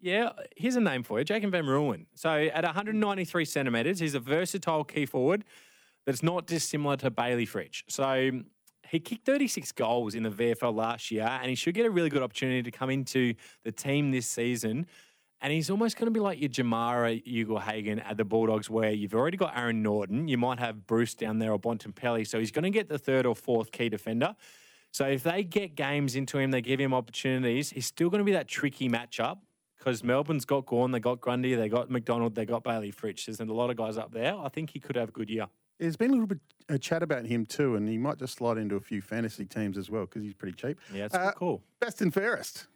Yeah, 0.00 0.30
here's 0.56 0.76
a 0.76 0.80
name 0.80 1.02
for 1.02 1.18
you, 1.18 1.24
Jacob 1.24 1.50
van 1.50 1.64
Rooyen. 1.64 2.06
So 2.14 2.30
at 2.30 2.64
193 2.64 3.44
centimetres, 3.44 3.98
he's 3.98 4.14
a 4.14 4.20
versatile 4.20 4.84
key 4.84 5.06
forward 5.06 5.44
that's 6.06 6.22
not 6.22 6.46
dissimilar 6.46 6.96
to 6.98 7.10
Bailey 7.10 7.44
Fritsch. 7.44 7.82
So 7.88 8.42
he 8.88 9.00
kicked 9.00 9.26
36 9.26 9.72
goals 9.72 10.14
in 10.14 10.22
the 10.22 10.30
VFL 10.30 10.74
last 10.74 11.10
year, 11.10 11.24
and 11.24 11.50
he 11.50 11.54
should 11.54 11.74
get 11.74 11.84
a 11.84 11.90
really 11.90 12.08
good 12.08 12.22
opportunity 12.22 12.62
to 12.62 12.70
come 12.70 12.90
into 12.90 13.34
the 13.64 13.72
team 13.72 14.12
this 14.12 14.26
season. 14.26 14.86
And 15.40 15.52
he's 15.52 15.70
almost 15.70 15.96
going 15.96 16.06
to 16.06 16.10
be 16.10 16.18
like 16.20 16.40
your 16.40 16.48
Jamarra 16.50 17.22
Ugle-Hagan 17.24 18.00
at 18.00 18.16
the 18.16 18.24
Bulldogs, 18.24 18.68
where 18.68 18.90
you've 18.90 19.14
already 19.14 19.36
got 19.36 19.56
Aaron 19.56 19.82
Naughton. 19.82 20.26
You 20.26 20.36
might 20.36 20.58
have 20.58 20.86
Bruce 20.86 21.14
down 21.14 21.38
there 21.38 21.52
or 21.52 21.60
Bontempelli. 21.60 22.26
So 22.26 22.40
he's 22.40 22.50
going 22.50 22.64
to 22.64 22.70
get 22.70 22.88
the 22.88 22.98
third 22.98 23.24
or 23.24 23.36
fourth 23.36 23.70
key 23.70 23.88
defender. 23.88 24.34
So 24.90 25.06
if 25.06 25.22
they 25.22 25.44
get 25.44 25.76
games 25.76 26.16
into 26.16 26.38
him, 26.38 26.50
they 26.50 26.60
give 26.62 26.80
him 26.80 26.92
opportunities, 26.92 27.70
he's 27.70 27.86
still 27.86 28.10
going 28.10 28.18
to 28.20 28.24
be 28.24 28.32
that 28.32 28.48
tricky 28.48 28.88
matchup 28.88 29.38
because 29.76 30.02
Melbourne's 30.02 30.44
got 30.44 30.66
Gawn, 30.66 30.90
they 30.90 30.98
got 30.98 31.20
Grundy, 31.20 31.54
they 31.54 31.68
got 31.68 31.88
McDonald, 31.90 32.34
they 32.34 32.44
got 32.46 32.64
Bailey 32.64 32.90
Fritsch. 32.90 33.26
There's 33.26 33.38
a 33.38 33.44
lot 33.44 33.70
of 33.70 33.76
guys 33.76 33.96
up 33.96 34.12
there. 34.12 34.34
I 34.36 34.48
think 34.48 34.70
he 34.70 34.80
could 34.80 34.96
have 34.96 35.10
a 35.10 35.12
good 35.12 35.30
year. 35.30 35.46
There's 35.78 35.96
been 35.96 36.10
a 36.10 36.14
little 36.14 36.26
bit 36.26 36.40
of 36.68 36.80
chat 36.80 37.04
about 37.04 37.26
him 37.26 37.46
too, 37.46 37.76
and 37.76 37.88
he 37.88 37.96
might 37.98 38.18
just 38.18 38.34
slide 38.38 38.58
into 38.58 38.74
a 38.74 38.80
few 38.80 39.00
fantasy 39.00 39.44
teams 39.44 39.78
as 39.78 39.88
well 39.88 40.06
because 40.06 40.24
he's 40.24 40.34
pretty 40.34 40.56
cheap. 40.56 40.80
Yeah, 40.92 41.04
it's 41.04 41.14
Uh, 41.14 41.30
cool. 41.36 41.62
Best 41.78 42.00
and 42.00 42.12
fairest. 42.12 42.66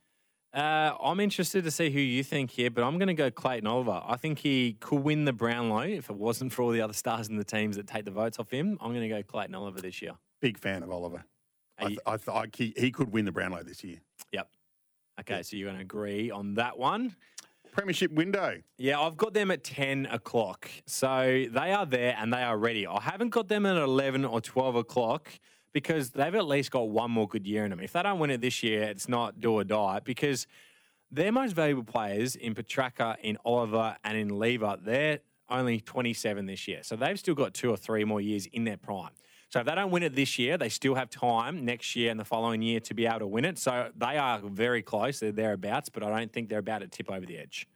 Uh, 0.54 0.94
I'm 1.02 1.18
interested 1.20 1.64
to 1.64 1.70
see 1.70 1.88
who 1.90 2.00
you 2.00 2.22
think 2.22 2.50
here, 2.50 2.70
but 2.70 2.84
I'm 2.84 2.98
going 2.98 3.08
to 3.08 3.14
go 3.14 3.30
Clayton 3.30 3.66
Oliver. 3.66 4.02
I 4.06 4.16
think 4.16 4.38
he 4.38 4.74
could 4.80 5.02
win 5.02 5.24
the 5.24 5.32
Brownlow 5.32 5.80
if 5.84 6.10
it 6.10 6.16
wasn't 6.16 6.52
for 6.52 6.62
all 6.62 6.70
the 6.70 6.82
other 6.82 6.92
stars 6.92 7.28
in 7.28 7.36
the 7.36 7.44
teams 7.44 7.76
that 7.76 7.86
take 7.86 8.04
the 8.04 8.10
votes 8.10 8.38
off 8.38 8.50
him. 8.50 8.76
I'm 8.80 8.90
going 8.90 9.00
to 9.02 9.08
go 9.08 9.22
Clayton 9.22 9.54
Oliver 9.54 9.80
this 9.80 10.02
year. 10.02 10.12
Big 10.40 10.58
fan 10.58 10.82
of 10.82 10.90
Oliver. 10.90 11.24
I, 11.78 11.86
th- 11.86 11.92
you- 11.92 11.98
I, 12.12 12.16
th- 12.18 12.28
I, 12.28 12.44
he, 12.54 12.74
he 12.76 12.90
could 12.90 13.10
win 13.12 13.24
the 13.24 13.32
Brownlow 13.32 13.62
this 13.62 13.82
year. 13.82 13.96
Yep. 14.32 14.48
Okay, 15.20 15.42
so 15.42 15.56
you're 15.56 15.68
going 15.68 15.78
to 15.78 15.82
agree 15.82 16.30
on 16.30 16.54
that 16.54 16.78
one. 16.78 17.16
Premiership 17.70 18.12
window. 18.12 18.60
Yeah, 18.76 19.00
I've 19.00 19.16
got 19.16 19.32
them 19.32 19.50
at 19.50 19.64
10 19.64 20.04
o'clock. 20.06 20.68
So 20.86 21.46
they 21.50 21.72
are 21.72 21.86
there 21.86 22.14
and 22.18 22.30
they 22.30 22.42
are 22.42 22.58
ready. 22.58 22.86
I 22.86 23.00
haven't 23.00 23.30
got 23.30 23.48
them 23.48 23.64
at 23.64 23.76
11 23.78 24.26
or 24.26 24.42
12 24.42 24.74
o'clock 24.76 25.30
because 25.72 26.10
they've 26.10 26.34
at 26.34 26.46
least 26.46 26.70
got 26.70 26.88
one 26.88 27.10
more 27.10 27.26
good 27.26 27.46
year 27.46 27.64
in 27.64 27.70
them. 27.70 27.80
If 27.80 27.92
they 27.92 28.02
don't 28.02 28.18
win 28.18 28.30
it 28.30 28.40
this 28.40 28.62
year, 28.62 28.82
it's 28.82 29.08
not 29.08 29.40
do 29.40 29.52
or 29.52 29.64
die 29.64 30.00
because 30.04 30.46
their 31.10 31.32
most 31.32 31.52
valuable 31.52 31.84
players 31.84 32.36
in 32.36 32.54
Petracca, 32.54 33.16
in 33.22 33.36
Oliver, 33.44 33.96
and 34.04 34.16
in 34.16 34.38
Lever, 34.38 34.78
they're 34.82 35.20
only 35.50 35.80
27 35.80 36.46
this 36.46 36.66
year. 36.66 36.80
So 36.82 36.96
they've 36.96 37.18
still 37.18 37.34
got 37.34 37.54
two 37.54 37.70
or 37.70 37.76
three 37.76 38.04
more 38.04 38.20
years 38.20 38.46
in 38.46 38.64
their 38.64 38.78
prime. 38.78 39.10
So 39.50 39.60
if 39.60 39.66
they 39.66 39.74
don't 39.74 39.90
win 39.90 40.02
it 40.02 40.14
this 40.14 40.38
year, 40.38 40.56
they 40.56 40.70
still 40.70 40.94
have 40.94 41.10
time 41.10 41.66
next 41.66 41.94
year 41.94 42.10
and 42.10 42.18
the 42.18 42.24
following 42.24 42.62
year 42.62 42.80
to 42.80 42.94
be 42.94 43.04
able 43.04 43.18
to 43.18 43.26
win 43.26 43.44
it. 43.44 43.58
So 43.58 43.90
they 43.94 44.16
are 44.16 44.40
very 44.42 44.82
close. 44.82 45.20
They're 45.20 45.30
thereabouts, 45.30 45.90
but 45.90 46.02
I 46.02 46.18
don't 46.18 46.32
think 46.32 46.48
they're 46.48 46.58
about 46.58 46.78
to 46.78 46.88
tip 46.88 47.10
over 47.10 47.26
the 47.26 47.36
edge. 47.36 47.66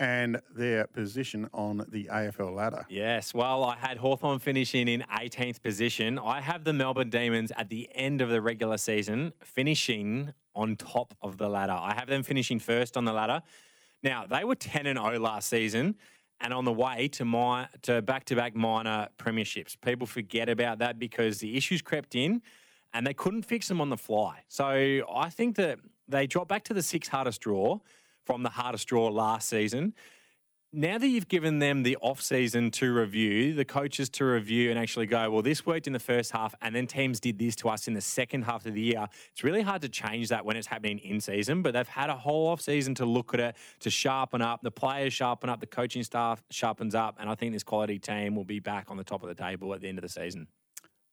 And 0.00 0.40
their 0.56 0.86
position 0.86 1.46
on 1.52 1.84
the 1.88 2.06
AFL 2.06 2.54
ladder. 2.54 2.86
Yes, 2.88 3.34
well, 3.34 3.62
I 3.64 3.76
had 3.76 3.98
Hawthorn 3.98 4.38
finishing 4.38 4.88
in 4.88 5.04
18th 5.14 5.60
position. 5.60 6.18
I 6.18 6.40
have 6.40 6.64
the 6.64 6.72
Melbourne 6.72 7.10
Demons 7.10 7.52
at 7.54 7.68
the 7.68 7.86
end 7.94 8.22
of 8.22 8.30
the 8.30 8.40
regular 8.40 8.78
season 8.78 9.34
finishing 9.44 10.32
on 10.54 10.76
top 10.76 11.12
of 11.20 11.36
the 11.36 11.50
ladder. 11.50 11.76
I 11.78 11.92
have 11.92 12.08
them 12.08 12.22
finishing 12.22 12.58
first 12.58 12.96
on 12.96 13.04
the 13.04 13.12
ladder. 13.12 13.42
Now, 14.02 14.24
they 14.26 14.42
were 14.42 14.54
10 14.54 14.86
and 14.86 14.98
0 14.98 15.18
last 15.18 15.50
season 15.50 15.96
and 16.40 16.54
on 16.54 16.64
the 16.64 16.72
way 16.72 17.06
to 17.08 17.26
my 17.26 17.68
to 17.82 18.00
back-to-back 18.00 18.56
minor 18.56 19.08
premierships. 19.18 19.78
People 19.82 20.06
forget 20.06 20.48
about 20.48 20.78
that 20.78 20.98
because 20.98 21.40
the 21.40 21.58
issues 21.58 21.82
crept 21.82 22.14
in 22.14 22.40
and 22.94 23.06
they 23.06 23.12
couldn't 23.12 23.42
fix 23.42 23.68
them 23.68 23.82
on 23.82 23.90
the 23.90 23.98
fly. 23.98 24.44
So, 24.48 25.02
I 25.14 25.28
think 25.28 25.56
that 25.56 25.78
they 26.08 26.26
dropped 26.26 26.48
back 26.48 26.64
to 26.64 26.74
the 26.74 26.82
sixth 26.82 27.10
hardest 27.10 27.42
draw 27.42 27.80
from 28.30 28.44
the 28.44 28.50
hardest 28.50 28.86
draw 28.86 29.08
last 29.08 29.48
season. 29.48 29.92
Now 30.72 30.98
that 30.98 31.08
you've 31.08 31.26
given 31.26 31.58
them 31.58 31.82
the 31.82 31.96
off 31.96 32.22
season 32.22 32.70
to 32.70 32.94
review, 32.94 33.54
the 33.54 33.64
coaches 33.64 34.08
to 34.10 34.24
review 34.24 34.70
and 34.70 34.78
actually 34.78 35.06
go, 35.06 35.28
well, 35.28 35.42
this 35.42 35.66
worked 35.66 35.88
in 35.88 35.92
the 35.92 35.98
first 35.98 36.30
half, 36.30 36.54
and 36.62 36.72
then 36.72 36.86
teams 36.86 37.18
did 37.18 37.40
this 37.40 37.56
to 37.56 37.68
us 37.68 37.88
in 37.88 37.94
the 37.94 38.00
second 38.00 38.42
half 38.42 38.66
of 38.66 38.74
the 38.74 38.80
year. 38.80 39.04
It's 39.32 39.42
really 39.42 39.62
hard 39.62 39.82
to 39.82 39.88
change 39.88 40.28
that 40.28 40.44
when 40.44 40.56
it's 40.56 40.68
happening 40.68 41.00
in 41.00 41.20
season, 41.20 41.60
but 41.62 41.72
they've 41.72 41.88
had 41.88 42.08
a 42.08 42.14
whole 42.14 42.46
off 42.46 42.60
season 42.60 42.94
to 42.96 43.04
look 43.04 43.34
at 43.34 43.40
it, 43.40 43.56
to 43.80 43.90
sharpen 43.90 44.42
up. 44.42 44.60
The 44.62 44.70
players 44.70 45.12
sharpen 45.12 45.50
up, 45.50 45.58
the 45.58 45.66
coaching 45.66 46.04
staff 46.04 46.40
sharpens 46.52 46.94
up, 46.94 47.16
and 47.18 47.28
I 47.28 47.34
think 47.34 47.52
this 47.52 47.64
quality 47.64 47.98
team 47.98 48.36
will 48.36 48.44
be 48.44 48.60
back 48.60 48.92
on 48.92 48.96
the 48.96 49.02
top 49.02 49.24
of 49.24 49.28
the 49.28 49.34
table 49.34 49.74
at 49.74 49.80
the 49.80 49.88
end 49.88 49.98
of 49.98 50.02
the 50.02 50.08
season. 50.08 50.46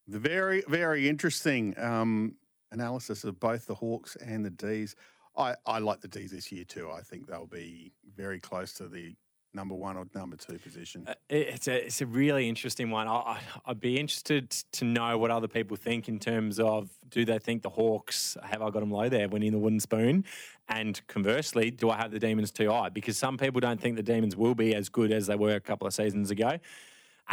The 0.08 0.20
very, 0.20 0.64
very 0.68 1.10
interesting 1.10 1.74
um, 1.80 2.36
analysis 2.72 3.24
of 3.24 3.40
both 3.40 3.66
the 3.66 3.74
Hawks 3.74 4.16
and 4.18 4.46
the 4.46 4.52
D's. 4.52 4.96
I, 5.38 5.56
I 5.66 5.80
like 5.80 6.02
the 6.02 6.08
D's 6.08 6.32
this 6.32 6.52
year 6.52 6.64
too. 6.64 6.90
I 6.92 7.02
think 7.02 7.28
they'll 7.28 7.46
be 7.46 7.92
very 8.16 8.40
close 8.40 8.74
to 8.74 8.88
the 8.88 9.16
number 9.54 9.74
one 9.76 9.98
or 9.98 10.06
number 10.14 10.36
two 10.36 10.58
position. 10.60 11.06
Uh, 11.08 11.14
It's 11.30 11.68
a 11.68 11.86
it's 11.86 12.02
a 12.02 12.06
really 12.06 12.48
interesting 12.50 12.90
one. 12.92 13.08
I, 13.08 13.12
I- 13.16 13.42
I'd 13.68 13.80
be 13.80 14.00
interested 14.00 14.50
to 14.74 14.86
know 14.86 15.18
what 15.18 15.32
other 15.32 15.48
people 15.48 15.78
think 15.78 16.08
in 16.10 16.20
terms 16.20 16.60
of 16.60 16.90
do 17.10 17.24
they 17.26 17.40
think 17.40 17.62
the 17.64 17.70
Hawks 17.70 18.36
have 18.44 18.62
I 18.62 18.70
got 18.70 18.82
them 18.82 18.92
low 18.92 19.10
there 19.10 19.28
winning 19.30 19.52
the 19.52 19.58
wooden 19.60 19.80
spoon, 19.80 20.26
and 20.70 21.00
conversely, 21.08 21.72
do 21.72 21.90
I 21.90 21.98
have 21.98 22.12
the 22.12 22.20
Demons 22.20 22.52
too 22.52 22.70
high? 22.70 22.90
Because 22.90 23.18
some 23.18 23.38
people 23.38 23.60
don't 23.62 23.80
think 23.80 23.96
the 23.96 24.04
Demons 24.04 24.36
will 24.36 24.56
be 24.56 24.76
as 24.76 24.90
good 24.90 25.12
as 25.12 25.28
they 25.28 25.36
were 25.36 25.56
a 25.56 25.62
couple 25.62 25.88
of 25.88 25.94
seasons 25.94 26.30
ago. 26.32 26.58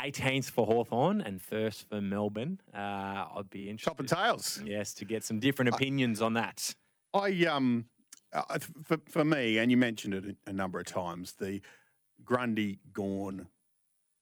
18th 0.01 0.51
for 0.51 0.67
Hawthorn 0.67 1.21
and 1.21 1.41
first 1.41 1.89
for 1.89 2.01
Melbourne. 2.01 2.61
Uh, 2.75 3.27
I'd 3.37 3.51
be 3.51 3.71
interested. 3.71 3.91
Top 3.91 4.01
and 4.01 4.09
tails. 4.09 4.61
Yes, 4.65 4.93
to 4.95 5.05
get 5.05 5.23
some 5.25 5.39
different 5.39 5.69
opinions 5.75 6.21
on 6.21 6.35
that. 6.35 6.75
I 7.13 7.45
um, 7.45 7.85
uh, 8.35 8.59
for 8.83 8.99
for 9.09 9.25
me, 9.25 9.59
and 9.59 9.71
you 9.71 9.77
mentioned 9.77 10.15
it 10.15 10.37
a- 10.47 10.53
number 10.53 10.79
of 10.79 10.87
times, 10.87 11.33
the 11.35 11.61
Grundy 12.25 12.79
Gawn 12.93 13.47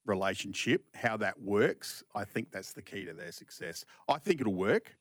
relationship, 0.05 0.85
how 0.95 1.17
that 1.19 1.41
works. 1.41 2.03
I 2.15 2.25
think 2.25 2.51
that's 2.51 2.73
the 2.73 2.83
key 2.83 3.05
to 3.05 3.13
their 3.15 3.33
success. 3.33 3.85
I 4.09 4.19
think 4.19 4.41
it'll 4.41 4.55
work. 4.55 4.97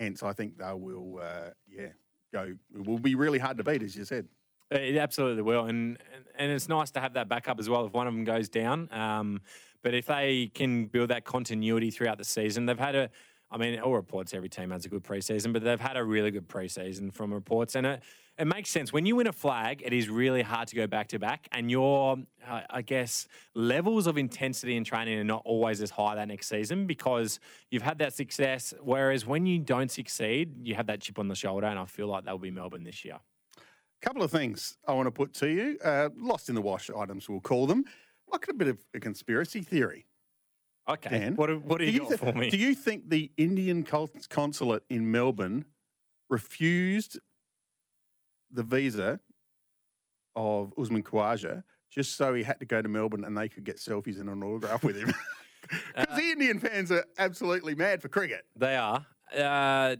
Hence, 0.00 0.22
I 0.22 0.32
think 0.32 0.58
they 0.58 0.72
will. 0.74 1.20
Uh, 1.22 1.50
yeah, 1.68 1.88
go. 2.32 2.54
It 2.74 2.86
will 2.86 2.98
be 2.98 3.14
really 3.14 3.38
hard 3.38 3.56
to 3.58 3.64
beat, 3.64 3.82
as 3.82 3.96
you 3.96 4.04
said. 4.04 4.26
It 4.70 4.96
absolutely 4.96 5.42
will, 5.42 5.66
and 5.66 5.98
and- 6.14 6.24
and 6.38 6.52
it's 6.52 6.68
nice 6.68 6.90
to 6.90 7.00
have 7.00 7.14
that 7.14 7.28
backup 7.30 7.58
as 7.58 7.68
well 7.68 7.86
if 7.86 7.92
one 7.94 8.06
of 8.06 8.12
them 8.12 8.24
goes 8.24 8.48
down. 8.50 8.92
Um, 8.92 9.40
but 9.82 9.94
if 9.94 10.04
they 10.06 10.48
can 10.52 10.86
build 10.86 11.08
that 11.10 11.24
continuity 11.24 11.90
throughout 11.90 12.18
the 12.18 12.24
season, 12.24 12.66
they've 12.66 12.78
had 12.78 12.94
a. 12.94 13.10
I 13.48 13.58
mean, 13.58 13.78
all 13.78 13.94
reports 13.94 14.34
every 14.34 14.48
team 14.48 14.70
has 14.72 14.84
a 14.86 14.88
good 14.88 15.04
preseason, 15.04 15.52
but 15.52 15.62
they've 15.62 15.78
had 15.80 15.96
a 15.96 16.02
really 16.02 16.32
good 16.32 16.48
preseason 16.48 17.12
from 17.14 17.32
reports, 17.32 17.76
and 17.76 17.86
it 17.86 18.02
it 18.38 18.46
makes 18.46 18.68
sense 18.70 18.92
when 18.92 19.06
you 19.06 19.16
win 19.16 19.26
a 19.26 19.32
flag. 19.32 19.82
It 19.84 19.92
is 19.92 20.08
really 20.08 20.42
hard 20.42 20.68
to 20.68 20.76
go 20.76 20.86
back 20.86 21.08
to 21.08 21.18
back, 21.18 21.48
and 21.52 21.70
your 21.70 22.18
uh, 22.46 22.62
I 22.68 22.82
guess 22.82 23.26
levels 23.54 24.06
of 24.06 24.18
intensity 24.18 24.76
in 24.76 24.84
training 24.84 25.18
are 25.18 25.24
not 25.24 25.42
always 25.44 25.80
as 25.80 25.90
high 25.90 26.14
that 26.14 26.28
next 26.28 26.48
season 26.48 26.86
because 26.86 27.40
you've 27.70 27.82
had 27.82 27.98
that 27.98 28.12
success. 28.12 28.74
Whereas 28.82 29.26
when 29.26 29.46
you 29.46 29.58
don't 29.58 29.90
succeed, 29.90 30.66
you 30.66 30.74
have 30.74 30.86
that 30.88 31.00
chip 31.00 31.18
on 31.18 31.28
the 31.28 31.34
shoulder, 31.34 31.66
and 31.66 31.78
I 31.78 31.86
feel 31.86 32.08
like 32.08 32.24
that 32.24 32.32
will 32.32 32.38
be 32.38 32.50
Melbourne 32.50 32.84
this 32.84 33.04
year. 33.04 33.18
A 33.56 34.06
couple 34.06 34.22
of 34.22 34.30
things 34.30 34.76
I 34.86 34.92
want 34.92 35.06
to 35.06 35.10
put 35.12 35.32
to 35.34 35.48
you. 35.48 35.78
Uh, 35.82 36.10
lost 36.18 36.48
in 36.50 36.54
the 36.54 36.60
wash 36.60 36.90
items, 36.90 37.28
we'll 37.28 37.40
call 37.40 37.66
them. 37.66 37.84
Like 38.30 38.48
a 38.48 38.54
bit 38.54 38.68
of 38.68 38.78
a 38.92 39.00
conspiracy 39.00 39.62
theory. 39.62 40.04
Okay. 40.88 41.10
Dan, 41.10 41.36
What, 41.36 41.62
what 41.62 41.78
do 41.78 41.84
you, 41.86 42.00
got 42.00 42.10
thi- 42.10 42.16
for 42.16 42.32
me? 42.32 42.50
Do 42.50 42.58
you 42.58 42.74
think 42.74 43.08
the 43.08 43.30
Indian 43.36 43.82
consulate 44.28 44.82
in 44.90 45.10
Melbourne 45.10 45.64
refused 46.28 47.18
the 48.50 48.62
visa 48.62 49.20
of 50.34 50.72
Usman 50.78 51.02
Khawaja 51.02 51.62
just 51.90 52.16
so 52.16 52.34
he 52.34 52.42
had 52.42 52.60
to 52.60 52.66
go 52.66 52.82
to 52.82 52.88
Melbourne 52.88 53.24
and 53.24 53.36
they 53.36 53.48
could 53.48 53.64
get 53.64 53.76
selfies 53.78 54.20
and 54.20 54.28
an 54.28 54.42
autograph 54.42 54.84
with 54.84 54.96
him? 54.96 55.12
Because 55.96 56.16
the 56.16 56.30
Indian 56.30 56.60
fans 56.60 56.92
are 56.92 57.04
absolutely 57.18 57.74
mad 57.74 58.00
for 58.00 58.06
cricket. 58.08 58.44
They 58.54 58.76
are. 58.76 59.04
Uh, 59.36 59.40
uh, 59.40 59.96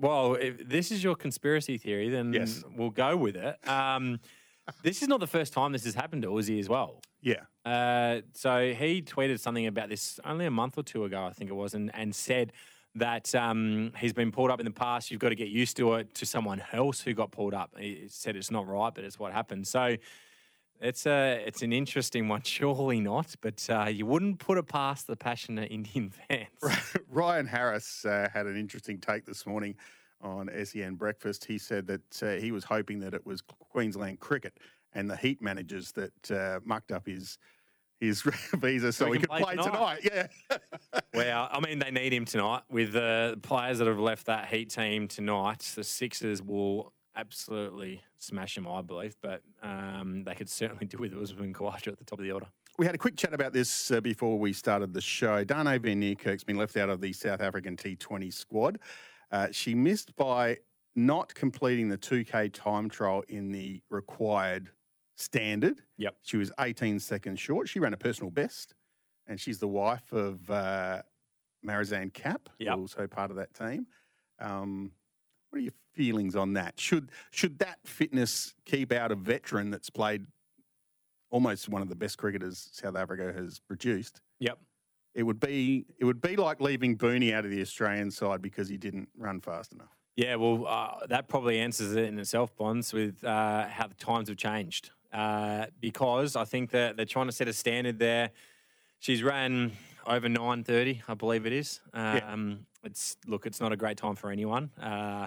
well, 0.00 0.34
if 0.34 0.68
this 0.68 0.92
is 0.92 1.02
your 1.02 1.16
conspiracy 1.16 1.76
theory, 1.76 2.08
then 2.08 2.32
Yes. 2.32 2.62
we'll 2.76 2.90
go 2.90 3.16
with 3.16 3.34
it. 3.34 3.68
Um, 3.68 4.20
this 4.84 5.02
is 5.02 5.08
not 5.08 5.18
the 5.18 5.26
first 5.26 5.52
time 5.52 5.72
this 5.72 5.84
has 5.86 5.94
happened 5.96 6.22
to 6.22 6.28
Uzi 6.28 6.60
as 6.60 6.68
well. 6.68 7.00
Yeah. 7.20 7.42
Uh, 7.64 8.20
so 8.32 8.72
he 8.74 9.02
tweeted 9.02 9.40
something 9.40 9.66
about 9.66 9.88
this 9.88 10.20
only 10.24 10.46
a 10.46 10.52
month 10.52 10.78
or 10.78 10.84
two 10.84 11.04
ago, 11.04 11.24
I 11.24 11.32
think 11.32 11.50
it 11.50 11.54
was, 11.54 11.74
and, 11.74 11.92
and 11.92 12.14
said 12.14 12.52
that 12.96 13.34
um, 13.34 13.92
he's 13.98 14.12
been 14.12 14.32
pulled 14.32 14.50
up 14.50 14.58
in 14.58 14.64
the 14.64 14.72
past. 14.72 15.10
You've 15.10 15.20
got 15.20 15.28
to 15.28 15.34
get 15.34 15.48
used 15.48 15.76
to 15.76 15.94
it. 15.94 16.14
To 16.14 16.26
someone 16.26 16.62
else 16.72 17.00
who 17.00 17.14
got 17.14 17.30
pulled 17.30 17.54
up, 17.54 17.72
he 17.78 18.06
said 18.08 18.36
it's 18.36 18.50
not 18.50 18.66
right, 18.66 18.92
but 18.94 19.04
it's 19.04 19.18
what 19.18 19.32
happened. 19.32 19.66
So 19.66 19.96
it's 20.80 21.06
a 21.06 21.42
it's 21.46 21.62
an 21.62 21.72
interesting 21.72 22.28
one. 22.28 22.42
Surely 22.44 23.00
not, 23.00 23.34
but 23.40 23.66
uh, 23.70 23.84
you 23.84 24.06
wouldn't 24.06 24.38
put 24.38 24.58
it 24.58 24.66
past 24.66 25.06
the 25.06 25.16
passionate 25.16 25.70
Indian 25.70 26.10
fans. 26.28 26.48
Ryan 27.08 27.46
Harris 27.46 28.04
uh, 28.04 28.28
had 28.32 28.46
an 28.46 28.56
interesting 28.56 28.98
take 28.98 29.26
this 29.26 29.46
morning 29.46 29.76
on 30.22 30.48
SEN 30.64 30.94
Breakfast. 30.94 31.44
He 31.44 31.58
said 31.58 31.86
that 31.86 32.22
uh, 32.22 32.40
he 32.40 32.50
was 32.50 32.64
hoping 32.64 32.98
that 33.00 33.14
it 33.14 33.24
was 33.24 33.42
Queensland 33.42 34.20
cricket 34.20 34.58
and 34.94 35.10
the 35.10 35.16
Heat 35.16 35.42
managers 35.42 35.92
that 35.92 36.30
uh, 36.30 36.60
mucked 36.64 36.90
up 36.90 37.06
his 37.06 37.38
his 38.00 38.22
visa 38.54 38.92
so, 38.92 39.10
he, 39.12 39.20
could 39.20 39.30
play, 39.30 39.56
tonight. 39.56 40.00
Yeah. 40.02 40.26
Well, 41.14 41.48
I 41.50 41.60
mean, 41.60 41.78
they 41.78 41.90
need 41.90 42.12
him 42.12 42.26
tonight. 42.26 42.62
With 42.70 42.92
the 42.92 43.38
players 43.40 43.78
that 43.78 43.86
have 43.86 43.98
left 43.98 44.26
that 44.26 44.48
Heat 44.48 44.68
team 44.68 45.08
tonight, 45.08 45.60
the 45.74 45.82
Sixers 45.82 46.42
will 46.42 46.92
absolutely 47.16 48.02
smash 48.18 48.58
him, 48.58 48.68
I 48.68 48.82
believe. 48.82 49.16
But 49.22 49.40
um, 49.62 50.24
they 50.24 50.34
could 50.34 50.50
certainly 50.50 50.84
do 50.86 50.98
with 50.98 51.14
Usman 51.14 51.54
Khawaja 51.54 51.88
at 51.88 51.98
the 51.98 52.04
top 52.04 52.18
of 52.18 52.24
the 52.24 52.32
order. 52.32 52.46
We 52.78 52.84
had 52.84 52.94
a 52.94 52.98
quick 52.98 53.16
chat 53.16 53.32
about 53.32 53.54
this 53.54 53.90
uh, 53.90 54.02
before 54.02 54.38
we 54.38 54.52
started 54.52 54.92
the 54.92 55.00
show. 55.00 55.42
Dane 55.42 55.80
Van 55.80 56.00
Niekerk's 56.00 56.44
been 56.44 56.58
left 56.58 56.76
out 56.76 56.90
of 56.90 57.00
the 57.00 57.14
South 57.14 57.40
African 57.40 57.76
T20 57.76 58.30
squad. 58.32 58.78
Uh, 59.32 59.48
she 59.50 59.74
missed 59.74 60.14
by 60.16 60.58
not 60.94 61.34
completing 61.34 61.88
the 61.88 61.96
2K 61.96 62.52
time 62.52 62.90
trial 62.90 63.22
in 63.28 63.52
the 63.52 63.80
required 63.88 64.70
standard. 65.16 65.82
Yep. 65.98 66.16
She 66.22 66.36
was 66.36 66.52
18 66.60 67.00
seconds 67.00 67.40
short. 67.40 67.68
She 67.68 67.80
ran 67.80 67.92
a 67.92 67.96
personal 67.96 68.30
best, 68.30 68.74
and 69.26 69.40
she's 69.40 69.58
the 69.58 69.68
wife 69.68 70.12
of 70.12 70.48
uh, 70.50 71.02
Marizanne 71.66 72.12
Kapp, 72.12 72.48
Yep. 72.58 72.76
also 72.76 73.06
part 73.06 73.30
of 73.30 73.36
that 73.36 73.52
team. 73.54 73.86
Um, 74.38 74.92
what 75.50 75.58
are 75.58 75.62
your 75.62 75.72
feelings 75.94 76.36
on 76.36 76.52
that? 76.54 76.78
Should 76.78 77.10
should 77.30 77.58
that 77.60 77.78
fitness 77.84 78.54
keep 78.66 78.92
out 78.92 79.10
a 79.10 79.14
veteran 79.16 79.70
that's 79.70 79.88
played 79.90 80.26
almost 81.30 81.68
one 81.68 81.82
of 81.82 81.88
the 81.88 81.94
best 81.96 82.18
cricketers 82.18 82.68
South 82.72 82.96
Africa 82.96 83.32
has 83.34 83.58
produced? 83.60 84.20
Yep. 84.40 84.58
It 85.14 85.22
would 85.22 85.40
be 85.40 85.86
it 85.98 86.04
would 86.04 86.20
be 86.20 86.36
like 86.36 86.60
leaving 86.60 86.98
Booney 86.98 87.32
out 87.32 87.46
of 87.46 87.50
the 87.50 87.62
Australian 87.62 88.10
side 88.10 88.42
because 88.42 88.68
he 88.68 88.76
didn't 88.76 89.08
run 89.16 89.40
fast 89.40 89.72
enough. 89.72 89.96
Yeah, 90.16 90.36
well, 90.36 90.66
uh, 90.66 91.06
that 91.08 91.28
probably 91.28 91.58
answers 91.58 91.92
it 91.94 92.04
in 92.04 92.18
itself, 92.18 92.54
Bonds, 92.56 92.92
with 92.94 93.22
uh, 93.22 93.66
how 93.68 93.86
the 93.86 93.94
times 93.94 94.28
have 94.28 94.38
changed. 94.38 94.90
Uh, 95.12 95.66
because 95.80 96.36
I 96.36 96.44
think 96.44 96.70
that 96.70 96.96
they're 96.96 97.06
trying 97.06 97.26
to 97.26 97.32
set 97.32 97.48
a 97.48 97.52
standard 97.52 97.98
there. 97.98 98.30
She's 98.98 99.22
ran 99.22 99.72
over 100.06 100.28
9.30, 100.28 101.02
I 101.08 101.14
believe 101.14 101.46
it 101.46 101.52
is. 101.52 101.80
Um, 101.94 102.66
It's 102.84 103.16
Look, 103.26 103.46
it's 103.46 103.60
not 103.60 103.72
a 103.72 103.76
great 103.76 103.96
time 103.96 104.14
for 104.14 104.30
anyone. 104.30 104.70
Uh, 104.80 105.26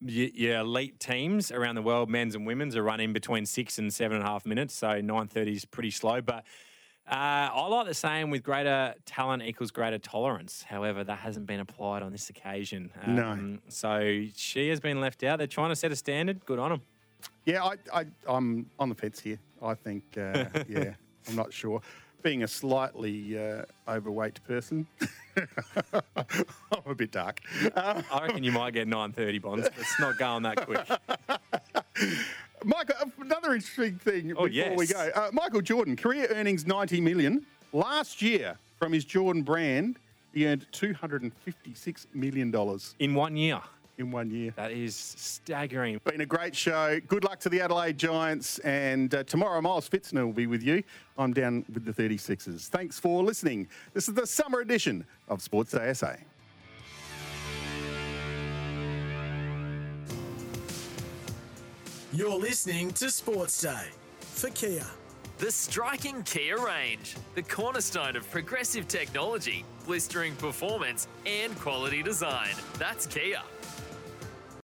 your 0.00 0.60
elite 0.60 0.98
teams 1.00 1.50
around 1.52 1.74
the 1.74 1.82
world, 1.82 2.08
men's 2.08 2.34
and 2.34 2.46
women's, 2.46 2.76
are 2.76 2.82
running 2.82 3.12
between 3.12 3.46
six 3.46 3.78
and 3.78 3.92
seven 3.92 4.16
and 4.18 4.26
a 4.26 4.28
half 4.28 4.46
minutes. 4.46 4.74
So 4.74 4.88
9.30 4.88 5.56
is 5.56 5.64
pretty 5.64 5.90
slow. 5.90 6.20
But 6.20 6.44
uh, 7.10 7.48
I 7.52 7.66
like 7.66 7.86
the 7.86 7.94
saying 7.94 8.30
with 8.30 8.42
greater 8.42 8.94
talent 9.04 9.42
equals 9.42 9.70
greater 9.70 9.98
tolerance. 9.98 10.62
However, 10.62 11.02
that 11.04 11.18
hasn't 11.18 11.46
been 11.46 11.60
applied 11.60 12.02
on 12.02 12.12
this 12.12 12.30
occasion. 12.30 12.90
Um, 13.02 13.14
No. 13.14 13.58
So 13.68 14.24
she 14.36 14.68
has 14.68 14.80
been 14.80 15.00
left 15.00 15.22
out. 15.22 15.38
They're 15.38 15.46
trying 15.46 15.70
to 15.70 15.76
set 15.76 15.90
a 15.92 15.96
standard. 15.96 16.44
Good 16.46 16.58
on 16.58 16.70
them. 16.70 16.82
Yeah, 17.44 17.64
I, 17.64 17.74
I 17.92 18.06
I'm 18.26 18.66
on 18.78 18.88
the 18.88 18.94
fence 18.94 19.20
here. 19.20 19.38
I 19.62 19.74
think 19.74 20.02
uh, 20.16 20.44
yeah, 20.68 20.94
I'm 21.28 21.36
not 21.36 21.52
sure. 21.52 21.80
being 22.22 22.42
a 22.42 22.48
slightly 22.48 23.38
uh, 23.38 23.62
overweight 23.88 24.42
person, 24.46 24.86
I'm 25.36 26.82
a 26.86 26.94
bit 26.94 27.10
dark. 27.12 27.40
Um, 27.74 28.04
I 28.12 28.26
reckon 28.26 28.44
you 28.44 28.52
might 28.52 28.74
get 28.74 28.88
930 28.88 29.38
bonds, 29.38 29.68
but 29.68 29.78
it's 29.78 29.98
not 30.00 30.18
going 30.18 30.42
that 30.42 30.66
quick. 30.66 30.86
Michael, 32.64 32.94
uh, 33.00 33.06
another 33.22 33.54
interesting 33.54 33.96
thing 33.96 34.34
Oh, 34.36 34.46
before 34.46 34.76
we 34.76 34.86
go. 34.86 35.10
Uh, 35.14 35.30
Michael 35.32 35.62
Jordan, 35.62 35.96
career 35.96 36.26
earnings 36.30 36.66
90 36.66 37.00
million. 37.00 37.46
Last 37.72 38.20
year, 38.20 38.58
from 38.78 38.92
his 38.92 39.04
Jordan 39.04 39.42
brand, 39.42 39.98
he 40.34 40.46
earned 40.46 40.66
256 40.72 42.06
million 42.14 42.50
dollars 42.50 42.94
in 42.98 43.14
one 43.14 43.36
year. 43.36 43.60
In 44.00 44.10
one 44.10 44.30
year, 44.30 44.54
that 44.56 44.72
is 44.72 44.96
staggering. 44.96 46.00
Been 46.04 46.22
a 46.22 46.26
great 46.26 46.56
show. 46.56 46.98
Good 47.06 47.22
luck 47.22 47.38
to 47.40 47.50
the 47.50 47.60
Adelaide 47.60 47.98
Giants, 47.98 48.58
and 48.60 49.14
uh, 49.14 49.24
tomorrow 49.24 49.60
Miles 49.60 49.90
Fitzner 49.90 50.24
will 50.24 50.32
be 50.32 50.46
with 50.46 50.62
you. 50.62 50.82
I'm 51.18 51.34
down 51.34 51.66
with 51.70 51.84
the 51.84 51.92
36ers. 51.92 52.68
Thanks 52.68 52.98
for 52.98 53.22
listening. 53.22 53.68
This 53.92 54.08
is 54.08 54.14
the 54.14 54.26
summer 54.26 54.60
edition 54.60 55.04
of 55.28 55.42
Sports 55.42 55.72
Day 55.72 55.92
SA. 55.92 56.14
You're 62.14 62.40
listening 62.40 62.92
to 62.92 63.10
Sports 63.10 63.60
Day 63.60 63.84
for 64.20 64.48
Kia. 64.48 64.86
The 65.36 65.50
striking 65.50 66.22
Kia 66.22 66.58
range, 66.58 67.16
the 67.34 67.42
cornerstone 67.42 68.16
of 68.16 68.30
progressive 68.30 68.88
technology, 68.88 69.62
blistering 69.84 70.34
performance, 70.36 71.06
and 71.26 71.54
quality 71.58 72.02
design. 72.02 72.54
That's 72.78 73.06
Kia. 73.06 73.42